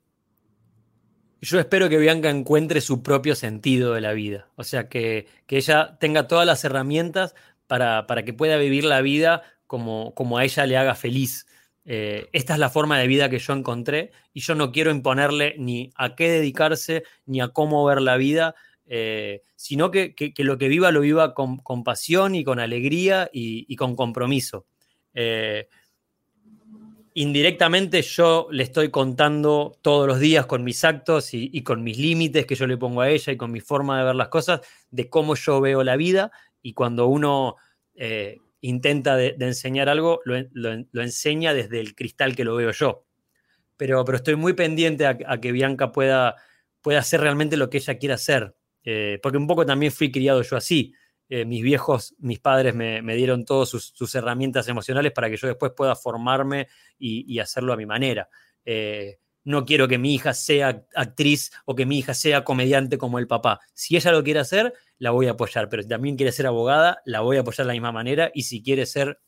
yo 1.40 1.58
espero 1.58 1.88
que 1.88 1.98
Bianca 1.98 2.30
encuentre 2.30 2.80
su 2.80 3.02
propio 3.02 3.34
sentido 3.34 3.94
de 3.94 4.00
la 4.00 4.12
vida. 4.12 4.48
O 4.54 4.62
sea, 4.62 4.88
que, 4.88 5.26
ella 5.48 5.98
tenga 5.98 6.28
todas 6.28 6.46
las 6.46 6.64
herramientas 6.64 7.34
para, 7.66 8.06
que 8.24 8.32
pueda 8.32 8.56
vivir 8.58 8.84
la 8.84 9.00
vida 9.02 9.42
como, 9.66 10.14
como, 10.14 10.38
a 10.38 10.44
ella 10.44 10.66
le 10.66 10.76
haga 10.76 10.94
feliz. 10.94 11.48
Eh, 11.84 12.28
esta 12.32 12.52
es 12.52 12.60
la 12.60 12.70
forma 12.70 12.96
de 12.96 13.08
vida 13.08 13.28
que 13.28 13.40
yo 13.40 13.54
encontré 13.54 14.12
y 14.32 14.40
yo 14.40 14.54
no 14.54 14.70
quiero 14.70 14.92
imponerle 14.92 15.56
ni 15.58 15.90
a 15.96 16.14
qué 16.14 16.30
dedicarse 16.30 17.02
ni 17.26 17.40
a 17.40 17.48
cómo 17.48 17.84
ver 17.84 18.00
la 18.00 18.16
vida, 18.16 18.54
eh, 18.86 19.42
sino 19.56 19.90
que, 19.90 20.14
lo 20.38 20.58
que 20.58 20.68
viva 20.68 20.92
lo 20.92 21.00
viva 21.00 21.34
con, 21.34 21.58
pasión 21.82 22.36
y 22.36 22.44
con 22.44 22.60
alegría 22.60 23.28
y, 23.32 23.74
con 23.74 23.96
compromiso 23.96 24.64
indirectamente 27.14 28.02
yo 28.02 28.48
le 28.50 28.62
estoy 28.62 28.90
contando 28.90 29.78
todos 29.82 30.06
los 30.06 30.20
días 30.20 30.46
con 30.46 30.64
mis 30.64 30.84
actos 30.84 31.34
y, 31.34 31.62
con 31.62 31.82
mis 31.82 31.98
límites 31.98 32.46
que 32.46 32.54
yo 32.54 32.66
le 32.66 32.76
pongo 32.76 33.00
a 33.00 33.10
ella 33.10 33.32
y 33.32 33.36
con 33.36 33.50
mi 33.50 33.60
forma 33.60 33.98
de 33.98 34.04
ver 34.04 34.14
las 34.14 34.28
cosas, 34.28 34.60
de 34.90 35.08
cómo 35.08 35.34
yo 35.34 35.60
veo 35.60 35.84
la 35.84 35.96
vida 35.96 36.32
y 36.62 36.74
cuando 36.74 37.06
uno 37.06 37.56
eh, 37.94 38.38
intenta 38.60 39.16
de, 39.16 39.36
enseñar 39.40 39.88
algo, 39.88 40.20
lo, 40.24 41.02
enseña 41.02 41.54
desde 41.54 41.80
el 41.80 41.94
cristal 41.94 42.34
que 42.34 42.44
lo 42.44 42.56
veo 42.56 42.70
yo. 42.70 43.04
Pero, 43.76 44.04
pero 44.04 44.16
estoy 44.16 44.36
muy 44.36 44.52
pendiente 44.52 45.06
a, 45.06 45.40
que 45.40 45.52
Bianca 45.52 45.92
pueda, 45.92 46.36
pueda 46.80 47.00
hacer 47.00 47.20
realmente 47.20 47.56
lo 47.56 47.68
que 47.68 47.78
ella 47.78 47.98
quiera 47.98 48.14
hacer, 48.14 48.54
eh, 48.84 49.18
porque 49.22 49.38
un 49.38 49.46
poco 49.46 49.66
también 49.66 49.92
fui 49.92 50.10
criado 50.10 50.42
yo 50.42 50.56
así. 50.56 50.94
Eh, 51.34 51.46
mis 51.46 51.62
viejos, 51.62 52.14
mis 52.18 52.40
padres 52.40 52.74
me, 52.74 53.00
dieron 53.14 53.46
todas 53.46 53.70
sus, 53.70 54.14
herramientas 54.14 54.68
emocionales 54.68 55.12
para 55.12 55.30
que 55.30 55.38
yo 55.38 55.48
después 55.48 55.72
pueda 55.74 55.96
formarme 55.96 56.68
y, 56.98 57.38
hacerlo 57.38 57.72
a 57.72 57.76
mi 57.78 57.86
manera. 57.86 58.28
Eh, 58.66 59.18
no 59.42 59.64
quiero 59.64 59.88
que 59.88 59.96
mi 59.96 60.14
hija 60.14 60.34
sea 60.34 60.84
actriz 60.94 61.50
o 61.64 61.74
que 61.74 61.86
mi 61.86 62.00
hija 62.00 62.12
sea 62.12 62.44
comediante 62.44 62.98
como 62.98 63.18
el 63.18 63.28
papá. 63.28 63.60
Si 63.72 63.96
ella 63.96 64.12
lo 64.12 64.22
quiere 64.22 64.40
hacer, 64.40 64.74
la 64.98 65.10
voy 65.10 65.26
a 65.26 65.30
apoyar, 65.30 65.70
pero 65.70 65.82
si 65.82 65.88
también 65.88 66.16
quiere 66.16 66.32
ser 66.32 66.46
abogada, 66.46 67.00
la 67.06 67.20
voy 67.20 67.38
a 67.38 67.40
apoyar 67.40 67.64
de 67.64 67.68
la 67.68 67.72
misma 67.72 67.92
manera 67.92 68.30
y 68.34 68.42
si 68.42 68.62
quiere 68.62 68.84
ser 68.84 69.18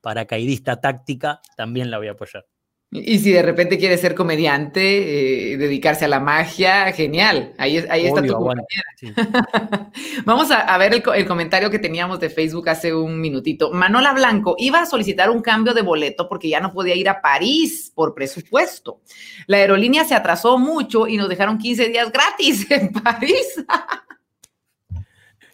paracaidista 0.00 0.80
táctica, 0.80 1.40
también 1.56 1.92
la 1.92 1.98
voy 1.98 2.08
a 2.08 2.12
apoyar. 2.12 2.46
Y 2.90 3.18
si 3.18 3.32
de 3.32 3.42
repente 3.42 3.76
quiere 3.76 3.98
ser 3.98 4.14
comediante, 4.14 5.52
eh, 5.52 5.56
dedicarse 5.58 6.06
a 6.06 6.08
la 6.08 6.20
magia, 6.20 6.90
genial. 6.92 7.52
Ahí, 7.58 7.84
ahí 7.90 8.06
está 8.06 8.22
tu 8.22 8.32
compañera. 8.32 8.66
Vamos 10.24 10.50
a, 10.50 10.78
ver 10.78 10.94
el, 10.94 11.26
comentario 11.26 11.70
que 11.70 11.78
teníamos 11.78 12.18
de 12.18 12.30
Facebook 12.30 12.70
hace 12.70 12.94
un 12.94 13.20
minutito. 13.20 13.72
Manola 13.72 14.14
Blanco 14.14 14.56
iba 14.58 14.80
a 14.80 14.86
solicitar 14.86 15.28
un 15.28 15.42
cambio 15.42 15.74
de 15.74 15.82
boleto 15.82 16.30
porque 16.30 16.48
ya 16.48 16.60
no 16.60 16.72
podía 16.72 16.94
ir 16.94 17.10
a 17.10 17.20
París 17.20 17.92
por 17.94 18.14
presupuesto. 18.14 19.02
La 19.46 19.58
aerolínea 19.58 20.06
se 20.06 20.14
atrasó 20.14 20.56
mucho 20.56 21.06
y 21.06 21.18
nos 21.18 21.28
dejaron 21.28 21.58
15 21.58 21.88
días 21.90 22.10
gratis 22.10 22.66
en 22.70 22.90
París. 22.90 23.64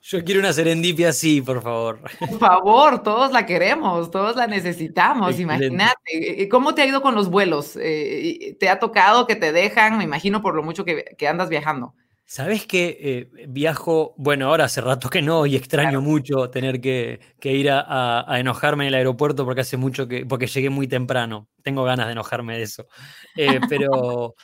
Yo 0.07 0.23
quiero 0.23 0.41
una 0.41 0.53
serendipia 0.53 1.09
así, 1.09 1.41
por 1.41 1.63
favor. 1.63 1.99
Por 2.19 2.39
favor, 2.39 3.03
todos 3.03 3.33
la 3.33 3.47
queremos, 3.47 4.11
todos 4.11 4.37
la 4.37 4.47
necesitamos, 4.47 5.41
imagínate. 5.41 6.47
¿Cómo 6.51 6.75
te 6.75 6.83
ha 6.83 6.87
ido 6.87 7.01
con 7.01 7.15
los 7.15 7.31
vuelos? 7.31 7.79
Eh, 7.81 8.55
¿Te 8.61 8.69
ha 8.69 8.79
tocado 8.79 9.27
que 9.27 9.35
te 9.35 9.51
dejan? 9.51 9.97
Me 9.97 10.05
imagino 10.05 10.43
por 10.43 10.55
lo 10.55 10.63
mucho 10.63 10.85
que, 10.85 11.17
andas 11.27 11.49
viajando. 11.49 11.95
Sabes 12.27 12.67
que 12.67 12.99
eh, 13.01 13.47
viajo, 13.49 14.15
bueno, 14.19 14.49
ahora 14.49 14.65
hace 14.65 14.83
rato 14.83 15.09
que 15.09 15.23
no 15.23 15.47
y 15.47 15.57
extraño 15.57 16.03
mucho 16.03 16.51
tener 16.51 16.83
que, 16.83 17.21
ir 17.43 17.71
a, 17.71 18.27
enojarme 18.39 18.85
en 18.85 18.89
el 18.89 18.95
aeropuerto 18.97 19.47
porque 19.47 19.63
hace 19.63 19.79
mucho 19.79 20.07
que, 20.07 20.27
porque 20.27 20.49
llegué 20.49 20.69
muy 20.69 20.87
temprano. 20.87 21.49
Tengo 21.63 21.83
ganas 21.83 22.07
de 22.07 22.13
enojarme 22.13 22.59
de 22.59 22.63
eso. 22.63 22.89
Eh, 23.37 23.59
pero 23.71 24.35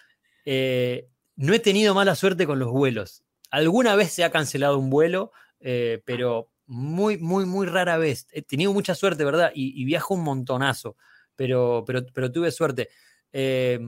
no 0.46 1.52
he 1.54 1.58
tenido 1.58 1.94
mala 1.94 2.14
suerte 2.14 2.46
con 2.46 2.58
los 2.58 2.70
vuelos. 2.70 3.24
Alguna 3.50 3.94
vez 3.94 4.12
se 4.12 4.24
ha 4.24 4.30
cancelado 4.30 4.78
un 4.78 4.90
vuelo, 4.90 5.32
eh, 5.61 6.02
pero 6.04 6.50
muy, 6.66 7.18
muy, 7.18 7.46
muy 7.46 7.66
rara 7.66 7.98
vez. 7.98 8.26
He 8.32 8.42
tenido 8.42 8.72
mucha 8.72 8.94
suerte, 8.94 9.24
¿verdad? 9.24 9.52
Y, 9.54 9.84
viajo 9.84 10.14
un 10.14 10.24
montonazo, 10.24 10.96
pero, 11.36 11.84
pero, 11.86 12.04
pero 12.12 12.30
tuve 12.32 12.50
suerte. 12.50 12.88
Eh, 13.32 13.80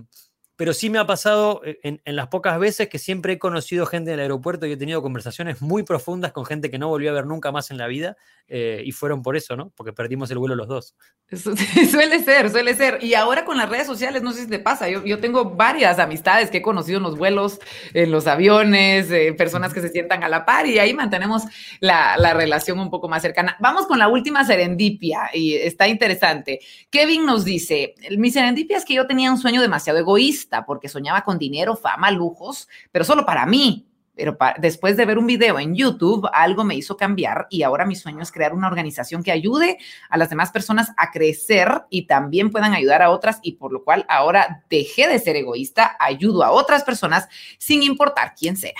pero 0.62 0.74
sí 0.74 0.90
me 0.90 1.00
ha 1.00 1.06
pasado 1.08 1.60
eh, 1.64 1.80
en, 1.82 2.00
las 2.14 2.28
pocas 2.28 2.56
veces 2.56 2.88
que 2.88 3.00
siempre 3.00 3.32
he 3.32 3.38
conocido 3.40 3.84
gente 3.84 4.12
en 4.12 4.14
el 4.14 4.20
aeropuerto 4.20 4.64
y 4.64 4.70
he 4.70 4.76
tenido 4.76 5.02
conversaciones 5.02 5.60
muy 5.60 5.82
profundas 5.82 6.30
con 6.30 6.44
gente 6.44 6.70
que 6.70 6.78
no 6.78 6.86
volví 6.86 7.08
a 7.08 7.12
ver 7.12 7.26
nunca 7.26 7.50
más 7.50 7.72
en 7.72 7.78
la 7.78 7.88
vida 7.88 8.16
eh, 8.46 8.80
y 8.84 8.92
fueron 8.92 9.22
por 9.22 9.36
eso, 9.36 9.56
¿no? 9.56 9.72
Porque 9.74 9.92
perdimos 9.92 10.30
el 10.30 10.38
vuelo 10.38 10.54
los 10.54 10.68
dos. 10.68 10.94
suele 11.90 12.22
ser, 12.22 12.48
suele 12.48 12.74
ser. 12.74 13.02
Y 13.02 13.14
ahora 13.14 13.44
con 13.44 13.56
las 13.56 13.68
redes 13.68 13.88
sociales, 13.88 14.22
no 14.22 14.30
sé 14.30 14.42
si 14.42 14.46
te 14.46 14.60
pasa, 14.60 14.88
yo, 14.88 15.04
yo 15.04 15.18
tengo 15.18 15.46
varias 15.46 15.98
amistades 15.98 16.48
que 16.48 16.58
he 16.58 16.62
conocido 16.62 16.98
en 16.98 17.02
los 17.02 17.18
vuelos, 17.18 17.58
en 17.92 18.12
los 18.12 18.28
aviones, 18.28 19.10
eh, 19.10 19.32
personas 19.32 19.74
que 19.74 19.80
se 19.80 19.88
sientan 19.88 20.22
a 20.22 20.28
la 20.28 20.44
par 20.44 20.68
y 20.68 20.78
ahí 20.78 20.94
mantenemos 20.94 21.42
la, 21.80 22.16
la 22.18 22.34
relación 22.34 22.78
un 22.78 22.88
poco 22.88 23.08
más 23.08 23.22
cercana. 23.22 23.56
Vamos 23.58 23.88
con 23.88 23.98
la 23.98 24.06
última 24.06 24.44
serendipia 24.44 25.30
y 25.34 25.54
está 25.54 25.88
interesante. 25.88 26.60
Kevin 26.88 27.26
nos 27.26 27.44
dice, 27.44 27.96
mi 28.16 28.30
serendipia 28.30 28.76
es 28.76 28.84
que 28.84 28.94
yo 28.94 29.08
tenía 29.08 29.32
un 29.32 29.38
sueño 29.38 29.60
demasiado 29.60 29.98
egoísta 29.98 30.51
porque 30.66 30.88
soñaba 30.88 31.24
con 31.24 31.38
dinero, 31.38 31.76
fama, 31.76 32.10
lujos, 32.10 32.68
pero 32.90 33.04
solo 33.04 33.24
para 33.24 33.46
mí. 33.46 33.88
Pero 34.14 34.36
después 34.58 34.98
de 34.98 35.06
ver 35.06 35.16
un 35.16 35.26
video 35.26 35.58
en 35.58 35.74
YouTube, 35.74 36.28
algo 36.34 36.64
me 36.64 36.74
hizo 36.74 36.98
cambiar 36.98 37.46
y 37.48 37.62
ahora 37.62 37.86
mi 37.86 37.96
sueño 37.96 38.20
es 38.20 38.30
crear 38.30 38.52
una 38.52 38.68
organización 38.68 39.22
que 39.22 39.32
ayude 39.32 39.78
a 40.10 40.18
las 40.18 40.28
demás 40.28 40.50
personas 40.50 40.92
a 40.98 41.10
crecer 41.10 41.84
y 41.88 42.06
también 42.06 42.50
puedan 42.50 42.74
ayudar 42.74 43.00
a 43.00 43.08
otras 43.08 43.40
y 43.42 43.52
por 43.52 43.72
lo 43.72 43.84
cual 43.84 44.04
ahora 44.10 44.64
dejé 44.68 45.08
de 45.08 45.18
ser 45.18 45.36
egoísta, 45.36 45.96
ayudo 45.98 46.44
a 46.44 46.50
otras 46.50 46.84
personas 46.84 47.26
sin 47.56 47.82
importar 47.82 48.34
quién 48.38 48.58
sea. 48.58 48.74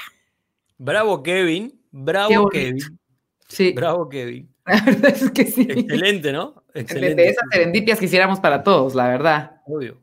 Bravo 0.76 1.22
Kevin, 1.22 1.80
bravo 1.90 2.50
Kevin. 2.50 2.98
Sí. 3.48 3.72
Bravo 3.72 4.10
Kevin. 4.10 4.52
La 4.66 4.80
verdad 4.82 5.14
es 5.16 5.30
que 5.30 5.46
sí. 5.46 5.62
Excelente, 5.62 6.32
¿no? 6.32 6.62
Excelente. 6.74 7.22
De 7.22 7.28
esas 7.30 7.44
serendipias 7.50 7.98
quisiéramos 7.98 8.38
para 8.38 8.62
todos, 8.62 8.94
la 8.94 9.08
verdad. 9.08 9.62
Obvio. 9.66 9.98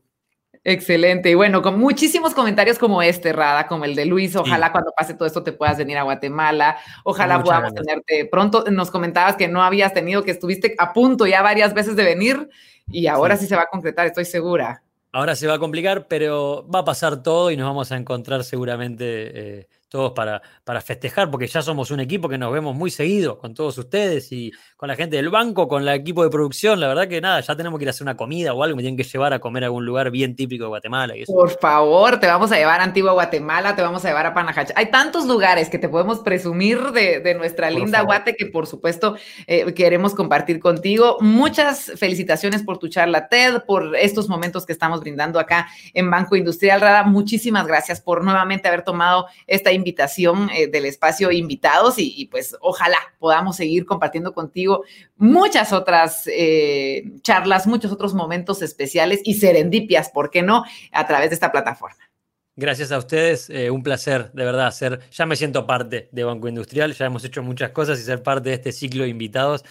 Excelente. 0.63 1.29
Y 1.29 1.35
bueno, 1.35 1.61
con 1.61 1.79
muchísimos 1.79 2.33
comentarios 2.33 2.77
como 2.77 3.01
este, 3.01 3.33
Rada, 3.33 3.67
como 3.67 3.85
el 3.85 3.95
de 3.95 4.05
Luis. 4.05 4.35
Ojalá 4.35 4.71
cuando 4.71 4.91
pase 4.95 5.13
todo 5.13 5.25
esto 5.25 5.41
te 5.41 5.53
puedas 5.53 5.77
venir 5.77 5.97
a 5.97 6.03
Guatemala. 6.03 6.77
Ojalá 7.03 7.41
podamos 7.41 7.73
tenerte 7.73 8.25
pronto. 8.25 8.65
Nos 8.69 8.91
comentabas 8.91 9.35
que 9.35 9.47
no 9.47 9.63
habías 9.63 9.93
tenido, 9.93 10.23
que 10.23 10.31
estuviste 10.31 10.75
a 10.77 10.93
punto 10.93 11.25
ya 11.25 11.41
varias 11.41 11.73
veces 11.73 11.95
de 11.95 12.03
venir 12.03 12.49
y 12.91 13.07
ahora 13.07 13.37
sí, 13.37 13.45
se 13.47 13.55
va 13.55 13.63
a 13.63 13.67
concretar, 13.67 14.07
estoy 14.07 14.25
segura. 14.25 14.81
Ahora 15.11 15.35
se 15.35 15.47
va 15.47 15.55
a 15.55 15.59
complicar, 15.59 16.07
pero 16.07 16.67
va 16.73 16.79
a 16.79 16.85
pasar 16.85 17.23
todo 17.23 17.51
y 17.51 17.57
nos 17.57 17.67
vamos 17.67 17.91
a 17.91 17.97
encontrar 17.97 18.43
seguramente. 18.43 19.59
Eh, 19.59 19.67
todos 19.89 20.11
para, 20.11 20.41
para 20.63 20.81
festejar, 20.81 21.29
porque 21.29 21.47
ya 21.47 21.61
somos 21.61 21.91
un 21.91 21.99
equipo 21.99 22.29
que 22.29 22.37
nos 22.37 22.53
vemos 22.53 22.75
muy 22.75 22.91
seguido 22.91 23.39
con 23.39 23.53
todos 23.53 23.77
ustedes 23.77 24.31
y 24.31 24.51
con 24.77 24.87
la 24.87 24.95
gente 24.95 25.15
del 25.15 25.29
banco, 25.29 25.67
con 25.67 25.81
el 25.81 25.89
equipo 25.89 26.23
de 26.23 26.29
producción. 26.29 26.79
La 26.79 26.87
verdad 26.87 27.07
que 27.07 27.19
nada, 27.19 27.41
ya 27.41 27.55
tenemos 27.55 27.77
que 27.79 27.83
ir 27.83 27.89
a 27.89 27.91
hacer 27.91 28.03
una 28.03 28.15
comida 28.15 28.53
o 28.53 28.63
algo, 28.63 28.75
me 28.77 28.83
tienen 28.83 28.97
que 28.97 29.03
llevar 29.03 29.33
a 29.33 29.39
comer 29.39 29.63
a 29.63 29.67
algún 29.67 29.85
lugar 29.85 30.11
bien 30.11 30.35
típico 30.35 30.65
de 30.65 30.69
Guatemala. 30.69 31.17
Y 31.17 31.23
eso. 31.23 31.33
Por 31.33 31.49
favor, 31.59 32.19
te 32.19 32.27
vamos 32.27 32.51
a 32.51 32.57
llevar 32.57 32.81
a 32.81 32.83
Antigua 32.83 33.13
Guatemala, 33.13 33.75
te 33.75 33.81
vamos 33.81 34.05
a 34.05 34.09
llevar 34.09 34.27
a 34.27 34.33
Panajacha. 34.33 34.73
Hay 34.77 34.91
tantos 34.91 35.25
lugares 35.25 35.69
que 35.69 35.79
te 35.79 35.89
podemos 35.89 36.19
presumir 36.19 36.79
de, 36.91 37.35
nuestra 37.35 37.69
linda 37.69 38.01
Guate 38.01 38.35
que 38.35 38.47
por 38.47 38.67
supuesto 38.67 39.15
eh, 39.47 39.73
queremos 39.73 40.13
compartir 40.13 40.59
contigo. 40.59 41.17
Muchas 41.19 41.91
felicitaciones 41.95 42.63
por 42.63 42.77
tu 42.77 42.89
charla 42.89 43.27
TED, 43.27 43.63
por 43.65 43.95
estos 43.95 44.29
momentos 44.29 44.65
que 44.65 44.73
estamos 44.73 44.99
brindando 44.99 45.39
acá 45.39 45.67
en 45.93 46.09
Banco 46.09 46.35
Industrial. 46.35 46.79
Rada, 46.79 47.03
muchísimas 47.03 47.65
gracias 47.65 48.01
por 48.01 48.23
nuevamente 48.23 48.67
haber 48.67 48.83
tomado 48.83 49.27
esta 49.47 49.71
invitación 49.79 50.49
eh, 50.51 50.67
del 50.67 50.85
espacio 50.85 51.31
invitados 51.31 51.95
y, 51.97 52.27
pues 52.31 52.55
ojalá 52.61 52.97
podamos 53.17 53.55
seguir 53.55 53.85
compartiendo 53.85 54.33
contigo 54.33 54.83
muchas 55.17 55.73
otras 55.73 56.27
eh, 56.27 57.03
charlas, 57.21 57.65
muchos 57.65 57.91
otros 57.91 58.13
momentos 58.13 58.61
especiales 58.61 59.21
y 59.23 59.35
serendipias, 59.35 60.09
¿por 60.09 60.29
qué 60.29 60.41
no?, 60.41 60.63
a 60.91 61.07
través 61.07 61.29
de 61.29 61.33
esta 61.35 61.51
plataforma. 61.51 61.97
Gracias 62.55 62.91
a 62.91 62.97
ustedes, 62.97 63.49
eh, 63.49 63.71
un 63.71 63.83
placer, 63.83 64.31
de 64.33 64.43
verdad, 64.43 64.69
ser, 64.71 64.99
ya 65.11 65.25
me 65.25 65.37
siento 65.37 65.65
parte 65.65 66.09
de 66.11 66.23
Banco 66.25 66.49
Industrial, 66.49 66.93
ya 66.93 67.05
hemos 67.05 67.23
hecho 67.23 67.41
muchas 67.41 67.71
cosas 67.71 67.99
y 67.99 68.03
ser 68.03 68.21
parte 68.21 68.49
de 68.49 68.55
este 68.55 68.73
ciclo 68.73 69.03
de 69.03 69.09
invitados, 69.09 69.63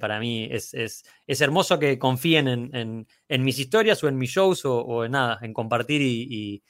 para 0.00 0.20
mí 0.20 0.48
es, 0.50 0.72
es, 0.74 1.02
hermoso 1.40 1.80
que 1.80 1.98
confíen 1.98 2.46
en, 2.46 3.06
en, 3.28 3.44
mis 3.44 3.58
historias 3.58 4.02
o 4.04 4.08
en 4.08 4.16
mis 4.16 4.30
shows 4.30 4.64
o, 4.64 5.04
en 5.04 5.12
nada, 5.12 5.38
en 5.42 5.52
compartir 5.52 6.00
y 6.00 6.62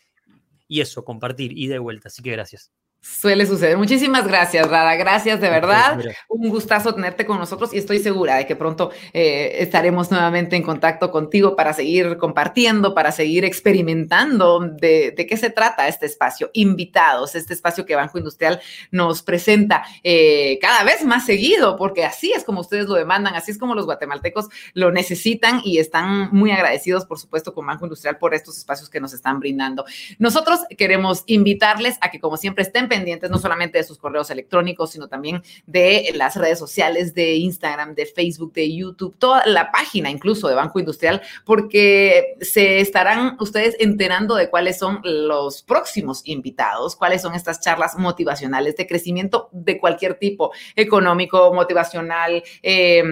eso, 0.68 1.04
compartir 1.04 1.56
y 1.56 1.66
de 1.68 1.78
vuelta, 1.78 2.08
así 2.08 2.22
que 2.22 2.30
gracias. 2.32 2.70
Suele 3.00 3.46
suceder. 3.46 3.76
Muchísimas 3.78 4.26
gracias, 4.26 4.68
Rada. 4.68 4.96
Gracias 4.96 5.40
de 5.40 5.48
verdad. 5.48 6.00
Un 6.28 6.48
gustazo 6.48 6.94
tenerte 6.94 7.26
con 7.26 7.38
nosotros 7.38 7.72
y 7.72 7.78
estoy 7.78 8.00
segura 8.00 8.36
de 8.36 8.46
que 8.46 8.56
pronto 8.56 8.90
eh, 9.12 9.56
estaremos 9.60 10.10
nuevamente 10.10 10.56
en 10.56 10.64
contacto 10.64 11.12
contigo 11.12 11.54
para 11.54 11.72
seguir 11.72 12.16
compartiendo, 12.16 12.94
para 12.94 13.12
seguir 13.12 13.44
experimentando 13.44 14.60
de, 14.60 15.14
qué 15.28 15.36
se 15.36 15.50
trata 15.50 15.86
este 15.86 16.06
espacio. 16.06 16.50
Invitados, 16.54 17.36
este 17.36 17.54
espacio 17.54 17.86
que 17.86 17.94
Banco 17.94 18.18
Industrial 18.18 18.60
nos 18.90 19.22
presenta 19.22 19.84
eh, 20.02 20.58
cada 20.60 20.82
vez 20.82 21.04
más 21.04 21.24
seguido, 21.24 21.76
porque 21.76 22.04
así 22.04 22.32
es 22.32 22.42
como 22.42 22.60
ustedes 22.60 22.86
lo 22.86 22.94
demandan, 22.94 23.36
así 23.36 23.52
es 23.52 23.58
como 23.58 23.76
los 23.76 23.84
guatemaltecos 23.86 24.48
lo 24.74 24.90
necesitan 24.90 25.60
y 25.64 25.78
están 25.78 26.30
muy 26.32 26.50
agradecidos, 26.50 27.04
por 27.04 27.20
supuesto, 27.20 27.54
con 27.54 27.64
Banco 27.64 27.84
Industrial 27.84 28.18
por 28.18 28.34
estos 28.34 28.58
espacios 28.58 28.90
que 28.90 29.00
nos 29.00 29.12
están 29.12 29.38
brindando. 29.38 29.84
Nosotros 30.18 30.60
queremos 30.76 31.22
invitarles 31.26 31.96
a 32.00 32.10
que, 32.10 32.18
como 32.18 32.36
siempre, 32.36 32.64
estén 32.64 32.87
pendientes 32.88 33.30
no 33.30 33.38
solamente 33.38 33.78
de 33.78 33.84
sus 33.84 33.98
correos 33.98 34.30
electrónicos, 34.30 34.90
sino 34.90 35.08
también 35.08 35.42
de 35.66 36.10
las 36.14 36.36
redes 36.36 36.58
sociales, 36.58 37.14
de 37.14 37.36
Instagram, 37.36 37.94
de 37.94 38.06
Facebook, 38.06 38.52
de 38.52 38.74
YouTube, 38.74 39.16
toda 39.18 39.46
la 39.46 39.70
página 39.70 40.10
incluso 40.10 40.48
de 40.48 40.54
Banco 40.54 40.78
Industrial, 40.78 41.22
porque 41.44 42.36
se 42.40 42.80
estarán 42.80 43.36
ustedes 43.40 43.76
enterando 43.78 44.34
de 44.34 44.50
cuáles 44.50 44.78
son 44.78 45.00
los 45.04 45.62
próximos 45.62 46.22
invitados, 46.24 46.96
cuáles 46.96 47.22
son 47.22 47.34
estas 47.34 47.60
charlas 47.60 47.96
motivacionales 47.98 48.76
de 48.76 48.86
crecimiento 48.86 49.48
de 49.52 49.78
cualquier 49.78 50.14
tipo, 50.14 50.52
económico, 50.76 51.52
motivacional, 51.52 52.42
eh, 52.62 53.02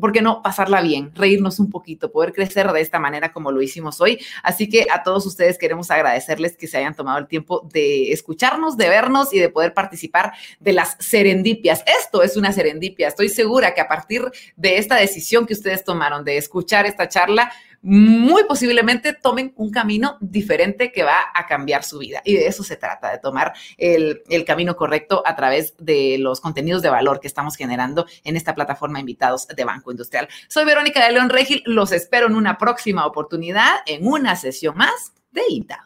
¿por 0.00 0.12
qué 0.12 0.22
no 0.22 0.42
pasarla 0.42 0.80
bien, 0.80 1.12
reírnos 1.14 1.58
un 1.58 1.70
poquito, 1.70 2.10
poder 2.10 2.32
crecer 2.32 2.70
de 2.72 2.80
esta 2.80 2.98
manera 2.98 3.32
como 3.32 3.50
lo 3.50 3.62
hicimos 3.62 4.00
hoy? 4.00 4.18
Así 4.42 4.68
que 4.68 4.86
a 4.92 5.02
todos 5.02 5.26
ustedes 5.26 5.58
queremos 5.58 5.90
agradecerles 5.90 6.56
que 6.56 6.66
se 6.66 6.78
hayan 6.78 6.94
tomado 6.94 7.18
el 7.18 7.26
tiempo 7.26 7.68
de 7.72 8.12
escucharnos, 8.12 8.76
de 8.76 8.88
vernos 8.88 9.23
y 9.32 9.38
de 9.38 9.48
poder 9.48 9.74
participar 9.74 10.32
de 10.60 10.72
las 10.72 10.96
serendipias. 11.00 11.82
Esto 12.00 12.22
es 12.22 12.36
una 12.36 12.52
serendipia. 12.52 13.08
Estoy 13.08 13.28
segura 13.28 13.74
que 13.74 13.80
a 13.80 13.88
partir 13.88 14.22
de 14.56 14.78
esta 14.78 14.96
decisión 14.96 15.46
que 15.46 15.54
ustedes 15.54 15.84
tomaron 15.84 16.24
de 16.24 16.36
escuchar 16.36 16.86
esta 16.86 17.08
charla, 17.08 17.52
muy 17.84 18.44
posiblemente 18.44 19.12
tomen 19.12 19.52
un 19.56 19.70
camino 19.70 20.16
diferente 20.22 20.90
que 20.90 21.02
va 21.02 21.18
a 21.34 21.46
cambiar 21.46 21.84
su 21.84 21.98
vida. 21.98 22.22
Y 22.24 22.32
de 22.32 22.46
eso 22.46 22.64
se 22.64 22.76
trata, 22.76 23.10
de 23.10 23.18
tomar 23.18 23.52
el, 23.76 24.22
el, 24.30 24.46
camino 24.46 24.74
correcto 24.74 25.22
a 25.26 25.36
través 25.36 25.74
de 25.78 26.16
los 26.18 26.40
contenidos 26.40 26.80
de 26.80 26.88
valor 26.88 27.20
que 27.20 27.28
estamos 27.28 27.56
generando 27.56 28.06
en 28.24 28.36
esta 28.36 28.54
plataforma 28.54 29.00
Invitados 29.00 29.46
de 29.48 29.64
Banco 29.64 29.90
Industrial. 29.90 30.26
Soy 30.48 30.64
Verónica 30.64 31.04
de 31.04 31.12
León 31.12 31.28
Regil, 31.28 31.62
los 31.66 31.92
espero 31.92 32.26
en 32.26 32.36
una 32.36 32.56
próxima 32.56 33.04
oportunidad, 33.04 33.74
en 33.84 34.06
una 34.06 34.34
sesión 34.34 34.78
más 34.78 35.12
de 35.30 35.42
Invitados. 35.50 35.84